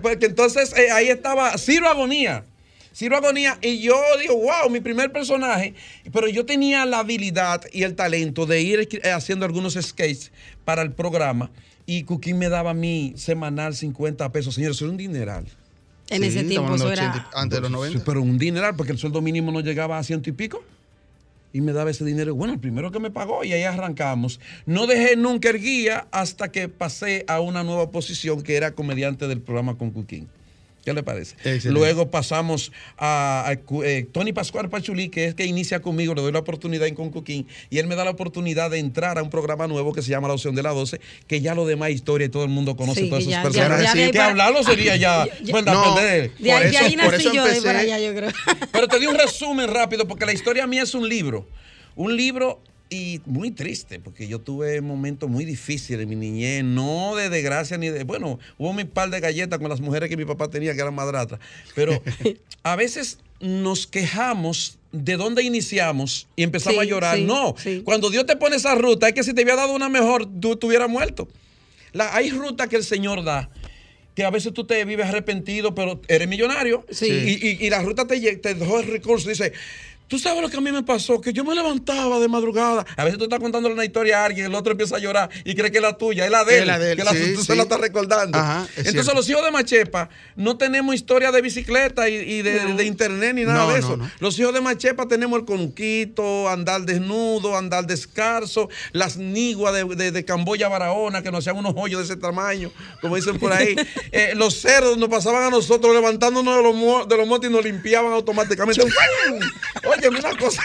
Porque 0.00 0.26
entonces 0.26 0.72
eh, 0.78 0.92
ahí 0.92 1.08
estaba 1.08 1.58
Ciro 1.58 1.88
Agonía. 1.88 2.44
Ciro 2.94 3.16
Agonía, 3.16 3.58
y 3.60 3.80
yo 3.80 4.00
digo, 4.20 4.36
wow, 4.36 4.70
mi 4.70 4.78
primer 4.78 5.10
personaje, 5.10 5.74
pero 6.12 6.28
yo 6.28 6.46
tenía 6.46 6.86
la 6.86 7.00
habilidad 7.00 7.62
y 7.72 7.82
el 7.82 7.96
talento 7.96 8.46
de 8.46 8.60
ir 8.62 8.88
eh, 9.02 9.10
haciendo 9.10 9.44
algunos 9.46 9.74
sketches 9.74 10.30
para 10.64 10.82
el 10.82 10.92
programa, 10.92 11.50
y 11.86 12.04
Cuquín 12.04 12.38
me 12.38 12.48
daba 12.48 12.70
a 12.70 12.74
mí 12.74 13.14
semanal 13.16 13.74
50 13.74 14.30
pesos. 14.30 14.54
Señores, 14.54 14.76
eso 14.76 14.84
era 14.84 14.92
un 14.92 14.96
dineral. 14.98 15.46
En 16.12 16.22
Sí, 16.22 16.28
ese 16.28 16.44
tiempo 16.44 16.74
eso 16.74 16.92
era... 16.92 17.10
80 17.10 17.30
antes 17.34 17.56
de 17.56 17.62
los 17.62 17.70
90. 17.70 18.04
Pero 18.04 18.22
un 18.22 18.38
dineral, 18.38 18.76
porque 18.76 18.92
el 18.92 18.98
sueldo 18.98 19.20
mínimo 19.22 19.50
no 19.50 19.60
llegaba 19.60 19.98
a 19.98 20.02
ciento 20.02 20.28
y 20.30 20.32
pico. 20.32 20.62
Y 21.54 21.60
me 21.60 21.72
daba 21.72 21.90
ese 21.90 22.04
dinero. 22.04 22.34
Bueno, 22.34 22.54
el 22.54 22.60
primero 22.60 22.90
que 22.90 22.98
me 22.98 23.10
pagó 23.10 23.44
y 23.44 23.52
ahí 23.52 23.62
arrancamos. 23.62 24.40
No 24.64 24.86
dejé 24.86 25.16
nunca 25.16 25.50
el 25.50 25.58
guía 25.60 26.06
hasta 26.10 26.50
que 26.50 26.68
pasé 26.68 27.24
a 27.28 27.40
una 27.40 27.62
nueva 27.62 27.90
posición 27.90 28.42
que 28.42 28.56
era 28.56 28.72
comediante 28.72 29.28
del 29.28 29.40
programa 29.40 29.76
con 29.76 29.90
Cuquín. 29.90 30.28
¿Qué 30.84 30.92
le 30.92 31.02
parece? 31.04 31.34
Excelente. 31.36 31.70
Luego 31.70 32.10
pasamos 32.10 32.72
a, 32.98 33.54
eh, 33.84 34.06
Tony 34.10 34.32
Pascual 34.32 34.68
Pachulí, 34.68 35.08
que 35.10 35.26
es 35.26 35.34
que 35.34 35.46
inicia 35.46 35.80
conmigo, 35.80 36.12
le 36.14 36.22
doy 36.22 36.32
la 36.32 36.40
oportunidad 36.40 36.88
en 36.88 36.94
Concuquín, 36.96 37.46
y 37.70 37.78
él 37.78 37.86
me 37.86 37.94
da 37.94 38.04
la 38.04 38.10
oportunidad 38.10 38.70
de 38.70 38.78
entrar 38.80 39.16
a 39.16 39.22
un 39.22 39.30
programa 39.30 39.68
nuevo 39.68 39.92
que 39.92 40.02
se 40.02 40.10
llama 40.10 40.26
La 40.26 40.34
Opción 40.34 40.56
de 40.56 40.62
la 40.64 40.70
12, 40.70 41.00
que 41.28 41.40
ya 41.40 41.54
lo 41.54 41.66
demás 41.66 41.90
historia 41.90 42.26
y 42.26 42.30
todo 42.30 42.42
el 42.42 42.48
mundo 42.50 42.74
conoce 42.76 43.02
Sí, 43.02 43.10
ya- 43.28 43.48
ya 43.48 43.68
de 43.76 43.86
ahí 43.86 44.10
que 44.10 44.18
para- 44.18 44.30
hablarlo 44.30 44.64
sería 44.64 44.96
ya, 44.96 45.26
Ya- 45.42 45.52
bueno, 45.52 45.72
No. 45.72 45.94
perder. 45.94 46.32
De 46.38 46.50
ahí, 46.52 46.62
Por 46.62 46.62
de 46.62 46.76
eso- 46.76 46.84
ahí 46.84 46.96
por 46.96 47.12
nací 47.12 47.22
eso 47.26 47.32
yo, 47.34 47.44
de 47.44 47.50
empecé- 47.50 47.66
para 47.66 47.78
allá, 47.78 47.98
yo 48.00 48.14
creo. 48.14 48.30
Pero 48.72 48.88
te 48.88 48.98
di 48.98 49.06
un 49.06 49.16
resumen 49.16 49.68
rápido, 49.72 50.08
porque 50.08 50.26
la 50.26 50.32
historia 50.32 50.66
mía 50.66 50.82
es 50.82 50.94
un 50.94 51.08
libro. 51.08 51.46
Un 51.94 52.16
libro 52.16 52.60
y 52.92 53.20
muy 53.24 53.50
triste, 53.50 53.98
porque 53.98 54.28
yo 54.28 54.38
tuve 54.40 54.80
momentos 54.82 55.28
muy 55.30 55.44
difíciles 55.44 56.02
en 56.02 56.08
mi 56.08 56.16
niñez, 56.16 56.62
no 56.64 57.16
de 57.16 57.30
desgracia 57.30 57.78
ni 57.78 57.88
de. 57.88 58.04
Bueno, 58.04 58.38
hubo 58.58 58.72
mi 58.72 58.84
par 58.84 59.10
de 59.10 59.20
galletas 59.20 59.58
con 59.58 59.68
las 59.68 59.80
mujeres 59.80 60.08
que 60.10 60.16
mi 60.16 60.24
papá 60.24 60.48
tenía, 60.50 60.74
que 60.74 60.80
eran 60.80 60.94
madrastras. 60.94 61.40
Pero 61.74 62.02
a 62.62 62.76
veces 62.76 63.18
nos 63.40 63.86
quejamos 63.86 64.78
de 64.92 65.16
dónde 65.16 65.42
iniciamos 65.42 66.28
y 66.36 66.42
empezamos 66.42 66.82
Sí, 66.82 66.86
a 66.86 66.90
llorar. 66.90 67.16
sí, 67.16 67.24
no, 67.24 67.54
sí. 67.56 67.80
cuando 67.84 68.10
Dios 68.10 68.26
te 68.26 68.36
pone 68.36 68.56
esa 68.56 68.74
ruta, 68.74 69.08
es 69.08 69.14
que 69.14 69.24
si 69.24 69.32
te 69.32 69.42
había 69.42 69.56
dado 69.56 69.74
una 69.74 69.88
mejor, 69.88 70.26
tú 70.40 70.52
estuvieras 70.52 70.88
muerto. 70.90 71.28
La, 71.92 72.14
hay 72.14 72.30
rutas 72.30 72.68
que 72.68 72.76
el 72.76 72.84
Señor 72.84 73.24
da. 73.24 73.50
Que 74.14 74.24
a 74.24 74.30
veces 74.30 74.52
tú 74.52 74.64
te 74.64 74.84
vives 74.84 75.06
arrepentido, 75.06 75.74
pero 75.74 75.98
eres 76.06 76.28
millonario. 76.28 76.84
Sí. 76.90 77.06
Y, 77.06 77.48
y- 77.48 77.66
y 77.66 77.70
la 77.70 77.80
ruta 77.82 78.06
te, 78.06 78.20
te 78.36 78.54
dejó 78.54 78.80
el 78.80 78.86
recurso. 78.88 79.30
Dice, 79.30 79.54
tú 80.12 80.18
sabes 80.18 80.42
lo 80.42 80.50
que 80.50 80.58
a 80.58 80.60
mí 80.60 80.70
me 80.70 80.82
pasó, 80.82 81.22
que 81.22 81.32
yo 81.32 81.42
me 81.42 81.54
levantaba 81.54 82.20
de 82.20 82.28
madrugada. 82.28 82.84
A 82.98 83.04
veces 83.04 83.16
tú 83.16 83.24
estás 83.24 83.40
contando 83.40 83.70
una 83.72 83.82
historia 83.82 84.20
a 84.20 84.26
alguien, 84.26 84.44
el 84.44 84.54
otro 84.54 84.72
empieza 84.72 84.96
a 84.96 84.98
llorar 84.98 85.30
y 85.42 85.54
cree 85.54 85.70
que 85.70 85.78
es 85.78 85.82
la 85.82 85.96
tuya, 85.96 86.26
es 86.26 86.30
la 86.30 86.44
de 86.44 86.58
él. 86.58 86.66
la 86.66 86.78
de 86.78 86.90
él, 86.92 86.98
que 86.98 87.04
la- 87.04 87.12
sí, 87.12 87.32
tú 87.34 87.40
sí. 87.40 87.46
se 87.46 87.56
la 87.56 87.62
estás 87.62 87.80
recordando. 87.80 88.36
Ajá, 88.38 88.64
es 88.72 88.76
Entonces 88.88 88.92
cierto. 89.04 89.14
los 89.14 89.30
hijos 89.30 89.42
de 89.42 89.50
Machepa 89.52 90.10
no 90.36 90.58
tenemos 90.58 90.94
historia 90.94 91.32
de 91.32 91.40
bicicleta 91.40 92.10
y, 92.10 92.16
y 92.16 92.42
de, 92.42 92.74
de 92.74 92.84
internet 92.84 93.34
ni 93.36 93.44
nada 93.46 93.64
No, 93.66 93.72
de 93.72 93.78
eso. 93.78 93.96
no. 93.96 94.10
Los 94.20 94.38
hijos 94.38 94.52
de 94.52 94.60
Machepa 94.60 95.08
tenemos 95.08 95.38
el 95.40 95.46
conquito, 95.46 96.50
andar 96.50 96.82
desnudo, 96.82 97.56
andar 97.56 97.86
descalzo, 97.86 98.68
las 98.92 99.16
niguas 99.16 99.72
de, 99.72 99.84
de- 99.96 100.10
de 100.12 100.24
Camboya 100.26 100.68
Barahona, 100.68 101.22
que 101.22 101.30
nos 101.30 101.38
hacían 101.40 101.56
unos 101.56 101.72
hoyos 101.74 102.00
de 102.00 102.04
ese 102.12 102.20
tamaño, 102.20 102.70
como 103.00 103.16
dicen 103.16 103.38
por 103.38 103.50
ahí. 103.54 103.74
Eh, 104.14 104.32
los 104.36 104.60
cerdos 104.60 104.98
nos 104.98 105.08
pasaban 105.08 105.44
a 105.44 105.48
nosotros 105.48 105.94
levantándonos 105.94 106.54
de 106.56 106.62
los, 106.62 107.08
de 107.08 107.16
los 107.16 107.26
montes 107.26 107.48
y 107.48 107.52
nos 107.52 107.64
limpiaban 107.64 108.12
automáticamente. 108.12 108.82
Oye, 110.08 110.18
una 110.20 110.36
cosa. 110.36 110.62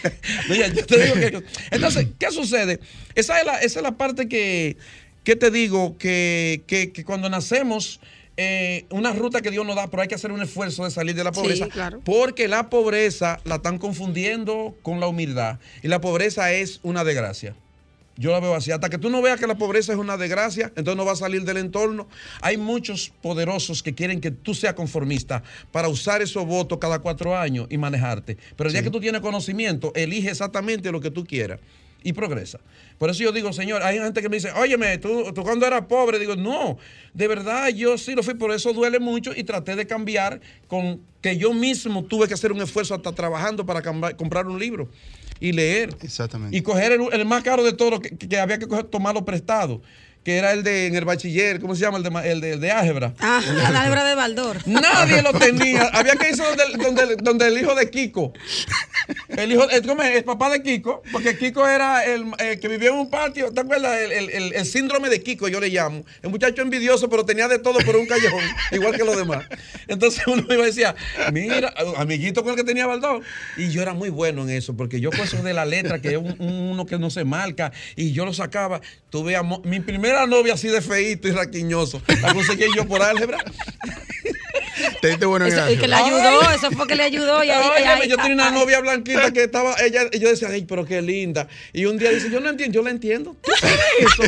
Mira, 0.48 0.68
yo 0.68 0.84
te 0.86 1.02
digo 1.02 1.14
que- 1.14 1.44
Entonces, 1.70 2.06
¿qué 2.18 2.30
sucede? 2.30 2.80
Esa 3.14 3.38
es 3.40 3.46
la, 3.46 3.58
esa 3.58 3.78
es 3.80 3.82
la 3.82 3.92
parte 3.92 4.28
que, 4.28 4.76
que 5.24 5.36
te 5.36 5.50
digo, 5.50 5.96
que, 5.98 6.62
que- 6.66 6.92
que 6.92 7.04
cuando 7.04 7.28
nacemos, 7.30 8.00
eh, 8.36 8.86
una 8.90 9.12
ruta 9.12 9.42
que 9.42 9.50
Dios 9.50 9.66
nos 9.66 9.76
da, 9.76 9.88
pero 9.88 10.02
hay 10.02 10.08
que 10.08 10.14
hacer 10.14 10.32
un 10.32 10.40
esfuerzo 10.42 10.84
de 10.84 10.90
salir 10.90 11.14
de 11.14 11.24
la 11.24 11.32
Sí, 11.32 11.40
pobreza. 11.40 11.68
claro. 11.68 12.00
Porque 12.04 12.48
la 12.48 12.70
pobreza 12.70 13.38
la 13.44 13.56
están 13.56 13.78
confundiendo 13.78 14.76
con 14.82 14.98
la 15.00 15.06
humildad. 15.08 15.58
Y 15.82 15.88
la 15.88 16.00
pobreza 16.00 16.52
es 16.52 16.80
una 16.82 17.04
desgracia. 17.04 17.54
Yo 18.20 18.32
la 18.32 18.40
veo 18.40 18.54
así. 18.54 18.70
Hasta 18.70 18.90
que 18.90 18.98
tú 18.98 19.08
no 19.08 19.22
veas 19.22 19.40
que 19.40 19.46
la 19.46 19.56
pobreza 19.56 19.94
es 19.94 19.98
una 19.98 20.18
desgracia, 20.18 20.66
entonces 20.76 20.94
no 20.94 21.06
va 21.06 21.12
a 21.12 21.16
salir 21.16 21.42
del 21.44 21.56
entorno. 21.56 22.06
Hay 22.42 22.58
muchos 22.58 23.14
poderosos 23.22 23.82
que 23.82 23.94
quieren 23.94 24.20
que 24.20 24.30
tú 24.30 24.52
seas 24.52 24.74
conformista 24.74 25.42
para 25.72 25.88
usar 25.88 26.20
esos 26.20 26.44
votos 26.44 26.76
cada 26.78 26.98
cuatro 26.98 27.34
años 27.34 27.66
y 27.70 27.78
manejarte. 27.78 28.36
Pero 28.56 28.68
el 28.68 28.74
día 28.74 28.82
que 28.82 28.90
tú 28.90 29.00
tienes 29.00 29.22
conocimiento, 29.22 29.90
elige 29.94 30.28
exactamente 30.28 30.92
lo 30.92 31.00
que 31.00 31.10
tú 31.10 31.24
quieras 31.24 31.60
y 32.02 32.12
progresa. 32.12 32.60
Por 32.98 33.08
eso 33.08 33.22
yo 33.22 33.32
digo, 33.32 33.54
señor, 33.54 33.82
hay 33.82 33.98
gente 33.98 34.20
que 34.20 34.28
me 34.28 34.36
dice, 34.36 34.52
óyeme, 34.52 34.98
tú, 34.98 35.32
tú 35.32 35.42
cuando 35.42 35.66
eras 35.66 35.86
pobre, 35.86 36.18
digo, 36.18 36.36
no, 36.36 36.76
de 37.14 37.26
verdad 37.26 37.68
yo 37.68 37.96
sí 37.96 38.14
lo 38.14 38.22
fui, 38.22 38.34
por 38.34 38.52
eso 38.52 38.74
duele 38.74 39.00
mucho 39.00 39.32
y 39.34 39.44
traté 39.44 39.76
de 39.76 39.86
cambiar 39.86 40.42
con 40.68 41.00
que 41.22 41.38
yo 41.38 41.54
mismo 41.54 42.04
tuve 42.04 42.28
que 42.28 42.34
hacer 42.34 42.52
un 42.52 42.60
esfuerzo 42.60 42.94
hasta 42.94 43.12
trabajando 43.12 43.64
para 43.64 43.80
comprar 44.14 44.46
un 44.46 44.58
libro 44.58 44.90
y 45.40 45.52
leer. 45.52 45.96
Exactamente. 46.02 46.56
Y 46.56 46.62
coger 46.62 46.92
el, 46.92 47.00
el 47.12 47.24
más 47.26 47.42
caro 47.42 47.64
de 47.64 47.72
todo, 47.72 48.00
que, 48.00 48.16
que 48.16 48.38
había 48.38 48.58
que 48.58 48.68
coger, 48.68 48.84
tomarlo 48.84 49.24
prestado. 49.24 49.82
Que 50.24 50.36
era 50.36 50.52
el 50.52 50.62
de 50.62 50.86
en 50.86 50.94
el 50.96 51.04
bachiller, 51.04 51.60
¿cómo 51.60 51.74
se 51.74 51.80
llama? 51.82 51.96
El 51.98 52.02
de, 52.04 52.30
el 52.30 52.40
de, 52.40 52.52
el 52.52 52.60
de 52.60 52.70
álgebra. 52.70 53.14
Ah, 53.20 53.40
la 53.72 53.80
álgebra 53.80 54.04
de 54.04 54.14
Baldor. 54.14 54.58
Nadie 54.66 55.22
lo 55.22 55.32
tenía. 55.38 55.84
Había 55.92 56.14
que 56.16 56.28
irse 56.30 56.42
donde, 56.42 56.84
donde, 56.84 57.16
donde 57.16 57.46
el 57.48 57.58
hijo 57.58 57.74
de 57.74 57.90
Kiko. 57.90 58.32
El 59.28 59.50
hijo, 59.52 59.68
el, 59.70 59.84
¿cómo 59.86 60.02
es? 60.02 60.16
el 60.16 60.24
papá 60.24 60.50
de 60.50 60.62
Kiko, 60.62 61.02
porque 61.10 61.36
Kiko 61.36 61.66
era 61.66 62.04
el, 62.04 62.26
el 62.38 62.60
que 62.60 62.68
vivía 62.68 62.90
en 62.90 62.96
un 62.96 63.10
patio. 63.10 63.50
¿Te 63.52 63.60
acuerdas? 63.60 63.98
El, 63.98 64.12
el- 64.12 64.30
el- 64.30 64.52
el 64.54 64.66
síndrome 64.66 65.08
de 65.08 65.22
Kiko, 65.22 65.48
yo 65.48 65.58
le 65.60 65.68
llamo. 65.68 66.04
El 66.22 66.30
muchacho 66.30 66.62
envidioso, 66.62 67.08
pero 67.08 67.24
tenía 67.24 67.48
de 67.48 67.58
todo 67.58 67.78
por 67.80 67.96
un 67.96 68.06
callejón, 68.06 68.42
igual 68.72 68.94
que 68.96 69.04
los 69.04 69.16
demás. 69.16 69.44
Entonces 69.88 70.22
uno 70.26 70.44
iba 70.50 70.62
y 70.62 70.66
decía, 70.66 70.94
mira, 71.32 71.72
amiguito 71.96 72.42
con 72.42 72.50
el 72.52 72.56
que 72.56 72.64
tenía 72.64 72.86
Baldón. 72.86 73.22
Y 73.56 73.70
yo 73.70 73.82
era 73.82 73.94
muy 73.94 74.10
bueno 74.10 74.42
en 74.42 74.50
eso, 74.50 74.76
porque 74.76 75.00
yo 75.00 75.10
con 75.10 75.20
eso 75.20 75.42
de 75.42 75.54
la 75.54 75.64
letra, 75.64 76.00
que 76.00 76.10
es 76.10 76.16
un- 76.16 76.36
un- 76.38 76.70
uno 76.70 76.86
que 76.86 76.98
no 76.98 77.10
se 77.10 77.24
marca, 77.24 77.72
y 77.96 78.12
yo 78.12 78.24
lo 78.24 78.32
sacaba. 78.34 78.80
Tuve 79.10 79.34
mi 79.64 79.80
primera 80.10 80.26
novia 80.26 80.54
así 80.54 80.68
de 80.68 80.80
feíto 80.80 81.28
y 81.28 81.30
raquiñoso. 81.32 82.02
La 82.22 82.34
conseguí 82.34 82.64
yo 82.76 82.86
por 82.86 83.02
álgebra. 83.02 83.38
Te 85.02 85.08
diste 85.08 85.26
bueno 85.26 85.46
en 85.46 85.52
Eso, 85.52 85.80
que 85.80 85.88
le 85.88 85.94
ayudó, 85.94 86.50
eso 86.50 86.70
fue 86.72 86.86
que 86.86 86.94
le 86.96 87.02
ayudó. 87.02 87.44
Y 87.44 87.50
ahí- 87.50 88.08
yo 88.08 88.16
tenía 88.16 88.34
una 88.34 88.50
novia 88.50 88.80
blanquita 88.80 89.30
que 89.32 89.44
estaba, 89.44 89.74
ella, 89.82 90.02
y 90.12 90.18
yo 90.18 90.28
decía, 90.28 90.48
ay, 90.48 90.64
pero 90.66 90.84
qué 90.84 91.00
linda. 91.02 91.48
Y 91.72 91.84
un 91.86 91.98
día 91.98 92.10
dice, 92.10 92.30
yo 92.30 92.40
no 92.40 92.48
entiendo, 92.50 92.74
yo 92.76 92.82
la 92.82 92.90
entiendo. 92.90 93.36
¿Tú 93.42 93.50
sabes 93.60 93.78
eso? 94.00 94.22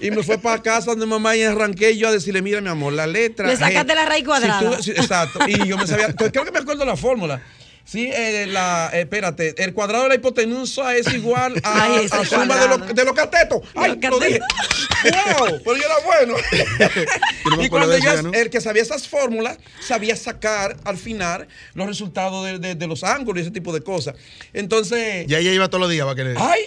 Y 0.00 0.10
me 0.10 0.22
fue 0.22 0.38
para 0.38 0.62
casa 0.62 0.90
donde 0.90 1.06
mamá 1.06 1.36
y 1.36 1.42
arranqué 1.42 1.96
yo 1.96 2.08
a 2.08 2.12
decirle, 2.12 2.42
mira, 2.42 2.60
mi 2.60 2.68
amor, 2.68 2.92
la 2.94 3.06
letra. 3.06 3.46
Le 3.48 3.56
sacaste 3.56 3.92
G". 3.92 3.96
la 3.96 4.06
raíz 4.06 4.20
Si 4.20 4.26
cuadrada. 4.26 4.60
tú- 4.78 4.90
exacto. 4.90 5.40
Y 5.46 5.66
yo 5.68 5.76
me 5.76 5.86
sabía, 5.86 6.12
creo 6.14 6.44
que 6.44 6.50
me 6.52 6.58
acuerdo 6.58 6.84
la 6.84 6.96
fórmula. 6.96 7.42
Sí, 7.90 8.10
eh, 8.12 8.44
la, 8.46 8.90
eh, 8.92 9.00
espérate, 9.00 9.54
el 9.64 9.72
cuadrado 9.72 10.02
de 10.02 10.08
la 10.10 10.14
hipotenusa 10.16 10.94
es 10.94 11.10
igual 11.14 11.54
a, 11.64 11.84
Ay, 11.84 12.04
ese 12.04 12.16
a 12.16 12.24
suma 12.26 12.76
de, 12.76 12.92
de 12.92 13.04
los 13.04 13.14
catetos. 13.14 13.62
Ay, 13.74 13.98
los 13.98 14.10
lo 14.10 14.18
dije. 14.20 14.40
¡Wow! 15.04 15.60
Pero 15.64 15.76
yo 15.76 15.82
era 15.84 15.94
bueno. 16.04 16.34
No 17.56 17.62
y 17.62 17.68
cuando 17.70 17.96
yo, 17.96 18.04
ya, 18.04 18.20
¿no? 18.20 18.30
el 18.34 18.50
que 18.50 18.60
sabía 18.60 18.82
esas 18.82 19.08
fórmulas, 19.08 19.56
sabía 19.80 20.16
sacar 20.16 20.76
al 20.84 20.98
final 20.98 21.48
los 21.72 21.86
resultados 21.86 22.44
de, 22.44 22.58
de- 22.58 22.74
de 22.74 22.86
los 22.86 23.02
ángulos 23.04 23.38
y 23.38 23.42
ese 23.46 23.52
tipo 23.52 23.72
de 23.72 23.80
cosas. 23.80 24.16
Entonces, 24.52 25.26
Ya 25.26 25.38
ella 25.38 25.52
iba 25.52 25.68
todos 25.68 25.80
los 25.80 25.90
días 25.90 26.04
para 26.04 26.14
que 26.16 26.24
le. 26.24 26.34
ay, 26.38 26.60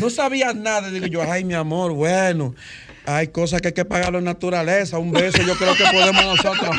no 0.00 0.08
sabía 0.08 0.54
nada. 0.54 0.90
Digo 0.90 1.06
yo, 1.06 1.22
ay, 1.30 1.44
mi 1.44 1.52
amor, 1.52 1.92
bueno. 1.92 2.54
Hay 3.04 3.28
cosas 3.28 3.60
que 3.60 3.68
hay 3.68 3.74
que 3.74 3.84
pagarlo 3.84 4.20
en 4.20 4.24
naturaleza. 4.24 4.96
Un 4.96 5.10
beso, 5.12 5.42
yo 5.42 5.54
creo 5.56 5.74
que 5.74 5.84
podemos 5.92 6.24
nosotros. 6.24 6.70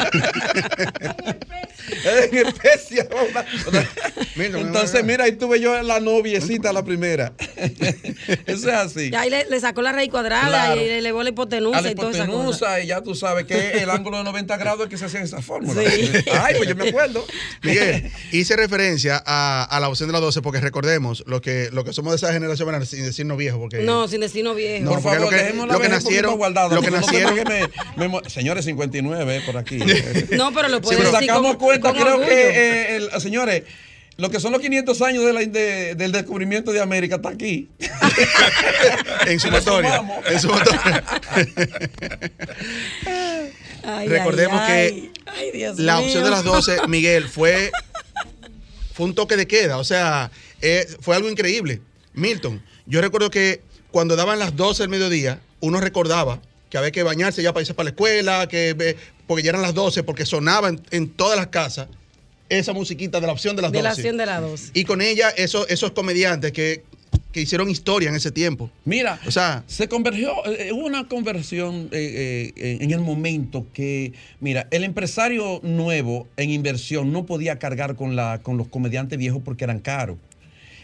En 2.06 2.47
especia. 2.47 3.08
Mira, 4.36 4.60
Entonces, 4.60 5.04
mira, 5.04 5.26
ahí 5.26 5.34
tuve 5.34 5.60
yo 5.60 5.80
la 5.84 5.99
noviecita, 5.99 6.74
la 6.74 6.84
primera. 6.84 7.34
Eso 8.47 8.70
es 8.70 8.76
así. 8.76 9.10
Y 9.12 9.16
ahí 9.16 9.30
le, 9.30 9.45
le 9.45 9.60
sacó 9.60 9.82
la 9.82 9.91
raíz 9.91 10.10
cuadrada 10.10 10.47
Claro. 10.47 10.82
y 10.82 10.86
le 10.86 10.97
elevó 10.99 11.22
la 11.24 11.30
hipotenusa 11.30 11.82
la 11.82 11.91
y 11.91 11.95
toda 11.95 12.10
esa 12.12 12.26
cosa. 12.26 12.32
hipotenusa 12.32 12.80
y 12.82 12.88
ya 12.88 13.01
tú 13.01 13.14
sabes 13.16 13.45
que 13.45 13.72
el 13.84 13.89
ángulo 13.89 14.18
de 14.18 14.24
90 14.24 14.58
grados 14.58 14.84
es 14.86 14.89
que 14.89 14.97
se 14.97 15.06
hacía 15.06 15.22
esa 15.22 15.41
fórmula. 15.41 15.82
Sí. 15.82 16.10
Ay, 16.41 16.56
pues 16.58 16.68
yo 16.70 16.76
me 16.76 16.89
acuerdo. 16.89 17.26
Miguel, 17.62 18.12
hice 18.32 18.56
referencia 18.56 19.22
a, 19.26 19.64
a 19.64 19.80
la 19.80 19.89
opción 19.89 20.08
de 20.10 20.14
las 20.14 20.22
12 20.22 20.41
porque 20.41 20.60
recordemos, 20.62 21.24
lo 21.28 21.41
que, 21.41 21.70
lo 21.72 21.84
que 21.84 21.93
somos 21.93 22.12
de 22.14 22.18
esa 22.18 22.34
generación, 22.34 22.68
bueno, 22.70 22.84
sin 22.86 23.04
decirnos 23.04 23.38
viejos, 23.38 23.60
porque. 23.60 23.80
No, 23.84 24.08
sin 24.08 24.22
destino 24.22 24.56
viejo. 24.56 24.84
No, 24.86 24.91
Por 24.93 25.01
favor, 25.04 25.22
lo 25.22 25.30
que- 25.30 25.36
dejemos 25.36 25.68
lo 25.68 25.74
la 25.74 25.80
que 25.80 25.89
nacieron- 25.89 26.38
guardada, 26.38 26.74
lo 26.76 26.82
que 26.82 26.89
no 26.91 26.97
nacieron- 27.01 27.36
que 27.36 27.45
me- 27.45 27.70
me 27.97 28.08
mo- 28.08 28.22
señores, 28.28 28.66
59 28.66 29.38
eh, 29.38 29.41
por 29.45 29.58
aquí. 29.58 29.78
No, 30.32 30.51
pero 30.54 30.70
lo 30.70 30.78
Si 30.78 30.82
puedes 30.84 31.04
nos 31.04 31.12
decir 31.14 31.30
con, 31.50 31.58
cuenta, 31.58 31.91
creo 31.94 32.06
orgullo. 32.16 32.28
que, 32.28 32.50
eh, 32.50 32.96
el- 32.96 33.22
señores, 33.22 33.64
lo 34.18 34.30
que 34.30 34.39
son 34.39 34.52
los 34.52 34.62
500 34.62 35.02
años 35.02 35.26
de 35.26 35.34
la- 35.34 35.41
de- 35.46 35.96
del 35.96 36.12
descubrimiento 36.12 36.72
de 36.72 36.82
América 36.82 37.16
está 37.16 37.30
aquí. 37.30 37.70
en 39.28 39.39
su 39.39 39.48
Si 39.48 39.52
le 39.52 39.60
motoria. 39.60 39.98
sumamos. 39.98 40.26
En 40.30 40.39
su 40.39 40.48
motoria. 40.50 41.04
Ay, 43.86 44.08
Recordemos 44.08 44.60
ay, 44.62 44.68
que 44.68 45.12
ay. 45.26 45.52
Dios 45.52 45.78
la 45.80 45.98
mío. 45.98 46.06
opción 46.06 46.24
de 46.24 46.30
las 46.30 46.44
12, 46.44 46.78
Miguel, 46.88 47.28
fue, 47.28 47.70
fue 48.94 49.06
un 49.08 49.16
toque 49.16 49.36
de 49.36 49.46
queda. 49.48 49.78
O 49.78 49.84
sea, 49.84 50.32
eh, 50.62 50.88
fue 51.02 51.16
algo 51.16 51.30
increíble. 51.30 51.82
Milton, 52.14 52.64
yo 52.86 53.02
recuerdo 53.02 53.30
que 53.30 53.62
cuando 53.91 54.16
daban 54.16 54.39
las 54.39 54.56
12 54.56 54.84
del 54.84 54.89
mediodía, 54.89 55.39
uno 55.60 55.80
recordaba 55.82 56.39
que 56.70 56.78
había 56.78 56.91
que 56.91 57.04
bañarse 57.04 57.44
ya 57.44 57.52
para 57.54 57.62
irse 57.62 57.74
para 57.74 57.86
la 57.86 57.89
escuela, 57.89 58.48
que, 58.48 58.74
ve- 58.74 58.98
porque 59.28 59.44
ya 59.44 59.50
eran 59.50 59.62
las 59.62 59.74
12, 59.74 60.04
porque 60.04 60.26
sonaba 60.26 60.70
en, 60.70 60.82
en 60.92 61.10
todas 61.10 61.38
las 61.38 61.48
casas 61.48 61.88
esa 62.50 62.74
musiquita 62.74 63.20
de 63.20 63.28
la 63.28 63.34
opción 63.34 63.56
de 63.56 63.62
las 63.64 63.72
De 63.72 63.80
12. 63.80 63.84
la 63.84 63.94
opción 63.94 64.18
de 64.18 64.26
las 64.26 64.42
12. 64.42 64.72
Y 64.74 64.84
con 64.84 65.02
ella, 65.02 65.30
esos, 65.30 65.68
esos 65.70 65.92
comediantes 65.92 66.52
que, 66.52 66.84
que 67.32 67.42
hicieron 67.42 67.70
historia 67.70 68.10
en 68.10 68.16
ese 68.16 68.32
tiempo. 68.32 68.70
Mira, 68.86 69.20
O 69.26 69.32
sea- 69.32 69.64
se 69.66 69.88
convergió, 69.88 70.34
eh, 70.46 70.72
hubo 70.72 70.86
una 70.86 71.08
conversión 71.08 71.90
eh, 71.92 72.52
eh, 72.56 72.78
en 72.82 72.92
el 72.92 73.00
momento 73.00 73.66
que, 73.74 74.14
mira, 74.40 74.68
el 74.70 74.84
empresario 74.84 75.60
nuevo 75.64 76.28
en 76.38 76.52
inversión 76.52 77.12
no 77.12 77.26
podía 77.26 77.58
cargar 77.58 77.96
con, 77.96 78.16
la, 78.16 78.40
con 78.44 78.58
los 78.58 78.68
comediantes 78.68 79.18
viejos 79.18 79.42
porque 79.44 79.64
eran 79.64 79.80
caros. 79.80 80.18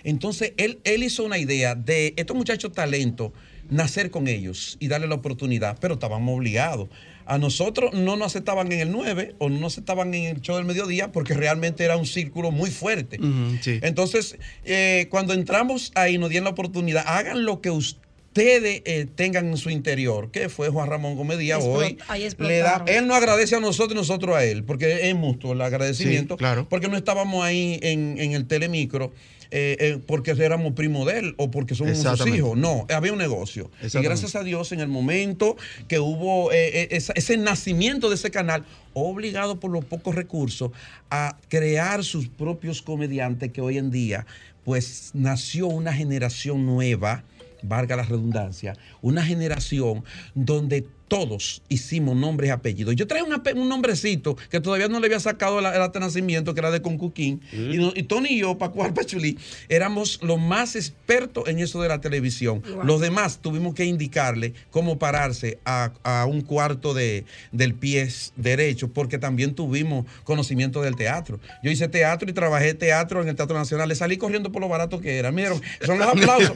Entonces, 0.04 0.54
él, 0.58 0.80
él 0.86 1.04
hizo 1.04 1.24
una 1.24 1.38
idea 1.38 1.76
de 1.76 2.14
estos 2.16 2.36
muchachos 2.36 2.72
talentos, 2.72 3.32
nacer 3.70 4.10
con 4.10 4.28
ellos 4.28 4.78
y 4.80 4.88
darle 4.88 5.08
la 5.08 5.16
oportunidad, 5.16 5.78
pero 5.80 5.96
estábamos 5.96 6.36
obligados. 6.36 6.88
A 7.30 7.38
nosotros 7.38 7.93
no 7.93 8.17
nos 8.17 8.27
aceptaban 8.27 8.71
en 8.71 8.80
el 8.80 8.91
9 8.91 9.36
o 9.38 9.49
no 9.49 9.59
nos 9.59 9.73
aceptaban 9.73 10.13
en 10.13 10.25
el 10.25 10.41
show 10.41 10.55
del 10.57 10.65
mediodía 10.65 11.11
porque 11.11 11.34
realmente 11.34 11.84
era 11.86 11.95
un 11.95 12.05
círculo 12.05 12.51
muy 12.51 12.71
fuerte. 12.71 13.19
Sí. 13.61 13.80
Entonces, 13.84 14.38
eh, 14.65 15.07
cuando 15.09 15.34
entramos 15.34 15.91
ahí, 15.95 16.17
nos 16.17 16.30
dieron 16.30 16.45
la 16.45 16.49
oportunidad, 16.51 17.03
hagan 17.07 17.45
lo 17.45 17.61
que 17.61 17.69
ustedes 17.69 18.82
eh, 18.86 19.07
tengan 19.15 19.47
en 19.47 19.57
su 19.57 19.69
interior, 19.69 20.32
que 20.32 20.49
fue 20.49 20.69
Juan 20.69 20.89
Ramón 20.89 21.15
Gómez 21.15 21.38
Díaz 21.39 21.63
Explot- 21.63 21.75
hoy. 21.75 21.97
Le 22.38 22.57
da, 22.59 22.84
él 22.88 23.07
nos 23.07 23.17
agradece 23.17 23.55
a 23.55 23.59
nosotros 23.59 23.93
y 23.93 23.95
nosotros 23.95 24.36
a 24.36 24.43
él, 24.45 24.63
porque 24.63 25.09
es 25.09 25.15
mutuo 25.15 25.53
el 25.53 25.61
agradecimiento, 25.61 26.36
Sí, 26.36 26.39
claro. 26.39 26.67
porque 26.69 26.88
no 26.88 26.95
estábamos 26.97 27.43
ahí 27.43 27.80
en, 27.82 28.17
en 28.19 28.34
el 28.34 28.45
telemicro. 28.47 29.11
Eh, 29.52 29.78
eh, 29.80 30.00
porque 30.06 30.32
éramos 30.32 30.74
primo 30.74 31.06
de 31.06 31.20
él 31.20 31.36
o 31.38 31.50
porque 31.50 31.74
somos 31.76 31.97
sus 32.18 32.28
hijos. 32.36 32.58
No, 32.58 32.86
había 32.93 33.12
un 33.14 33.18
negocio. 33.18 33.72
Y 34.00 34.04
gracias 34.04 34.36
a 34.36 34.43
Dios, 34.43 34.72
en 34.72 34.80
el 34.80 34.88
momento 34.89 35.58
que 35.88 36.00
hubo 36.00 36.52
eh, 36.52 36.84
eh, 36.84 36.88
esa- 36.91 37.14
ese 37.16 37.38
nacimiento 37.38 38.10
de 38.10 38.16
ese 38.16 38.30
canal, 38.32 38.64
obligado 38.93 39.60
por 39.60 39.72
los 39.72 39.86
pocos 39.86 40.14
recursos 40.16 40.72
a 41.10 41.38
crear 41.47 42.04
sus 42.04 42.28
propios 42.28 42.82
comediantes 42.82 43.52
que 43.52 43.62
hoy 43.62 43.78
en 43.78 43.89
día, 43.91 44.26
pues 44.66 45.12
nació 45.14 45.68
una 45.68 45.93
generación 45.93 46.66
nueva, 46.66 47.24
valga 47.64 47.95
la 47.95 48.04
redundancia, 48.04 48.76
una 49.02 49.26
generación 49.26 50.04
donde 50.36 50.86
todos 51.10 51.62
hicimos 51.68 52.16
nombres 52.16 52.47
y 52.47 52.51
apellidos. 52.51 52.95
Yo 52.95 53.05
traía 53.07 53.26
un, 53.26 53.68
nombrecito 53.70 54.38
que 54.49 54.62
todavía 54.62 54.88
no 54.88 54.99
le 55.01 55.07
había 55.07 55.20
sacado 55.20 55.60
el, 55.60 55.66
el 55.66 55.99
nacimiento, 55.99 56.53
que 56.53 56.62
era 56.62 56.72
de 56.72 56.82
Concuquín. 56.82 57.41
Y, 57.51 57.78
no- 57.78 57.91
y 57.93 58.03
Tony 58.03 58.30
y 58.30 58.39
yo, 58.39 58.57
Pacual 58.57 58.93
Pachulí, 58.93 59.38
éramos 59.68 60.20
los 60.24 60.39
más 60.39 60.78
expertos 60.78 61.47
en 61.49 61.60
eso 61.60 61.82
de 61.82 61.89
la 61.89 61.99
televisión. 61.99 62.62
Wow. 62.62 62.84
Los 62.86 63.01
demás 63.01 63.39
tuvimos 63.41 63.74
que 63.76 63.84
indicarle 63.86 64.53
cómo 64.70 64.97
pararse 64.99 65.60
a, 65.66 65.91
a 66.03 66.26
un 66.26 66.41
cuarto 66.41 66.93
de, 66.93 67.26
del 67.51 67.74
pie 67.74 68.07
derecho, 68.36 68.89
porque 68.93 69.18
también 69.18 69.55
tuvimos 69.55 70.05
conocimiento 70.24 70.82
del 70.84 70.95
teatro. 70.95 71.39
Yo 71.64 71.72
hice 71.72 71.88
teatro 71.88 72.30
y 72.30 72.34
trabajé 72.34 72.76
teatro 72.76 73.22
en 73.24 73.28
el 73.30 73.36
Teatro 73.36 73.57
Nacional. 73.57 73.89
Le 73.89 73.95
salí 73.95 74.18
corriendo 74.18 74.51
por 74.51 74.62
lo 74.62 74.70
barato 74.70 75.01
que 75.01 75.18
era. 75.18 75.32
Miren, 75.32 75.60
son 75.84 75.97
los 75.97 76.07
aplausos. 76.14 76.51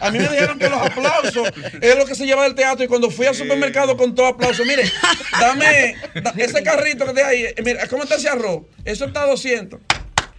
A 0.00 0.10
mí 0.10 0.18
me 0.18 0.28
dijeron 0.28 0.58
que 0.58 0.68
los 0.70 0.80
aplausos 0.80 1.48
es 1.82 1.96
lo 1.98 2.06
que 2.06 2.14
se 2.14 2.24
lleva 2.24 2.44
del 2.44 2.54
teatro. 2.54 2.84
Y 2.84 2.88
cuando 2.88 3.10
fui 3.10 3.26
al 3.26 3.34
supermercado 3.34 3.97
con 3.98 4.14
todo 4.14 4.28
aplauso, 4.28 4.64
mire, 4.64 4.90
dame 5.38 5.96
da- 6.22 6.32
ese 6.38 6.62
carrito 6.62 7.04
que 7.04 7.12
de 7.12 7.22
ahí. 7.22 7.42
eh, 7.44 7.54
Mira, 7.62 7.86
¿cómo 7.88 8.04
está 8.04 8.14
ese 8.14 8.28
arroz? 8.30 8.62
Eso 8.84 9.04
está 9.04 9.24
a 9.24 9.26
200. 9.26 9.80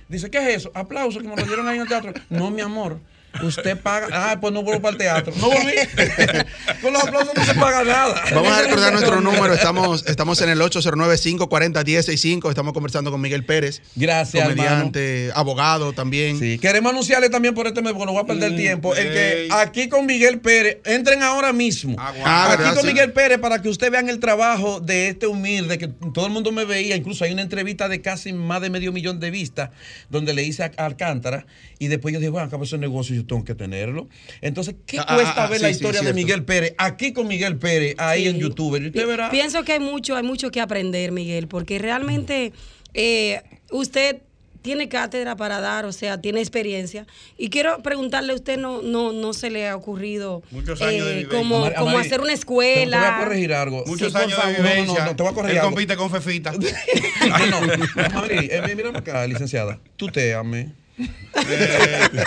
Dice, 0.07 0.31
¿qué 0.31 0.39
es 0.39 0.57
eso? 0.57 0.71
Aplauso 0.73 1.19
que 1.19 1.27
me 1.27 1.35
lo 1.35 1.43
dieron 1.43 1.67
ahí 1.67 1.75
en 1.75 1.83
el 1.83 1.87
teatro. 1.87 2.11
No, 2.29 2.49
mi 2.49 2.61
amor. 2.61 2.99
Usted 3.41 3.77
paga. 3.77 4.07
Ah, 4.11 4.37
pues 4.39 4.53
no 4.53 4.63
vuelvo 4.63 4.81
para 4.81 4.91
el 4.93 4.97
teatro. 4.97 5.33
No 5.37 5.47
volví. 5.49 5.73
Con 6.81 6.93
los 6.93 7.03
aplausos 7.03 7.33
no 7.35 7.45
se 7.45 7.53
paga 7.55 7.83
nada. 7.83 8.23
Vamos 8.33 8.51
a 8.51 8.61
recordar 8.61 8.93
nuestro 8.93 9.21
número. 9.21 9.53
Estamos, 9.53 10.05
estamos 10.07 10.41
en 10.41 10.49
el 10.49 10.59
809-540-1065. 10.61 12.49
Estamos 12.49 12.73
conversando 12.73 13.11
con 13.11 13.21
Miguel 13.21 13.43
Pérez. 13.45 13.81
Gracias, 13.95 14.43
comediante, 14.43 15.31
abogado 15.35 15.93
también. 15.93 16.39
Sí, 16.39 16.59
queremos 16.59 16.91
anunciarle 16.91 17.29
también 17.29 17.53
por 17.53 17.67
este 17.67 17.81
mes, 17.81 17.93
porque 17.93 18.05
no 18.05 18.13
voy 18.13 18.23
a 18.23 18.25
perder 18.25 18.55
tiempo, 18.55 18.95
el 18.95 19.11
que 19.11 19.47
aquí 19.51 19.89
con 19.89 20.05
Miguel 20.05 20.39
Pérez, 20.39 20.77
entren 20.85 21.23
ahora 21.23 21.53
mismo. 21.53 21.95
Ah, 21.97 22.53
aquí 22.53 22.75
con. 22.75 22.85
Miguel 22.85 23.11
Pérez 23.11 23.39
para 23.39 23.61
que 23.61 23.69
ustedes 23.69 23.91
vean 23.91 24.09
el 24.09 24.19
trabajo 24.19 24.79
de 24.79 25.09
este 25.09 25.27
humilde, 25.27 25.77
que 25.77 25.87
todo 25.87 26.25
el 26.25 26.31
mundo 26.31 26.51
me 26.51 26.65
veía, 26.65 26.95
incluso 26.95 27.23
hay 27.23 27.31
una 27.31 27.41
entrevista 27.41 27.87
de 27.87 28.01
casi 28.01 28.33
más 28.33 28.61
de 28.61 28.69
medio 28.69 28.91
millón 28.91 29.19
de 29.19 29.29
vistas, 29.31 29.69
donde 30.09 30.33
le 30.33 30.43
hice 30.43 30.63
a 30.63 30.71
Alcántara, 30.77 31.45
y 31.77 31.87
después 31.87 32.13
yo 32.13 32.19
dije, 32.19 32.29
bueno, 32.29 32.47
acabo 32.47 32.63
ese 32.63 32.77
negocio 32.77 33.15
yo 33.15 33.25
tengo 33.29 33.45
que 33.45 33.55
tenerlo. 33.55 34.09
Entonces, 34.41 34.75
¿qué 34.85 34.99
Ah, 34.99 35.05
ah, 35.07 35.15
cuesta 35.15 35.43
ah, 35.45 35.47
ver 35.47 35.57
sí, 35.59 35.63
la 35.63 35.69
sí, 35.69 35.75
historia 35.75 36.01
de. 36.01 36.13
Miguel 36.13 36.43
Pérez? 36.43 36.73
Aquí 36.77 37.13
con 37.13 37.27
Miguel 37.29 37.57
Pérez, 37.57 37.95
ahí 37.97 38.23
Sí. 38.23 38.27
en 38.29 38.39
YouTube. 38.39 38.75
Y 38.81 38.87
usted 38.87 39.07
verá. 39.07 39.29
Pienso 39.31 39.63
que 39.63 39.71
hay 39.71 39.79
mucho, 39.79 40.17
hay 40.17 40.23
mucho 40.23 40.51
que 40.51 40.59
aprender, 40.59 41.13
Miguel, 41.13 41.47
porque 41.47 41.79
realmente 41.79 42.51
eh, 42.93 43.41
usted 43.71 44.17
tiene 44.61 44.89
cátedra 44.89 45.37
para 45.37 45.61
dar, 45.61 45.85
o 45.85 45.93
sea, 45.93 46.19
tiene 46.19 46.41
experiencia. 46.41 47.07
Y 47.37 47.49
quiero 47.49 47.81
preguntarle, 47.81 48.33
¿a 48.33 48.35
usted 48.35 48.57
no, 48.57 48.81
no, 48.81 49.13
no 49.13 49.31
se 49.31 49.49
le 49.49 49.69
ha 49.69 49.73
ocurrido 49.75 50.43
Muchos 50.51 50.81
años 50.81 51.05
de 51.05 51.21
eh, 51.21 51.27
como, 51.29 51.71
como 51.75 51.97
hacer 51.97 52.19
una 52.19 52.33
Te, 52.33 52.39
te 52.39 52.45
voy 52.45 52.65
escuela? 52.65 53.15
a 53.15 53.19
corregir 53.23 53.53
algo. 53.53 53.83
Muchos 53.87 54.11
Sí, 54.11 54.17
años 54.17 54.37
de 54.45 54.53
vivencia. 54.55 54.85
No, 54.85 54.99
no, 54.99 55.05
no, 55.05 55.15
te 55.15 55.23
voy 55.23 55.31
a 55.31 55.35
corregir 55.35 55.55
Él 55.55 55.61
algo. 55.61 55.71
compite 55.71 55.95
con 55.95 56.11
Fefita. 56.11 56.51
no, 57.49 57.65
no. 57.65 58.03
Amari, 58.05 58.49
eh, 58.51 58.73
mira 58.75 58.89
acá, 58.99 59.25
licenciada. 59.27 59.79
Tú 59.95 60.07
te 60.07 60.33
ame. 60.33 60.73
Eh, 60.99 62.09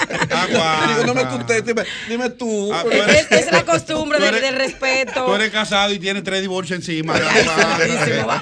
Digo, 0.89 1.07
no 1.07 1.15
me 1.15 1.63
dime, 1.63 1.83
dime 2.09 2.31
tú. 2.31 2.73
Ah, 2.73 2.85
eres- 2.91 3.31
Es, 3.31 3.47
es 3.47 3.53
la 3.53 3.65
costumbre 3.65 4.19
del, 4.19 4.29
eres- 4.35 4.43
del 4.43 4.55
respeto. 4.57 5.27
Tú 5.27 5.35
eres 5.35 5.51
casado 5.51 5.93
y 5.93 5.99
tienes 5.99 6.23
tres 6.25 6.41
divorcios 6.41 6.79
encima. 6.79 7.15
Ay, 7.15 7.47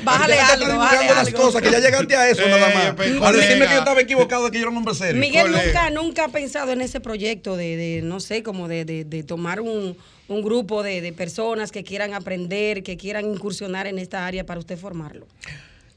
Bájale 0.04 0.36
Ya 0.36 0.48
algo, 0.48 0.78
bájale 0.78 1.14
las 1.14 1.30
cosas, 1.30 1.62
que 1.62 1.70
ya 1.70 1.78
llegaste 1.80 2.16
a 2.16 2.28
eso 2.28 2.42
Eh, 2.42 2.48
nada 2.50 2.68
más. 2.74 3.28
A 3.28 3.32
decirme 3.32 3.66
que 3.66 3.72
yo 3.72 3.78
estaba 3.80 4.00
equivocado, 4.00 4.50
que 4.50 4.58
yo 4.58 4.62
era 4.62 4.70
un 4.70 4.76
hombre 4.76 4.94
serio. 4.94 5.20
Miguel 5.20 5.46
colega. 5.50 5.64
nunca, 5.64 5.90
nunca 5.90 6.24
ha 6.26 6.28
pensado 6.28 6.72
en 6.72 6.80
ese 6.80 7.00
proyecto 7.00 7.56
de, 7.56 7.76
de, 7.76 8.00
no 8.02 8.20
sé, 8.20 8.42
como 8.42 8.68
de, 8.68 8.84
de- 8.84 9.04
de 9.04 9.22
tomar 9.22 9.60
un, 9.60 9.96
un 10.28 10.42
grupo 10.42 10.82
de, 10.82 11.00
de 11.00 11.12
personas 11.12 11.72
que 11.72 11.82
quieran 11.84 12.14
aprender, 12.14 12.82
que 12.82 12.96
quieran 12.96 13.24
incursionar 13.24 13.86
en 13.86 13.98
esta 13.98 14.26
área 14.26 14.46
para 14.46 14.60
usted 14.60 14.78
formarlo. 14.78 15.26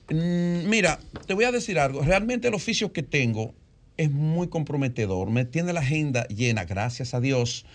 Mm, 0.10 0.68
Mira, 0.68 1.00
te 1.28 1.34
voy 1.34 1.46
a 1.46 1.52
decir 1.52 1.78
algo. 1.80 2.02
Realmente 2.02 2.48
el 2.48 2.54
oficio 2.54 2.92
que 2.92 3.04
tengo 3.04 3.54
es 3.98 4.12
muy 4.12 4.48
comprometedor. 4.48 5.30
Me 5.30 5.46
tiene 5.46 5.74
la 5.74 5.82
agenda 5.82 6.28
llena, 6.28 6.66
gracias 6.66 7.14
a 7.14 7.20
Dios. 7.20 7.66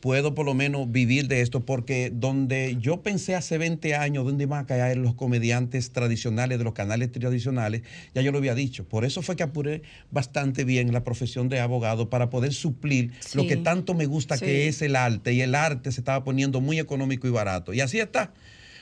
Puedo 0.00 0.32
por 0.32 0.46
lo 0.46 0.54
menos 0.54 0.92
vivir 0.92 1.26
de 1.26 1.40
esto 1.40 1.66
porque 1.66 2.12
donde 2.14 2.76
yo 2.80 3.02
pensé 3.02 3.34
hace 3.34 3.58
20 3.58 3.96
años 3.96 4.24
dónde 4.24 4.44
iban 4.44 4.62
a 4.62 4.66
caer 4.66 4.96
los 4.96 5.14
comediantes 5.14 5.90
tradicionales 5.90 6.58
de 6.58 6.62
los 6.64 6.72
canales 6.72 7.10
tradicionales, 7.10 7.82
ya 8.14 8.22
yo 8.22 8.30
lo 8.30 8.38
había 8.38 8.54
dicho. 8.54 8.84
Por 8.84 9.04
eso 9.04 9.22
fue 9.22 9.34
que 9.34 9.42
apuré 9.42 9.82
bastante 10.12 10.62
bien 10.62 10.92
la 10.92 11.02
profesión 11.02 11.48
de 11.48 11.58
abogado 11.58 12.10
para 12.10 12.30
poder 12.30 12.54
suplir 12.54 13.10
lo 13.34 13.44
que 13.48 13.56
tanto 13.56 13.94
me 13.94 14.06
gusta 14.06 14.36
Sí. 14.36 14.44
que 14.44 14.68
es 14.68 14.82
el 14.82 14.94
arte 14.94 15.32
y 15.32 15.40
el 15.40 15.56
arte 15.56 15.90
se 15.90 16.00
estaba 16.00 16.22
poniendo 16.22 16.60
muy 16.60 16.78
económico 16.78 17.26
y 17.26 17.30
barato. 17.30 17.74
Y 17.74 17.80
así 17.80 17.98
está. 17.98 18.32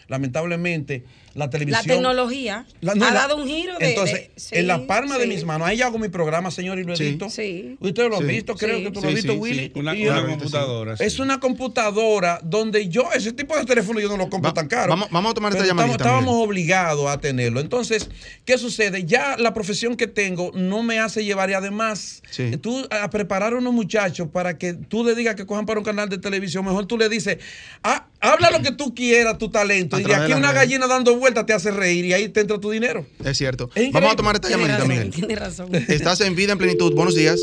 Lamentablemente, 0.09 1.05
la 1.37 1.45
La 1.47 1.51
televisión... 1.51 1.85
tecnología 1.87 2.67
La- 2.81 2.95
no, 2.95 3.05
ha 3.07 3.11
la- 3.11 3.21
dado 3.21 3.37
un 3.37 3.47
giro 3.47 3.79
de... 3.79 3.91
Entonces, 3.91 4.15
de- 4.15 4.31
sí, 4.37 4.57
en 4.57 4.67
la 4.67 4.87
palma 4.87 5.19
de 5.19 5.27
mis 5.27 5.45
manos, 5.45 5.69
ahí 5.69 5.81
hago 5.83 5.99
mi 5.99 6.09
programa, 6.09 6.51
señor, 6.51 6.79
y 6.79 6.85
lo 6.85 6.95
he 6.95 6.97
Sí. 6.97 7.05
visto. 7.11 7.31
Sí. 7.31 7.77
Ustedes 7.81 8.09
lo 8.11 8.17
han 8.17 8.23
Sí. 8.23 8.29
visto, 8.29 8.55
creo 8.57 8.79
Sí. 8.79 8.85
que 8.85 8.91
tú 8.91 9.01
lo 9.03 9.09
has 9.09 9.15
visto, 9.15 9.33
sí, 9.33 9.39
Willy. 9.39 9.65
sí. 9.67 9.73
Una, 9.77 9.95
Y 9.95 10.05
yo- 10.05 10.13
una 10.13 10.27
computadora. 10.27 10.97
sí. 10.97 11.05
es 11.05 11.19
una 11.19 11.39
computadora 11.39 12.41
donde 12.43 12.89
yo, 12.89 13.05
ese 13.15 13.33
tipo 13.33 13.57
de 13.57 13.65
teléfono 13.65 14.01
yo 14.01 14.09
no 14.09 14.17
lo 14.17 14.29
compro 14.31 14.51
Va- 14.51 14.55
tan 14.55 14.67
caro. 14.69 14.89
vamos- 14.91 15.09
vamos 15.11 15.31
a 15.31 15.35
tomar 15.35 15.53
esta 15.53 15.63
Pero 15.65 15.75
llamadita, 15.75 15.97
Estábamos, 15.97 16.35
obligados 16.37 17.09
a 17.09 17.21
tenerlo. 17.21 17.61
Entonces, 17.61 18.09
¿qué 18.45 18.57
sucede? 18.59 19.05
Ya 19.05 19.37
la 19.39 19.53
profesión 19.53 19.97
que 19.97 20.07
tengo 20.07 20.51
no 20.55 20.83
me 20.83 20.99
hace 20.99 21.25
llevar 21.25 21.51
y 21.51 21.55
además, 21.55 22.23
Sí. 22.31 22.57
tú 22.57 22.87
a 22.91 23.11
preparar 23.11 23.53
a 23.53 23.57
unos 23.59 23.73
muchachos 23.75 24.29
para 24.33 24.57
que 24.59 24.73
tú 24.75 25.05
le 25.05 25.15
digas 25.15 25.35
que 25.35 25.45
cojan 25.47 25.67
para 25.67 25.79
un 25.81 25.85
canal 25.85 26.09
de 26.09 26.19
televisión, 26.19 26.65
mejor 26.65 26.87
tú 26.87 26.97
le 26.97 27.09
dices, 27.09 27.39
ah, 27.83 28.07
habla 28.21 28.51
lo 28.51 28.63
que 28.63 28.73
tú 28.73 28.95
quieras, 28.95 29.39
tu 29.39 29.51
talento, 29.51 29.97
A 29.97 30.01
y 30.01 30.05
de 30.05 30.15
aquí 30.15 30.33
una 30.33 30.53
gallina 30.53 30.87
dando 30.87 31.15
vueltas 31.17 31.26
te 31.35 31.53
hace 31.53 31.71
reír 31.71 32.05
y 32.05 32.13
ahí 32.13 32.29
te 32.29 32.41
entra 32.41 32.59
tu 32.59 32.71
dinero. 32.71 33.07
Es 33.25 33.37
cierto. 33.39 33.71
Es. 33.75 33.93
Vamos 33.93 34.13
a 34.13 34.17
tomar 34.17 34.35
esta 34.37 34.49
llamadita, 34.49 34.85
Miguel. 34.85 35.11
tiene 35.11 35.37
razón. 35.37 35.75
Estás 35.75 36.21
en 36.21 36.35
vida 36.35 36.53
en 36.53 36.59
plenitud. 36.59 36.95
Buenos 36.95 37.15
días. 37.15 37.41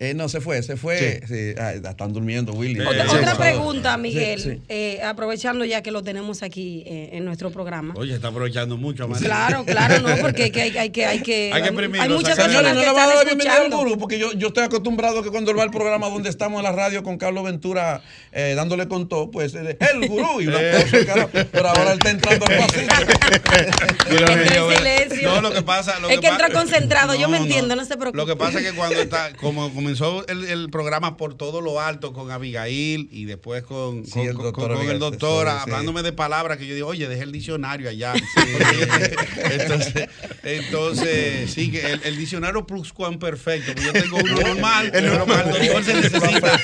Eh, 0.00 0.14
no, 0.14 0.28
se 0.28 0.40
fue, 0.40 0.62
se 0.62 0.76
fue. 0.76 1.20
Sí. 1.26 1.54
ah, 1.58 1.72
están 1.72 2.12
durmiendo, 2.12 2.52
Willy. 2.52 2.80
Otra, 2.80 3.04
Eh, 3.04 3.08
otra 3.08 3.34
pregunta, 3.36 3.96
Miguel, 3.96 4.40
Sí, 4.40 4.50
sí. 4.52 4.62
eh, 4.68 5.00
aprovechando 5.02 5.64
ya 5.64 5.82
que 5.82 5.90
lo 5.90 6.02
tenemos 6.04 6.42
aquí 6.44 6.84
eh, 6.86 7.10
en 7.14 7.24
nuestro 7.24 7.50
programa. 7.50 7.94
Oye, 7.96 8.14
está 8.14 8.28
aprovechando 8.28 8.76
mucho, 8.76 9.04
Amarillo. 9.04 9.26
Claro, 9.26 9.64
claro, 9.64 10.00
no, 10.00 10.16
porque 10.22 10.44
hay 10.44 10.50
que, 10.52 10.62
hay, 10.62 10.76
hay 10.78 10.90
que, 10.90 11.04
hay 11.06 11.20
que, 11.22 11.50
Hay 11.52 11.62
que 11.62 11.68
exprimirlo, 11.68 12.02
hay 12.02 12.08
muchas 12.10 12.36
personas 12.36 12.56
Señores, 12.56 12.74
no 12.74 12.80
que 12.80 12.86
le 12.86 12.92
va 12.92 12.98
a 13.00 13.04
están 13.04 13.08
dar 13.08 13.16
la 13.16 13.24
bienvenida 13.24 13.52
al 13.56 13.62
escuchando. 13.62 13.84
gurú, 13.88 13.98
porque 13.98 14.18
yo, 14.20 14.32
yo 14.34 14.48
estoy 14.48 14.64
acostumbrado 14.64 15.22
que 15.22 15.30
cuando 15.30 15.50
él 15.50 15.58
va 15.58 15.62
al 15.64 15.70
programa 15.72 16.08
donde 16.08 16.28
estamos 16.30 16.58
en 16.58 16.64
la 16.64 16.72
radio 16.72 17.02
con 17.02 17.18
Carlos 17.18 17.42
Ventura 17.44 18.00
eh, 18.32 18.52
dándole 18.54 18.86
con 18.86 19.08
todo, 19.08 19.30
pues 19.32 19.54
eh, 19.54 19.76
el 19.92 20.08
gurú 20.08 20.40
y 20.40 20.46
una 20.46 20.58
cosa, 20.58 21.06
carajo. 21.06 21.30
Pero 21.32 21.68
ahora 21.68 21.92
él 21.92 21.98
está 21.98 22.10
entrando 22.10 22.46
al 22.46 22.56
pasillo. 22.58 22.88
No, 25.22 25.40
lo 25.40 25.52
que 25.52 25.62
pasa. 25.62 25.98
Lo 25.98 26.08
Es 26.08 26.20
que 26.20 26.28
entra 26.28 26.50
concentrado, 26.50 27.14
yo 27.14 27.28
me 27.28 27.38
entiendo, 27.38 27.74
no 27.76 27.84
se 27.84 27.96
preocupe. 27.96 28.16
Lo 28.16 28.26
que 28.26 28.36
pasa 28.36 28.60
es 28.60 28.70
que 28.70 28.76
cuando 28.76 29.00
está, 29.00 29.32
como 29.34 29.70
comenzó 29.88 30.26
el, 30.28 30.44
el 30.44 30.68
programa 30.70 31.16
por 31.16 31.34
todo 31.34 31.62
lo 31.62 31.80
alto 31.80 32.12
con 32.12 32.30
Abigail 32.30 33.08
y 33.10 33.24
después 33.24 33.62
con, 33.62 34.04
Sí, 34.04 34.12
con, 34.12 34.20
el 34.26 34.34
doctor 34.34 34.52
con 34.52 34.70
el 34.72 34.76
Abigail, 34.78 34.98
doctor, 34.98 35.46
sí, 35.48 35.52
sí. 35.54 35.60
hablándome 35.62 36.02
de 36.02 36.12
palabras 36.12 36.58
que 36.58 36.66
yo 36.66 36.74
digo, 36.74 36.88
oye, 36.88 37.08
dejé 37.08 37.22
el 37.22 37.32
diccionario 37.32 37.88
allá. 37.88 38.12
entonces, 39.50 40.08
entonces, 40.42 41.50
sí, 41.52 41.70
que 41.70 41.80
el, 41.92 42.00
el 42.04 42.16
diccionario 42.18 42.66
pluscuamperfecto, 42.66 43.72
pues 43.72 43.86
yo 43.86 43.92
tengo 43.92 44.16
uno 44.18 44.40
normal, 44.40 44.90
el 44.94 45.06
normal, 45.06 45.50
doctor 45.50 45.84
se 45.84 45.94
necesita. 45.94 46.60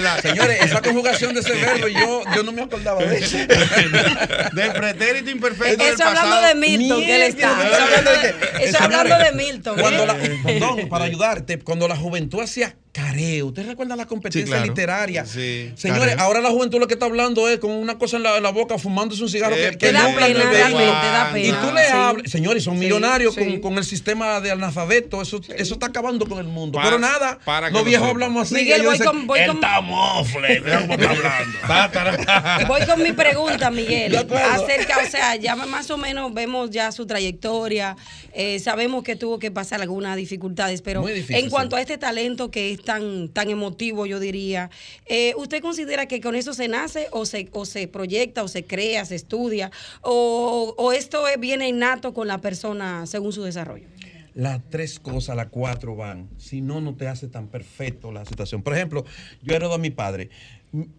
La- 0.00 0.20
Señores, 0.20 0.62
esa 0.62 0.80
conjugación 0.82 1.34
de 1.34 1.40
ese 1.40 1.52
verbo, 1.52 1.86
yo, 1.88 2.22
yo 2.34 2.42
no 2.42 2.52
me 2.52 2.62
acordaba 2.62 3.04
de 3.04 3.18
eso. 3.18 3.36
del 4.52 4.72
pretérito 4.72 5.30
imperfecto 5.30 5.84
del 5.84 5.94
Eso 5.94 6.04
hablando 6.04 6.30
pasado. 6.36 6.48
de 6.48 6.54
Milton, 6.56 7.00
que 7.00 7.14
él 7.16 7.22
está. 7.22 7.52
Eso 7.68 7.82
hablando 7.84 8.10
de, 8.10 8.18
que- 8.58 8.64
eso 8.64 8.78
hablando 8.80 9.18
de 9.18 9.32
Milton. 9.32 9.76
Cuando 9.78 10.02
¿eh? 10.02 10.06
la, 10.06 10.42
perdón, 10.42 10.88
para 10.88 11.04
ayudarte, 11.04 11.58
cuando 11.60 11.86
la 11.88 11.96
juventud 11.96 12.40
hacía 12.40 12.63
careo, 12.94 13.46
¿usted 13.48 13.66
recuerda 13.66 13.96
la 13.96 14.06
competencia 14.06 14.44
Sí, 14.46 14.50
claro. 14.50 14.66
literaria? 14.66 15.26
Sí. 15.26 15.72
Señores, 15.76 16.10
Careo. 16.14 16.24
ahora 16.24 16.40
la 16.40 16.50
juventud 16.50 16.78
lo 16.78 16.86
que 16.86 16.94
está 16.94 17.06
hablando 17.06 17.48
es 17.48 17.58
con 17.58 17.72
una 17.72 17.98
cosa 17.98 18.16
en 18.18 18.22
la, 18.22 18.36
en 18.36 18.42
la 18.44 18.50
boca, 18.50 18.78
fumándose 18.78 19.20
un 19.22 19.28
cigarro 19.28 19.56
Eh, 19.56 19.70
que, 19.72 19.76
Te 19.76 19.78
que 19.88 19.92
da 19.92 20.04
pena, 20.06 20.18
realmente, 20.20 20.56
visto. 20.56 20.78
da 20.78 21.30
Y 21.30 21.42
pena. 21.42 21.60
tú 21.60 21.74
le 21.74 21.84
Sí. 21.86 21.92
hablas, 21.92 22.30
señores, 22.30 22.62
son 22.62 22.74
Sí, 22.74 22.80
millonarios 22.80 23.34
sí. 23.34 23.40
Con, 23.40 23.60
con 23.60 23.78
el 23.78 23.84
sistema 23.84 24.40
de 24.40 24.52
analfabeto, 24.52 25.20
eso, 25.20 25.40
eso 25.56 25.74
está 25.74 25.86
acabando 25.86 26.26
con 26.26 26.38
el 26.38 26.46
mundo. 26.46 26.78
Pa- 26.78 26.84
Pero 26.84 26.98
nada, 27.00 27.38
para 27.44 27.68
los 27.68 27.80
lo 27.80 27.84
viejos 27.84 28.08
hablamos 28.08 28.46
así. 28.46 28.54
Miguel, 28.54 28.82
voy 28.84 28.92
dicen, 28.92 29.06
con- 29.08 29.26
voy 29.26 29.40
"Él 29.40 29.46
con- 29.48 29.56
está 29.56 29.80
mofle, 29.80 30.60
mira 30.60 30.80
cómo 30.82 30.94
está 30.94 31.10
hablando. 31.10 32.66
Voy 32.68 32.86
con 32.86 33.02
mi 33.02 33.12
pregunta, 33.12 33.70
Miguel. 33.72 34.14
Acerca, 34.16 34.98
o 35.04 35.10
sea, 35.10 35.34
ya 35.36 35.56
más 35.56 35.90
o 35.90 35.96
menos 35.98 36.32
vemos 36.32 36.70
ya 36.70 36.92
su 36.92 37.06
trayectoria, 37.06 37.96
eh, 38.32 38.58
sabemos 38.60 39.02
que 39.02 39.16
tuvo 39.16 39.38
que 39.38 39.50
pasar 39.50 39.80
algunas 39.80 40.16
dificultades, 40.16 40.80
pero 40.82 41.02
difícil, 41.02 41.36
en 41.36 41.50
cuanto 41.50 41.76
sí. 41.76 41.80
a 41.80 41.82
este 41.82 41.98
talento 41.98 42.50
que 42.50 42.70
es 42.72 42.83
tan, 42.84 43.28
tan 43.28 43.50
emotivo, 43.50 44.06
yo 44.06 44.20
diría, 44.20 44.70
eh, 45.06 45.34
¿usted 45.36 45.60
considera 45.62 46.06
que 46.06 46.20
con 46.20 46.34
eso 46.36 46.52
se 46.54 46.68
nace 46.68 47.08
o 47.10 47.26
se, 47.26 47.48
o 47.52 47.64
se 47.64 47.88
proyecta 47.88 48.42
o 48.42 48.48
se 48.48 48.64
crea, 48.64 49.04
se 49.04 49.14
estudia, 49.16 49.70
o, 50.02 50.74
o 50.76 50.92
esto 50.92 51.26
es- 51.28 51.40
viene 51.40 51.68
innato 51.68 52.14
con 52.14 52.28
la 52.28 52.38
persona 52.38 53.06
según 53.06 53.32
su 53.32 53.42
desarrollo? 53.42 53.86
Las 54.34 54.60
tres 54.68 54.98
cosas, 54.98 55.36
las 55.36 55.46
cuatro 55.46 55.94
van. 55.94 56.28
Si 56.38 56.60
no, 56.60 56.80
no 56.80 56.94
te 56.94 57.06
hace 57.06 57.28
tan 57.28 57.46
perfecto 57.46 58.10
la 58.10 58.24
situación. 58.24 58.62
Por 58.62 58.74
ejemplo, 58.74 59.04
yo 59.42 59.54
heredo 59.54 59.74
a 59.74 59.78
mi 59.78 59.90
padre. 59.90 60.28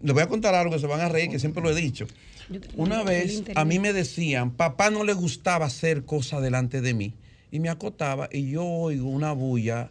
Les 0.02 0.14
voy 0.14 0.22
a 0.22 0.26
contar 0.26 0.54
algo 0.54 0.72
que 0.72 0.78
se 0.78 0.86
van 0.86 1.00
a 1.02 1.08
reír, 1.10 1.28
que 1.30 1.38
siempre 1.38 1.62
lo 1.62 1.68
he 1.70 1.74
dicho. 1.74 2.06
Una 2.76 3.02
vez 3.02 3.42
a 3.54 3.64
mí 3.66 3.78
me 3.78 3.92
decían, 3.92 4.52
papá 4.52 4.88
no 4.90 5.04
le 5.04 5.12
gustaba 5.12 5.66
hacer 5.66 6.04
cosas 6.06 6.40
delante 6.40 6.80
de 6.80 6.94
mí. 6.94 7.12
Y 7.52 7.60
me 7.60 7.68
acotaba 7.68 8.28
y 8.32 8.50
yo 8.50 8.64
oigo 8.64 9.08
una 9.10 9.32
bulla 9.32 9.90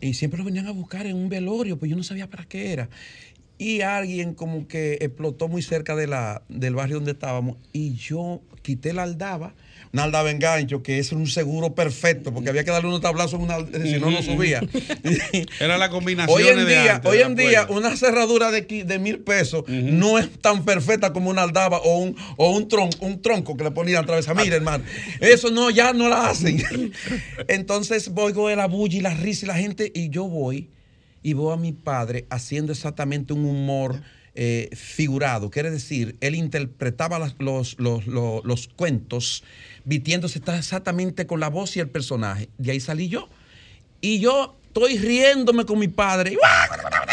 y 0.00 0.14
siempre 0.14 0.38
lo 0.38 0.44
venían 0.44 0.66
a 0.66 0.72
buscar 0.72 1.06
en 1.06 1.16
un 1.16 1.28
velorio, 1.28 1.78
pues 1.78 1.90
yo 1.90 1.96
no 1.96 2.02
sabía 2.02 2.28
para 2.28 2.44
qué 2.44 2.72
era. 2.72 2.88
Y 3.58 3.80
alguien 3.80 4.34
como 4.34 4.68
que 4.68 4.98
explotó 5.00 5.48
muy 5.48 5.62
cerca 5.62 5.96
de 5.96 6.06
la, 6.06 6.42
del 6.48 6.74
barrio 6.74 6.96
donde 6.96 7.12
estábamos 7.12 7.56
y 7.72 7.94
yo 7.94 8.40
quité 8.62 8.92
la 8.92 9.02
aldaba, 9.02 9.54
una 9.92 10.04
aldaba 10.04 10.30
en 10.30 10.38
gancho, 10.38 10.82
que 10.82 10.98
es 10.98 11.12
un 11.12 11.26
seguro 11.26 11.74
perfecto, 11.74 12.32
porque 12.32 12.50
había 12.50 12.64
que 12.64 12.70
darle 12.70 12.88
unos 12.88 13.00
tablazos, 13.00 13.40
una, 13.40 13.58
si 13.58 13.98
no, 13.98 14.10
no 14.10 14.22
subía. 14.22 14.60
Era 15.60 15.78
la 15.78 15.90
combinación 15.90 16.36
Hoy 16.36 16.48
en 16.48 16.56
de 16.56 16.66
día, 16.66 16.96
antes, 16.96 17.10
hoy 17.10 17.20
en 17.20 17.36
día 17.36 17.66
una 17.68 17.96
cerradura 17.96 18.50
de, 18.50 18.62
de 18.62 18.98
mil 18.98 19.20
pesos 19.20 19.64
no 19.68 20.18
es 20.18 20.30
tan 20.40 20.64
perfecta 20.64 21.12
como 21.12 21.30
una 21.30 21.42
aldaba 21.42 21.78
o 21.78 21.98
un, 21.98 22.16
o 22.36 22.50
un, 22.50 22.68
tronco, 22.68 23.04
un 23.04 23.22
tronco 23.22 23.56
que 23.56 23.64
le 23.64 23.70
ponían 23.70 24.02
a 24.04 24.06
través. 24.06 24.28
Mira, 24.34 24.56
hermano, 24.56 24.84
eso 25.20 25.50
no, 25.50 25.70
ya 25.70 25.92
no 25.92 26.08
la 26.08 26.30
hacen. 26.30 26.62
Entonces 27.48 28.10
voy 28.10 28.32
con 28.32 28.54
la 28.54 28.66
bulla 28.66 28.98
y 28.98 29.00
la 29.00 29.14
risa 29.14 29.46
y 29.46 29.48
la 29.48 29.54
gente, 29.54 29.90
y 29.94 30.10
yo 30.10 30.24
voy 30.24 30.70
y 31.22 31.34
veo 31.34 31.52
a 31.52 31.56
mi 31.56 31.72
padre 31.72 32.26
haciendo 32.30 32.72
exactamente 32.72 33.32
un 33.32 33.44
humor 33.44 34.00
eh, 34.40 34.70
figurado. 34.76 35.50
Quiere 35.50 35.68
decir, 35.68 36.16
él 36.20 36.36
interpretaba 36.36 37.18
los, 37.18 37.34
los, 37.40 38.06
los, 38.06 38.44
los 38.44 38.68
cuentos 38.68 39.42
vistiéndose 39.84 40.40
exactamente 40.56 41.26
con 41.26 41.40
la 41.40 41.48
voz 41.48 41.76
y 41.76 41.80
el 41.80 41.88
personaje. 41.88 42.48
De 42.56 42.70
ahí 42.70 42.78
salí 42.78 43.08
yo. 43.08 43.28
Y 44.00 44.20
yo 44.20 44.56
estoy 44.68 44.96
riéndome 44.96 45.64
con 45.64 45.80
mi 45.80 45.88
padre. 45.88 46.36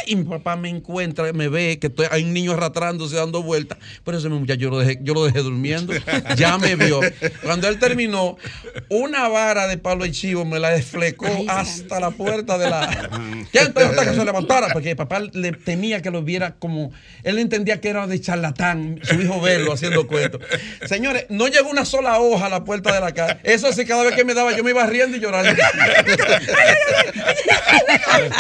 Y 0.06 0.16
mi 0.16 0.24
papá 0.24 0.56
me 0.56 0.70
encuentra, 0.70 1.32
me 1.34 1.48
ve 1.50 1.80
que 1.80 1.88
estoy, 1.88 2.08
hay 2.12 2.24
un 2.24 2.34
niño 2.34 2.54
arrastrándose, 2.54 3.16
dando 3.16 3.44
vueltas. 3.44 3.78
Pero 4.04 4.18
ese 4.18 4.30
muchacho 4.30 4.60
yo 4.60 4.70
lo 4.70 4.80
dejé, 4.80 5.00
yo 5.02 5.14
lo 5.14 5.26
dejé 5.26 5.40
durmiendo. 5.40 5.94
Ya 6.36 6.58
me 6.58 6.76
vio. 6.76 7.00
Cuando 7.44 7.68
él 7.68 7.80
terminó, 7.80 8.38
una 8.90 9.28
vara 9.28 9.68
de 9.68 9.78
palo 9.78 10.06
y 10.06 10.12
chivo 10.12 10.44
me 10.44 10.60
la 10.60 10.72
desflecó 10.72 11.28
hasta 11.48 12.00
la 12.00 12.12
puerta 12.12 12.58
de 12.58 12.70
la. 12.70 13.10
Ya 13.54 13.62
entonces 13.62 13.92
hasta 13.92 14.12
que 14.12 14.18
se 14.18 14.26
levantara, 14.26 14.70
porque 14.74 14.96
papá 14.96 15.20
le 15.20 15.52
temía 15.52 16.02
que 16.02 16.10
lo 16.12 16.24
viera 16.24 16.56
como. 16.56 16.92
Él 17.24 17.38
entendía 17.40 17.80
que 17.80 17.90
era 17.90 18.08
de 18.08 18.20
charlatán, 18.20 19.00
su 19.04 19.16
hijo 19.22 19.40
verlo 19.40 19.72
haciendo 19.74 20.08
cuentos. 20.08 20.42
Señores, 20.86 21.26
no 21.30 21.48
llegó 21.48 21.70
una 21.70 21.86
sola 21.86 22.20
hoja 22.20 22.48
a 22.48 22.50
la 22.50 22.64
puerta 22.64 22.94
de 22.94 23.00
la 23.00 23.14
casa. 23.14 23.40
Eso 23.44 23.72
sí, 23.72 23.86
cada 23.86 24.04
vez 24.04 24.16
que 24.16 24.26
me 24.26 24.34
daba, 24.34 24.56
yo 24.56 24.64
me 24.64 24.72
iba 24.72 24.86
riendo 24.86 25.18
y 25.18 25.20
llorando. 25.20 25.52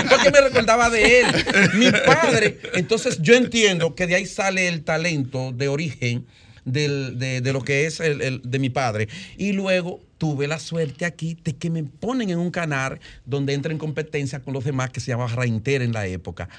Porque 0.09 0.31
me 0.31 0.41
recordaba 0.41 0.89
de 0.89 1.21
él. 1.21 1.27
Mi 1.75 1.91
padre. 1.91 2.59
Entonces 2.73 3.21
yo 3.21 3.35
entiendo 3.35 3.95
que 3.95 4.07
de 4.07 4.15
ahí 4.15 4.25
sale 4.25 4.67
el 4.67 4.83
talento 4.83 5.51
de 5.51 5.67
origen 5.67 6.25
del- 6.65 7.17
de, 7.19 7.53
lo 7.53 7.61
que 7.61 7.85
es 7.85 7.99
el, 7.99 8.21
el- 8.21 8.41
de 8.43 8.59
mi 8.59 8.69
padre. 8.69 9.07
Y 9.37 9.53
luego 9.53 10.01
tuve 10.17 10.47
la 10.47 10.59
suerte 10.59 11.05
aquí 11.05 11.37
de 11.43 11.55
que 11.55 11.69
me 11.69 11.83
ponen 11.83 12.29
en 12.29 12.39
un 12.39 12.49
canal 12.49 12.99
donde 13.25 13.53
entra 13.53 13.71
en 13.71 13.77
competencia 13.77 14.39
con 14.39 14.53
los 14.53 14.63
demás 14.63 14.89
que 14.89 14.99
se 14.99 15.11
llamaba 15.11 15.33
Rainter 15.35 15.81
en 15.81 15.91
la 15.93 16.07
época. 16.07 16.49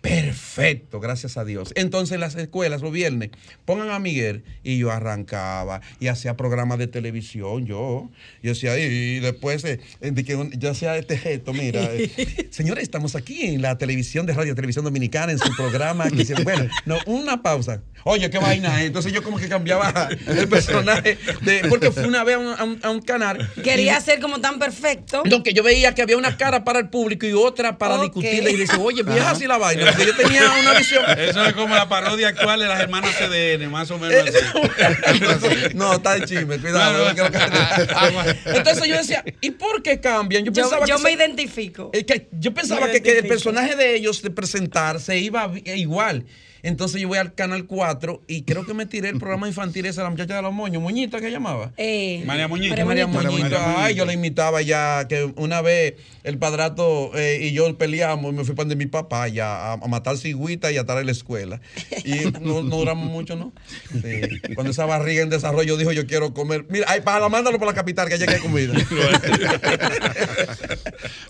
Perfecto, 0.00 1.00
gracias 1.00 1.36
a 1.36 1.44
Dios. 1.44 1.72
Entonces 1.74 2.14
en 2.14 2.20
las 2.20 2.34
escuelas 2.36 2.80
los 2.80 2.92
viernes 2.92 3.30
pongan 3.64 3.90
a 3.90 3.98
Miguel 3.98 4.44
y 4.62 4.78
yo 4.78 4.90
arrancaba 4.90 5.80
y 6.00 6.06
hacía 6.08 6.36
programas 6.36 6.78
de 6.78 6.86
televisión 6.86 7.66
yo. 7.66 8.08
Yo 8.42 8.50
decía, 8.50 8.78
y 8.78 9.18
después 9.20 9.64
eh, 9.64 9.80
de 10.00 10.24
que 10.24 10.36
un- 10.36 10.52
yo 10.52 10.70
hacía 10.70 10.96
este 10.96 11.18
gesto, 11.18 11.52
mira, 11.52 11.82
eh, 11.92 12.48
señores, 12.50 12.84
estamos 12.84 13.16
aquí 13.16 13.46
en 13.46 13.62
la 13.62 13.78
televisión 13.78 14.26
de 14.26 14.34
Radio 14.34 14.54
Televisión 14.54 14.84
Dominicana 14.84 15.32
en 15.32 15.38
su 15.38 15.54
programa. 15.56 16.08
que 16.10 16.24
se- 16.24 16.34
bueno, 16.42 16.66
no, 16.84 16.96
una 17.06 17.42
pausa. 17.42 17.82
Oye, 18.04 18.30
qué 18.30 18.38
vaina. 18.38 18.82
eh. 18.82 18.86
Entonces 18.86 19.12
yo 19.12 19.22
como 19.22 19.38
que 19.38 19.48
cambiaba 19.48 20.08
el 20.28 20.48
personaje 20.48 21.18
de, 21.42 21.62
porque 21.68 21.90
fui 21.90 22.04
una 22.04 22.22
vez 22.24 22.36
a 22.36 22.38
un, 22.38 22.46
a 22.58 22.64
un- 22.64 22.80
a 22.82 22.90
un 22.90 23.00
canal. 23.02 23.50
Quería 23.64 23.98
y- 23.98 24.02
ser 24.02 24.20
como 24.20 24.40
tan 24.40 24.58
perfecto. 24.58 25.22
no, 25.24 25.42
que 25.42 25.52
yo 25.52 25.62
veía 25.64 25.94
que 25.94 26.02
había 26.02 26.16
una 26.16 26.36
cara 26.36 26.62
para 26.64 26.78
el 26.78 26.88
público 26.88 27.26
y 27.26 27.32
otra 27.32 27.76
para 27.78 28.00
discutirle. 28.00 28.52
Y 28.52 28.56
dice, 28.56 28.76
oye, 28.78 29.02
vieja 29.02 29.30
así 29.30 29.46
la 29.46 29.58
vaina. 29.58 29.85
Porque 29.86 30.06
yo 30.06 30.16
tenía 30.16 30.50
una 30.60 30.74
visión. 30.74 31.04
Eso 31.18 31.44
es 31.44 31.52
como 31.54 31.74
la 31.74 31.88
parodia 31.88 32.28
actual 32.28 32.60
de 32.60 32.66
las 32.66 32.80
hermanas 32.80 33.14
CDN, 33.16 33.70
más 33.70 33.90
o 33.90 33.98
menos 33.98 34.28
así. 34.28 35.56
no, 35.74 35.94
está 35.94 36.14
de 36.14 36.26
chisme, 36.26 36.58
cuidado. 36.58 37.14
Que 37.14 37.22
lo 37.22 37.30
que- 37.30 38.36
Entonces 38.56 38.84
yo 38.88 38.96
decía, 38.96 39.24
¿y 39.40 39.50
por 39.52 39.82
qué 39.82 40.00
cambian? 40.00 40.44
Yo 40.44 40.52
Yo, 40.52 40.62
pensaba 40.62 40.86
yo 40.86 40.96
que 40.96 41.02
me 41.02 41.10
se- 41.10 41.16
identifico. 41.16 41.90
que 41.90 42.28
yo 42.32 42.52
pensaba 42.54 42.90
que, 42.90 43.02
que 43.02 43.18
el 43.18 43.26
personaje 43.26 43.76
de 43.76 43.96
ellos 43.96 44.22
de 44.22 44.30
presentar 44.30 45.00
se 45.00 45.18
iba 45.18 45.50
igual. 45.64 46.24
Entonces 46.66 47.00
yo 47.00 47.06
voy 47.06 47.18
al 47.18 47.32
canal 47.32 47.64
4 47.64 48.24
y 48.26 48.42
creo 48.42 48.66
que 48.66 48.74
me 48.74 48.86
tiré 48.86 49.08
el 49.08 49.18
programa 49.18 49.46
infantil 49.46 49.86
ese 49.86 50.00
de 50.00 50.04
la 50.04 50.10
muchacha 50.10 50.34
de 50.34 50.42
los 50.42 50.52
moños, 50.52 50.82
Muñita 50.82 51.20
que 51.20 51.30
llamaba. 51.30 51.70
Eh, 51.76 52.24
María 52.26 52.48
Muñiz. 52.48 52.70
María, 52.84 53.06
Muñiz. 53.06 53.44
Ay, 53.54 53.94
yo 53.94 54.04
la 54.04 54.12
imitaba 54.12 54.60
ya, 54.62 55.06
que 55.08 55.32
una 55.36 55.62
vez 55.62 55.94
el 56.24 56.38
padrato 56.38 57.12
eh, 57.14 57.38
y 57.40 57.52
yo 57.52 57.78
peleamos 57.78 58.32
y 58.32 58.36
me 58.36 58.44
fui 58.44 58.56
para 58.56 58.68
de 58.68 58.74
mi 58.74 58.86
papá 58.86 59.28
ya 59.28 59.46
a, 59.46 59.72
a 59.74 59.86
matar 59.86 60.16
cigüita 60.16 60.72
y 60.72 60.76
a 60.76 60.80
estar 60.80 60.98
en 60.98 61.06
la 61.06 61.12
escuela. 61.12 61.60
Y 62.04 62.32
no, 62.40 62.64
no 62.64 62.76
duramos 62.78 63.08
mucho, 63.08 63.36
¿no? 63.36 63.52
Sí. 63.92 64.22
Cuando 64.56 64.72
esa 64.72 64.86
barriga 64.86 65.22
en 65.22 65.30
desarrollo 65.30 65.76
dijo, 65.76 65.92
yo 65.92 66.08
quiero 66.08 66.34
comer. 66.34 66.66
Mira, 66.68 66.86
ay, 66.88 67.00
para, 67.00 67.28
mándalo 67.28 67.60
para 67.60 67.70
la 67.70 67.76
capital, 67.76 68.08
que 68.08 68.14
allá 68.14 68.26
que 68.26 68.34
hay 68.34 68.40
comida. 68.40 68.74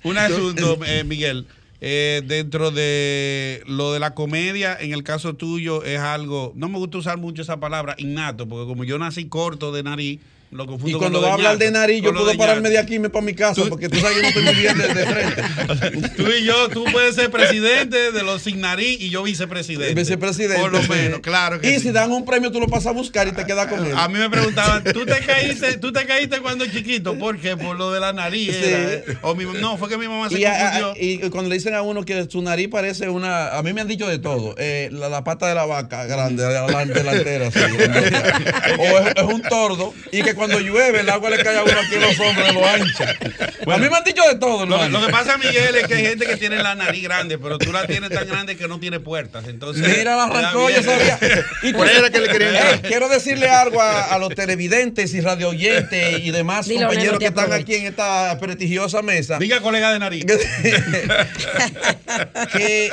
Un 0.03 0.17
asunto, 0.17 0.79
eh, 0.87 1.05
Miguel. 1.05 1.47
Eh, 1.81 2.23
dentro 2.27 2.71
de 2.71 3.63
lo 3.67 3.93
de 3.93 4.01
la 4.01 4.15
comedia, 4.15 4.77
en 4.81 4.93
el 4.93 5.03
caso 5.03 5.35
tuyo, 5.35 5.83
es 5.85 5.99
algo, 5.99 6.53
no 6.55 6.69
me 6.69 6.79
gusta 6.79 6.99
usar 6.99 7.19
mucho 7.19 7.43
esa 7.43 7.59
palabra, 7.59 7.95
innato, 7.99 8.49
porque 8.49 8.67
como 8.67 8.85
yo 8.85 8.99
nací 8.99 9.27
corto 9.27 9.73
de 9.73 9.83
nariz, 9.83 10.21
lo 10.53 10.65
Y 10.85 10.93
cuando 10.93 11.21
va 11.21 11.31
a 11.31 11.35
hablar 11.35 11.59
de 11.59 11.71
nariz, 11.71 12.03
yo 12.03 12.15
puedo 12.15 12.33
pararme 12.37 12.71
de 12.71 12.79
aquí 12.79 12.95
y 12.95 12.99
me 12.99 13.11
para 13.11 13.25
mi 13.25 13.35
casa, 13.35 13.63
porque 13.69 13.89
tú 13.89 13.99
sabes 13.99 14.17
que 14.17 14.23
no 14.23 14.29
estoy 14.29 14.43
muy 14.45 14.55
bien 14.55 14.79
de, 14.79 14.95
de 14.95 15.07
frente. 15.07 15.43
Tú 16.17 16.25
y 16.31 16.45
yo, 16.45 16.69
tú 16.69 16.85
puedes 16.93 17.15
ser 17.17 17.31
presidente 17.31 18.13
de 18.13 18.23
los 18.23 18.43
sin 18.43 18.61
nariz 18.61 18.99
y 19.01 19.11
yo 19.11 19.23
vicepresidente. 19.25 19.95
Vicepresidente. 19.95 20.61
Por 20.61 20.73
lo 20.73 20.83
sí. 20.83 20.89
menos, 20.89 21.21
claro 21.21 21.61
que 21.61 21.69
Y 21.69 21.75
sí. 21.75 21.81
si 21.81 21.91
dan 21.93 22.13
un 22.13 22.25
premio, 22.25 22.51
tú 22.53 22.61
lo 22.61 22.69
pasas 22.69 22.87
a 22.89 22.91
buscar 22.93 23.27
y 23.29 23.33
te 23.33 23.45
quedas 23.45 23.67
con 23.67 23.85
él. 23.85 23.93
A 23.97 24.09
mí 24.09 24.19
me 24.19 24.31
preguntaban, 24.31 24.85
¿tú 24.85 25.05
te 25.05 25.19
caíste, 25.19 25.79
tú 25.79 25.93
te 25.93 26.07
caíste 26.07 26.41
cuando 26.41 26.65
chiquito? 26.67 27.19
¿Por 27.19 27.39
qué? 27.39 27.57
Por 27.57 27.77
lo 27.77 27.93
de 27.93 28.01
la 28.01 28.13
nariz. 28.13 28.55
Sí. 28.57 28.65
era, 28.65 28.93
eh. 28.95 29.05
O 29.23 29.35
mi- 29.35 29.45
no, 29.61 29.77
fue 29.77 29.89
que 29.89 29.99
mi 29.99 30.07
mamá 30.09 30.29
se 30.31 30.39
Y, 30.41 30.45
a- 30.45 30.59
confundió. 30.59 30.95
y 31.03 31.19
cuando 31.31 31.51
le 31.51 31.57
dicen 31.57 31.75
a 31.75 31.83
uno 31.83 32.05
que 32.05 32.25
su 32.31 32.41
nariz 32.41 32.69
parece 32.69 33.09
una. 33.09 33.49
A 33.57 33.63
mí 33.63 33.73
me 33.73 33.81
han 33.81 33.89
dicho 33.89 34.07
de 34.07 34.19
todo. 34.21 34.55
eh, 34.59 34.89
la, 34.93 35.09
la 35.09 35.25
pata 35.25 35.49
de 35.49 35.55
la 35.57 35.67
vaca 35.67 36.05
grande, 36.07 36.43
la, 36.45 36.67
la 36.69 36.85
delantera. 36.85 37.49
así, 37.49 37.59
o 38.79 38.99
es, 38.99 39.07
es 39.17 39.23
un 39.25 39.43
tordo. 39.43 39.93
Y 40.13 40.23
que 40.23 40.35
cuando 40.37 40.61
llueve, 40.61 41.01
el 41.01 41.09
agua 41.11 41.31
le 41.31 41.43
cae 41.43 41.57
a 41.57 41.65
uno 41.65 41.81
aquí 41.81 41.95
en 41.95 42.01
los 42.03 42.21
hombros, 42.21 42.55
lo 42.55 42.67
ancha. 42.67 43.11
a 43.11 43.79
mí 43.79 43.89
me 43.89 43.97
han 43.97 44.05
dicho 44.05 44.23
de 44.29 44.37
todo, 44.37 44.67
Lo, 44.67 44.89
lo 44.89 45.07
que 45.07 45.13
pasa, 45.13 45.39
Miguel, 45.39 45.75
es 45.77 45.87
que 45.89 45.95
hay 45.95 46.07
gente 46.07 46.27
que 46.27 46.37
tiene 46.37 46.63
la 46.63 46.75
nariz 46.75 47.03
grande, 47.03 47.39
pero 47.39 47.59
tú 47.59 47.73
la 47.73 47.87
tienes 47.87 48.11
tan 48.11 48.27
grande 48.29 48.57
que 48.57 48.69
no 48.69 48.79
tiene 48.79 49.01
puertas. 49.01 49.47
Entonces, 49.49 49.87
Mira, 49.97 50.17
la 50.17 50.25
arrancó, 50.25 50.69
yo 50.71 50.83
sabía. 50.83 51.19
Y 51.63 51.69
era 51.71 52.11
que 52.11 52.21
le. 52.21 52.27
Eh, 52.37 52.81
quiero 52.83 53.09
decirle 53.09 53.49
algo 53.49 53.81
a, 53.81 54.15
a 54.15 54.19
los 54.19 54.35
televidentes 54.35 55.15
y 55.15 55.21
radio 55.21 55.49
oyentes 55.49 56.21
y 56.23 56.31
demás 56.31 56.69
Dilo, 56.69 56.87
compañeros 56.87 57.19
que 57.19 57.27
están 57.27 57.53
aquí 57.53 57.75
en 57.75 57.87
esta 57.87 58.37
prestigiosa 58.39 59.03
mesa. 59.03 59.39
Diga, 59.39 59.61
colega 59.61 59.93
de 59.93 59.99
nariz. 59.99 60.25
que 62.53 62.91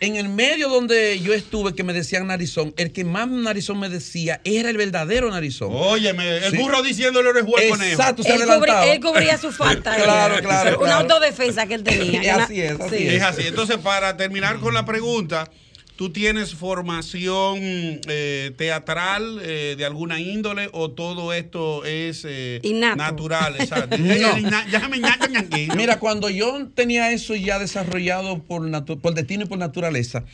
en 0.00 0.16
el 0.16 0.28
medio 0.28 0.68
donde 0.68 1.18
yo 1.20 1.34
estuve, 1.34 1.74
que 1.74 1.82
me 1.82 1.92
decían 1.92 2.26
narizón, 2.26 2.72
el 2.76 2.92
que 2.92 3.04
más 3.04 3.28
narizón 3.28 3.80
me 3.80 3.88
decía 3.88 4.40
era 4.44 4.70
el 4.70 4.76
verdadero 4.76 5.30
narizón. 5.30 5.70
Óyeme, 5.72 6.38
el 6.38 6.50
Sí. 6.52 6.56
Burro 6.68 6.82
diciéndole 6.82 7.28
orejuel 7.28 7.64
al 7.64 7.70
conejo. 7.70 7.90
Exacto, 7.92 8.22
se 8.22 8.28
Él, 8.34 8.40
cubrí- 8.42 8.50
adelantaba. 8.50 8.86
él 8.86 9.00
cubría 9.00 9.38
su 9.38 9.52
falta. 9.52 9.96
Claro, 10.02 10.36
claro, 10.42 10.78
Una 10.80 10.86
claro. 10.86 11.00
autodefensa 11.14 11.66
que 11.66 11.74
él 11.74 11.82
tenía. 11.84 12.22
Y 12.22 12.28
así 12.28 12.60
es, 12.60 12.80
así 12.80 13.08
Es 13.08 13.22
así. 13.22 13.42
Entonces, 13.46 13.78
para 13.78 14.16
terminar 14.16 14.58
con 14.60 14.74
la 14.74 14.84
pregunta, 14.84 15.50
¿tú 15.96 16.10
tienes 16.10 16.54
formación 16.54 17.58
eh, 18.06 18.52
teatral 18.56 19.40
eh, 19.42 19.74
de 19.76 19.84
alguna 19.84 20.20
índole 20.20 20.68
o 20.72 20.90
todo 20.90 21.32
esto 21.32 21.84
es 21.84 22.24
eh, 22.28 22.60
natural? 22.96 23.56
Exacto. 23.58 23.96
No. 23.98 25.74
Mira, 25.76 25.98
cuando 25.98 26.30
yo 26.30 26.66
tenía 26.74 27.10
eso 27.12 27.34
ya 27.34 27.58
desarrollado 27.58 28.38
por, 28.42 28.62
por 29.00 29.14
destino 29.14 29.44
y 29.44 29.46
por 29.46 29.58
naturaleza, 29.58 30.24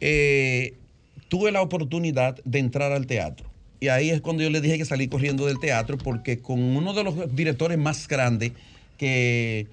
eh, 0.00 0.74
tuve 1.28 1.50
la 1.52 1.62
oportunidad 1.62 2.36
de 2.44 2.58
entrar 2.58 2.92
al 2.92 3.06
teatro. 3.06 3.48
Y 3.86 3.88
ahí 3.88 4.10
es 4.10 4.20
cuando 4.20 4.42
yo 4.42 4.50
le 4.50 4.60
dije 4.60 4.78
que 4.78 4.84
salí 4.84 5.06
corriendo 5.06 5.46
del 5.46 5.60
teatro, 5.60 5.96
porque 5.96 6.40
con 6.40 6.60
uno 6.60 6.92
de 6.92 7.04
los 7.04 7.36
directores 7.36 7.78
más 7.78 8.08
grandes 8.08 8.50
que, 8.98 9.68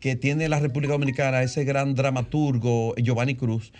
que 0.00 0.16
tiene 0.16 0.48
la 0.48 0.58
República 0.58 0.94
Dominicana, 0.94 1.42
ese 1.42 1.64
gran 1.64 1.94
dramaturgo 1.94 2.94
Giovanni 2.96 3.34
Cruz, 3.34 3.70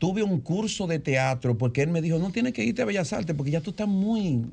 tuve 0.00 0.24
un 0.24 0.40
curso 0.40 0.88
de 0.88 0.98
teatro, 0.98 1.56
porque 1.56 1.82
él 1.82 1.90
me 1.90 2.02
dijo, 2.02 2.18
no 2.18 2.32
tienes 2.32 2.54
que 2.54 2.64
irte 2.64 2.82
a 2.82 2.86
Bellas 2.86 3.12
Artes, 3.12 3.36
porque 3.36 3.52
ya 3.52 3.60
tú 3.60 3.70
estás 3.70 3.86
muy... 3.86 4.46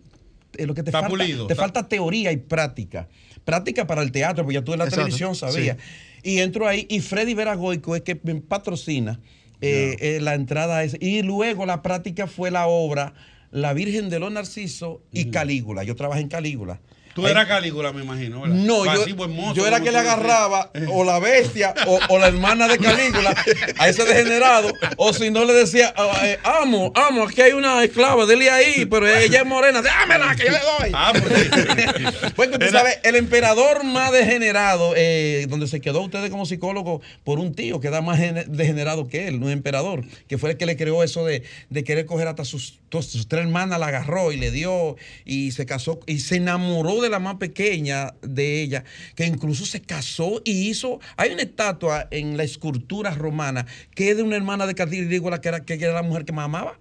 eh, 0.59 0.67
lo 0.67 0.75
que 0.75 0.83
te 0.83 0.91
Está 0.91 0.99
falta, 1.01 1.09
pulido, 1.17 1.47
te 1.47 1.53
está- 1.53 1.63
falta 1.63 1.87
teoría 1.89 2.31
y 2.31 2.37
práctica. 2.37 3.07
Práctica 3.45 3.87
para 3.87 4.03
el 4.03 4.11
teatro, 4.11 4.43
porque 4.43 4.53
ya 4.59 4.63
tú 4.63 4.73
en 4.73 4.77
la 4.79 4.85
Exacto, 4.85 5.05
televisión 5.05 5.33
sabías. 5.35 5.77
Y 6.21 6.37
entro 6.37 6.67
ahí 6.67 6.85
y 6.87 6.99
Freddy 6.99 7.33
Veragoico 7.33 7.95
es 7.95 8.03
que 8.03 8.19
me 8.21 8.35
patrocina 8.35 9.19
eh, 9.59 9.95
eh, 9.99 10.19
la 10.21 10.35
entrada 10.35 10.77
a 10.77 10.83
ese. 10.83 10.99
Y 11.01 11.23
luego 11.23 11.65
la 11.65 11.81
práctica 11.81 12.27
fue 12.27 12.51
la 12.51 12.67
obra 12.67 13.13
La 13.53 13.73
Virgen 13.73 14.09
de 14.09 14.19
los 14.19 14.31
Narcisos 14.31 15.01
y 15.11 15.25
Calígula. 15.25 15.83
Yo 15.83 15.95
trabajé 15.95 16.21
en 16.21 16.27
Calígula. 16.27 16.81
Tú 17.13 17.27
eras 17.27 17.45
Calígula, 17.47 17.91
me 17.93 18.01
imagino. 18.03 18.41
¿verdad? 18.41 18.55
no, 18.55 18.85
yo, 19.05 19.15
buen 19.15 19.31
mozo, 19.31 19.53
yo 19.53 19.67
era 19.67 19.79
que 19.81 19.91
le 19.91 19.99
agarraba 19.99 20.71
o 20.91 21.03
la 21.03 21.19
bestia 21.19 21.73
o, 21.85 21.99
o 22.09 22.17
la 22.19 22.27
hermana 22.27 22.67
de 22.67 22.79
Calígula 22.79 23.35
a 23.77 23.87
ese 23.89 24.03
degenerado, 24.03 24.73
o 24.97 25.13
si 25.13 25.29
no 25.29 25.45
le 25.45 25.53
decía, 25.53 25.93
ah, 25.95 26.21
eh, 26.23 26.39
amo, 26.43 26.91
amo, 26.95 27.23
aquí 27.23 27.41
hay 27.41 27.51
una 27.53 27.83
esclava, 27.83 28.25
dele 28.25 28.49
ahí, 28.49 28.85
pero 28.85 29.07
ella 29.07 29.41
es 29.41 29.45
morena, 29.45 29.81
dámela 29.81 30.35
que 30.35 30.45
yo 30.45 30.51
le 30.51 30.59
doy. 30.59 30.91
Ah, 30.93 31.13
pues. 31.13 32.33
Porque 32.35 32.57
tú 32.57 32.65
Era- 32.65 32.79
sabes, 32.79 32.99
el 33.03 33.15
emperador 33.15 33.83
más 33.83 34.11
degenerado, 34.11 34.93
eh, 34.95 35.45
donde 35.49 35.67
se 35.67 35.81
quedó 35.81 36.01
ustedes 36.01 36.29
como 36.31 36.45
psicólogo 36.47 37.01
por 37.23 37.37
un 37.39 37.53
tío 37.53 37.79
que 37.79 37.89
era 37.89 38.01
más 38.01 38.17
gene- 38.19 38.45
degenerado 38.47 39.07
que 39.07 39.27
él, 39.27 39.35
un 39.35 39.49
emperador, 39.51 40.03
que 40.27 40.37
fue 40.39 40.51
el 40.51 40.57
que 40.57 40.65
le 40.65 40.75
creó 40.77 41.03
eso 41.03 41.25
de, 41.25 41.43
de 41.69 41.83
querer 41.83 42.05
coger 42.07 42.27
hasta 42.27 42.43
sus, 42.43 42.79
sus 42.91 43.27
tres 43.27 43.43
hermanas, 43.43 43.79
la 43.79 43.87
agarró 43.87 44.31
y 44.31 44.37
le 44.37 44.49
dio 44.49 44.95
y 45.25 45.51
se 45.51 45.65
casó 45.67 45.99
y 46.07 46.19
se 46.19 46.37
enamoró 46.37 47.01
de 47.03 47.09
la 47.09 47.19
más 47.19 47.35
pequeña 47.35 48.15
de 48.23 48.61
ella, 48.63 48.83
que 49.15 49.25
incluso 49.25 49.65
se 49.65 49.81
casó 49.81 50.41
y 50.43 50.69
hizo, 50.69 50.99
hay 51.17 51.31
una 51.33 51.43
estatua 51.43 52.07
en 52.09 52.37
la 52.37 52.43
escultura 52.43 53.11
romana 53.11 53.65
que 53.93 54.09
es 54.11 54.17
de 54.17 54.23
una 54.23 54.35
hermana 54.35 54.65
de 54.65 54.73
Calígula 54.73 55.39
que 55.41 55.49
era, 55.49 55.59
que 55.63 55.73
era 55.75 55.93
la 55.93 56.01
mujer 56.01 56.25
que 56.25 56.31
más 56.33 56.45
amaba. 56.45 56.77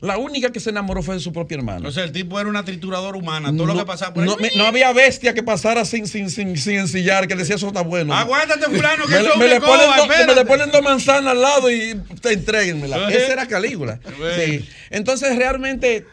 La 0.00 0.16
única 0.16 0.52
que 0.52 0.60
se 0.60 0.70
enamoró 0.70 1.02
fue 1.02 1.16
de 1.16 1.20
su 1.20 1.32
propio 1.32 1.58
hermano. 1.58 1.88
O 1.88 1.90
sea, 1.90 2.04
el 2.04 2.12
tipo 2.12 2.38
era 2.38 2.48
una 2.48 2.64
trituradora 2.64 3.18
humana. 3.18 3.50
Todo 3.50 3.66
lo 3.66 3.76
que 3.78 3.84
pasaba 3.84 4.14
por 4.14 4.22
ahí. 4.22 4.28
no, 4.28 4.36
me- 4.36 4.52
no 4.56 4.64
había 4.64 4.92
bestia 4.92 5.34
que 5.34 5.42
pasara 5.42 5.84
sin, 5.84 6.06
sin, 6.06 6.30
sin, 6.30 6.56
sin 6.56 6.76
ensillar, 6.76 7.26
que 7.26 7.34
decía 7.34 7.56
eso 7.56 7.66
está 7.66 7.80
bueno. 7.82 8.14
Aguántate, 8.14 8.66
fulano, 8.76 9.06
que 9.06 9.10
me, 9.14 9.18
eso 9.18 9.30
es 9.32 9.36
me 9.36 9.44
una 9.46 9.54
le 9.54 9.60
ponen 9.60 9.88
me 10.28 10.34
le 10.36 10.44
ponen 10.44 10.70
dos 10.70 10.82
manzanas 10.82 11.32
al 11.32 11.40
lado 11.42 11.68
y 11.68 12.00
te 12.22 12.32
entréguenmela. 12.32 12.94
Ajá. 12.96 13.10
Esa 13.10 13.32
era 13.32 13.48
Calígula. 13.48 13.98
Sí. 14.38 14.68
Entonces, 14.90 15.36
realmente. 15.36 16.06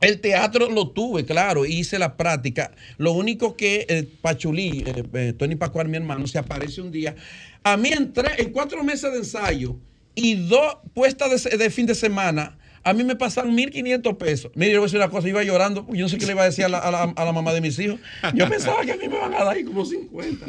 El 0.00 0.20
teatro 0.20 0.70
lo 0.70 0.88
tuve, 0.90 1.24
claro, 1.24 1.66
hice 1.66 1.98
la 1.98 2.16
práctica. 2.16 2.72
Lo 2.96 3.12
único 3.12 3.56
que 3.56 3.84
eh, 3.88 4.08
Pachulí, 4.22 4.82
eh, 4.86 5.04
eh, 5.12 5.32
Tony 5.36 5.56
Pascual, 5.56 5.88
mi 5.88 5.96
hermano, 5.98 6.26
se 6.26 6.38
aparece 6.38 6.80
un 6.80 6.90
día. 6.90 7.14
A 7.62 7.76
mí 7.76 7.90
en, 7.92 8.12
tres- 8.12 8.38
en 8.38 8.50
cuatro 8.50 8.82
meses 8.82 9.12
de 9.12 9.18
ensayo 9.18 9.76
y 10.14 10.34
dos 10.36 10.78
puestas 10.94 11.44
de, 11.44 11.56
de 11.56 11.70
fin 11.70 11.84
de 11.86 11.94
semana, 11.94 12.56
a 12.82 12.94
mí 12.94 13.04
me 13.04 13.14
pasan 13.14 13.54
1.500 13.54 14.16
pesos. 14.16 14.50
Mire, 14.54 14.72
yo 14.72 14.78
voy 14.78 14.84
a 14.84 14.86
decir 14.86 14.98
una 14.98 15.10
cosa, 15.10 15.28
iba 15.28 15.42
llorando, 15.44 15.86
yo 15.92 16.00
no 16.00 16.08
sé 16.08 16.16
qué 16.16 16.24
le 16.24 16.32
iba 16.32 16.42
a 16.42 16.46
decir 16.46 16.64
a 16.64 16.70
la, 16.70 16.78
a 16.78 16.90
la- 16.90 17.02
a 17.14 17.24
la 17.26 17.32
mamá 17.32 17.52
de 17.52 17.60
mis 17.60 17.78
hijos. 17.78 18.00
Yo 18.34 18.48
pensaba 18.48 18.82
que 18.86 18.92
a 18.92 18.96
mí 18.96 19.06
me 19.06 19.18
van 19.18 19.34
a 19.34 19.44
dar 19.44 19.48
ahí 19.54 19.64
como 19.64 19.84
50. 19.84 20.46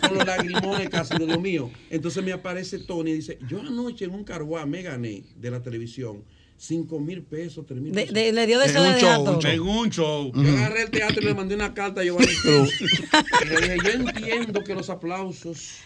Con 0.00 0.18
los 0.18 0.26
lagrimones 0.26 0.88
casi, 0.90 1.16
lo 1.16 1.26
Dios 1.26 1.40
mío. 1.40 1.70
Entonces 1.90 2.24
me 2.24 2.32
aparece 2.32 2.80
Tony 2.80 3.10
y 3.12 3.14
dice, 3.14 3.38
yo 3.48 3.60
anoche 3.60 4.04
en 4.06 4.10
un 4.14 4.24
carguá 4.24 4.66
me 4.66 4.82
gané 4.82 5.22
de 5.36 5.50
la 5.52 5.62
televisión 5.62 6.24
5 6.58 6.98
mil 7.00 7.22
pesos, 7.22 7.64
3 7.66 7.80
mil 7.80 7.92
pesos. 7.92 8.12
de- 8.12 8.32
le 8.32 8.46
dio 8.46 8.58
de 8.58 8.64
En 8.66 8.70
eso 8.70 8.82
un 8.82 8.92
de 8.94 9.00
show, 9.00 9.22
un 9.22 9.38
show. 9.40 9.50
En 9.52 9.60
un 9.60 9.90
show. 9.90 10.32
Yo 10.34 10.50
agarré 10.56 10.82
el 10.82 10.90
teatro 10.90 11.22
y 11.22 11.24
le 11.24 11.34
mandé 11.34 11.54
una 11.54 11.72
carta 11.72 12.00
a 12.00 12.04
Giovanni 12.04 12.34
Cruz. 12.42 12.72
Y 12.80 13.48
le 13.48 13.56
dije, 13.60 13.76
yo 13.84 13.90
entiendo 13.90 14.64
que 14.64 14.74
los 14.74 14.90
aplausos 14.90 15.78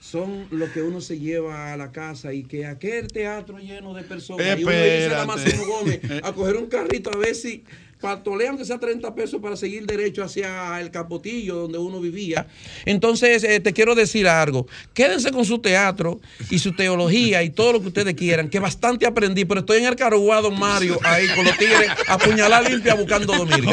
son 0.00 0.46
lo 0.50 0.70
que 0.72 0.82
uno 0.82 1.00
se 1.00 1.18
lleva 1.18 1.72
a 1.72 1.76
la 1.76 1.90
casa 1.92 2.32
y 2.32 2.42
que 2.44 2.66
aquel 2.66 3.08
teatro 3.08 3.58
lleno 3.58 3.92
de 3.94 4.02
personas 4.02 4.46
y 4.58 4.62
uno 4.62 4.70
dice 4.72 4.82
a 4.82 5.22
Espérate. 5.22 5.26
Máximo 5.26 5.64
Gómez 5.66 6.00
a 6.22 6.32
coger 6.32 6.56
un 6.56 6.66
carrito 6.66 7.10
a 7.12 7.16
ver 7.18 7.34
si 7.34 7.64
patolean 8.00 8.56
que 8.56 8.64
sea 8.64 8.78
30 8.78 9.14
pesos 9.14 9.40
para 9.40 9.56
seguir 9.56 9.86
derecho 9.86 10.24
hacia 10.24 10.80
el 10.80 10.90
Capotillo 10.90 11.56
donde 11.56 11.78
uno 11.78 12.00
vivía. 12.00 12.46
Entonces, 12.84 13.44
eh, 13.44 13.60
te 13.60 13.72
quiero 13.72 13.94
decir 13.94 14.26
algo. 14.26 14.66
Quédense 14.94 15.30
con 15.30 15.44
su 15.44 15.58
teatro 15.58 16.20
y 16.50 16.58
su 16.58 16.74
teología 16.74 17.42
y 17.42 17.50
todo 17.50 17.74
lo 17.74 17.80
que 17.80 17.88
ustedes 17.88 18.14
quieran, 18.14 18.48
que 18.48 18.58
bastante 18.58 19.06
aprendí, 19.06 19.44
pero 19.44 19.60
estoy 19.60 19.78
en 19.78 19.86
el 19.86 19.96
Caruá, 19.96 20.40
don 20.40 20.58
Mario, 20.58 20.98
ahí 21.04 21.28
con 21.28 21.44
los 21.44 21.56
tigres, 21.58 21.90
a 22.08 22.18
puñalar 22.18 22.68
limpia 22.68 22.94
buscando 22.94 23.34
dormir. 23.34 23.64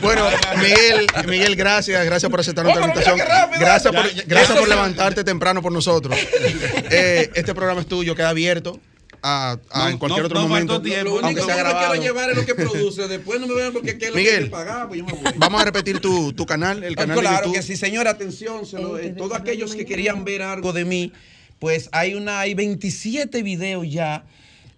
Bueno, 0.00 0.26
Miguel, 0.60 1.06
Miguel, 1.28 1.56
gracias, 1.56 2.04
gracias 2.04 2.30
por 2.30 2.40
aceptar 2.40 2.64
nuestra 2.64 2.86
invitación. 2.86 3.18
Gracias 3.58 3.94
por, 3.94 4.26
gracias 4.26 4.58
por 4.58 4.68
levantarte 4.68 5.24
temprano 5.24 5.62
por 5.62 5.72
nosotros. 5.72 6.16
Eh, 6.90 7.30
este 7.34 7.54
programa 7.54 7.82
es 7.82 7.86
tuyo, 7.86 8.14
queda 8.14 8.30
abierto 8.30 8.80
a, 9.22 9.58
a 9.70 9.78
No, 9.84 9.88
en 9.90 9.98
cualquier 9.98 10.22
no- 10.22 10.26
otro 10.26 10.40
no 10.40 10.48
momento, 10.48 10.72
faltó 10.74 10.88
tiempo. 10.88 11.04
Lo 11.20 11.26
único 11.28 11.46
que 11.46 11.54
grabado. 11.54 11.78
quiero 11.90 12.02
llevar 12.02 12.30
es 12.30 12.36
lo 12.36 12.46
que 12.46 12.54
produce. 12.54 13.08
Después 13.08 13.40
no 13.40 13.46
me 13.46 13.54
vean 13.54 13.72
porque 13.72 13.90
es 14.00 14.08
lo 14.10 14.16
Miguel, 14.16 14.44
que 14.44 14.50
pagar, 14.50 14.88
pues 14.88 15.00
yo 15.00 15.06
me 15.06 15.12
voy. 15.12 15.32
Vamos 15.36 15.60
a 15.60 15.64
repetir 15.64 16.00
tu, 16.00 16.32
tu 16.32 16.46
canal, 16.46 16.82
el 16.84 16.92
Ah, 16.94 16.96
canal 16.96 17.16
de 17.16 17.20
claro 17.22 17.36
YouTube. 17.46 17.54
que 17.54 17.62
sí, 17.62 17.76
señora, 17.76 18.10
atención. 18.10 18.64
se 18.66 18.78
lo- 18.78 18.98
Eh, 18.98 19.14
todos 19.16 19.36
aquellos 19.36 19.74
que 19.74 19.84
querían 19.86 20.24
ver 20.24 20.42
algo 20.42 20.72
de 20.72 20.84
mí, 20.84 21.12
pues 21.58 21.88
hay 21.92 22.14
una, 22.14 22.40
hay 22.40 22.54
27 22.54 23.42
videos 23.42 23.86
ya 23.90 24.24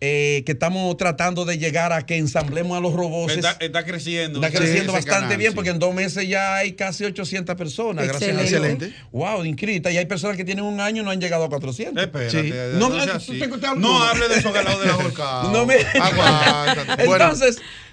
eh, 0.04 0.42
que 0.44 0.50
estamos 0.50 0.96
tratando 0.96 1.44
de 1.44 1.58
llegar 1.58 1.92
a 1.92 2.04
que 2.04 2.16
ensamblemos 2.16 2.76
a 2.76 2.80
los 2.80 2.92
robots. 2.92 3.36
Está, 3.36 3.56
está 3.60 3.84
creciendo. 3.84 4.44
Está 4.44 4.58
creciendo 4.58 4.92
bastante 4.92 5.20
canal, 5.20 5.36
bien 5.38 5.52
sí. 5.52 5.54
porque 5.54 5.70
en 5.70 5.78
dos 5.78 5.94
meses 5.94 6.28
ya 6.28 6.56
hay 6.56 6.72
casi 6.72 7.04
800 7.04 7.54
personas. 7.54 8.08
Gracias 8.08 8.30
a 8.30 8.32
Dios. 8.32 8.52
Excelente. 8.52 8.92
Wow, 9.12 9.44
inscritas. 9.44 9.92
Y 9.92 9.98
hay 9.98 10.06
personas 10.06 10.36
que 10.36 10.44
tienen 10.44 10.64
un 10.64 10.80
año 10.80 11.02
y 11.02 11.04
no 11.04 11.12
han 11.12 11.20
llegado 11.20 11.44
a 11.44 11.48
400. 11.48 12.02
Espérate, 12.02 12.42
Sí. 12.42 12.52
no, 12.80 12.88
No, 13.76 14.02
hable 14.02 14.26
de 14.26 14.34
esos 14.34 14.52
galados 14.52 14.80
de 14.80 14.88
la 14.88 14.96
volcada. 14.96 15.42
No 15.52 15.66
me- 15.66 15.76
Aguántate. 15.76 17.04
Bueno. 17.06 17.30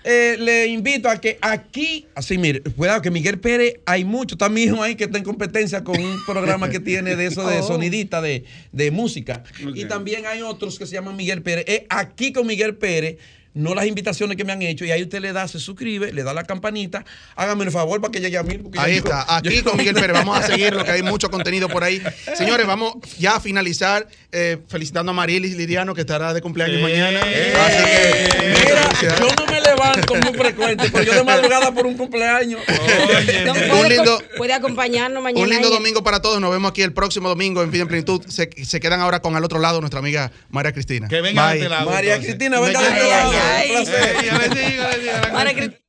Eh, 0.04 0.38
le 0.40 0.68
invito 0.68 1.10
a 1.10 1.20
que 1.20 1.38
aquí, 1.42 2.08
así 2.16 2.38
mire, 2.38 2.62
cuidado 2.62 3.02
que 3.02 3.12
Miguel 3.12 3.40
Pérez, 3.40 3.76
hay 3.86 4.06
mucho, 4.06 4.36
está 4.36 4.48
mi 4.50 4.64
hijo 4.64 4.82
ahí 4.82 4.96
que 4.96 5.04
está 5.06 5.18
en 5.18 5.24
competencia 5.24 5.84
con 5.84 6.02
un 6.02 6.18
programa 6.26 6.70
que 6.70 6.80
tiene 6.80 7.16
de 7.16 7.26
eso 7.28 7.48
de 7.48 7.60
Oh. 7.60 7.64
sonidita, 7.68 8.22
de, 8.22 8.46
de 8.72 8.92
música. 8.92 9.44
Y 9.76 9.86
también 9.86 10.26
hay 10.26 10.42
otros 10.42 10.80
que 10.80 10.86
se 10.86 10.94
llaman 10.94 11.16
Miguel 11.18 11.42
Pérez. 11.42 11.66
Es 11.68 11.82
aquí 11.90 12.32
con 12.32 12.48
Miguel 12.48 12.76
Pérez. 12.76 13.18
No 13.54 13.74
las 13.74 13.86
invitaciones 13.88 14.38
que 14.38 14.44
me 14.46 14.54
han 14.54 14.62
hecho, 14.62 14.86
y 14.86 14.92
ahí 14.92 15.02
usted 15.02 15.20
le 15.22 15.34
da, 15.34 15.48
se 15.48 15.60
suscribe, 15.60 16.14
le 16.14 16.24
da 16.24 16.34
la 16.34 16.44
campanita. 16.44 17.04
Hágame 17.36 17.66
el 17.66 17.72
favor 17.72 18.00
para 18.00 18.12
que 18.12 18.20
llegue 18.22 18.38
a 18.38 18.44
mil. 18.44 18.60
porque 18.62 18.80
Ahí 18.80 18.94
yo- 18.94 18.98
está, 19.00 19.26
aquí 19.38 19.56
yo- 19.58 19.64
con 19.64 19.78
Miguel 19.78 19.96
Pérez. 19.96 20.14
Vamos 20.14 20.38
a 20.40 20.46
seguirlo, 20.48 20.84
que 20.86 20.92
hay 20.92 21.02
mucho 21.04 21.30
contenido 21.32 21.68
por 21.68 21.84
ahí. 21.84 22.02
Señores, 22.36 22.68
vamos 22.68 22.94
ya 23.18 23.36
a 23.38 23.40
finalizar 23.40 24.08
eh, 24.32 24.60
felicitando 24.68 25.12
a 25.12 25.14
Marielis 25.16 25.58
Liriano, 25.58 25.96
que 25.96 26.02
estará 26.02 26.34
de 26.34 26.42
cumpleaños 26.42 26.78
Eh, 26.80 26.84
mañana. 26.84 27.22
eh, 27.26 27.54
Así 27.60 27.84
que, 27.84 28.50
Mira, 28.66 29.18
yo 29.20 29.36
no 29.36 29.52
me 29.52 29.62
levanto 29.62 30.16
muy 30.16 30.34
frecuente, 30.38 30.90
pero 30.92 31.04
yo 31.04 31.14
de 31.16 31.24
madrugada 31.24 31.74
por 31.74 31.88
un 31.88 31.98
cumpleaños. 31.98 32.62
Oye, 32.68 33.46
No, 33.46 33.54
Un 33.54 33.60
puede, 33.70 33.90
lindo- 33.96 34.22
puede 34.38 34.54
acompañarnos 34.54 35.24
mañana. 35.24 35.42
Un 35.44 35.50
lindo 35.50 35.70
domingo 35.70 36.04
para 36.04 36.22
todos. 36.22 36.40
Nos 36.40 36.52
vemos 36.52 36.70
aquí 36.70 36.84
el 36.84 36.94
próximo 36.94 37.28
domingo 37.30 37.64
en 37.64 37.72
Vida 37.72 37.82
en 37.82 37.88
Plenitud. 37.88 38.22
Se, 38.28 38.50
se 38.64 38.80
quedan 38.80 39.00
ahora 39.02 39.22
con 39.22 39.36
al 39.36 39.44
otro 39.44 39.58
lado 39.60 39.80
nuestra 39.82 40.00
amiga 40.00 40.32
María 40.50 40.72
Cristina. 40.72 41.08
que 41.08 41.22
venga 41.22 41.50
de 41.50 41.58
este 41.58 41.70
lado. 41.70 41.90
María 41.90 42.14
entonces. 42.16 42.36
Cristina, 42.36 42.60
venga 42.60 42.80
de 42.82 42.88
este 42.88 43.10
lado. 43.10 43.32
Ay. 43.40 43.76
Un 43.76 43.86
placer. 43.86 44.18
Digo, 44.54 44.84
digo. 45.02 45.80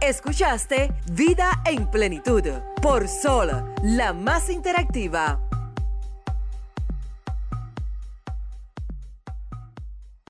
Escuchaste 0.00 0.92
Vida 1.12 1.62
en 1.64 1.90
Plenitud 1.90 2.42
por 2.82 3.08
Sol, 3.08 3.74
la 3.82 4.12
más 4.12 4.50
interactiva. 4.50 5.40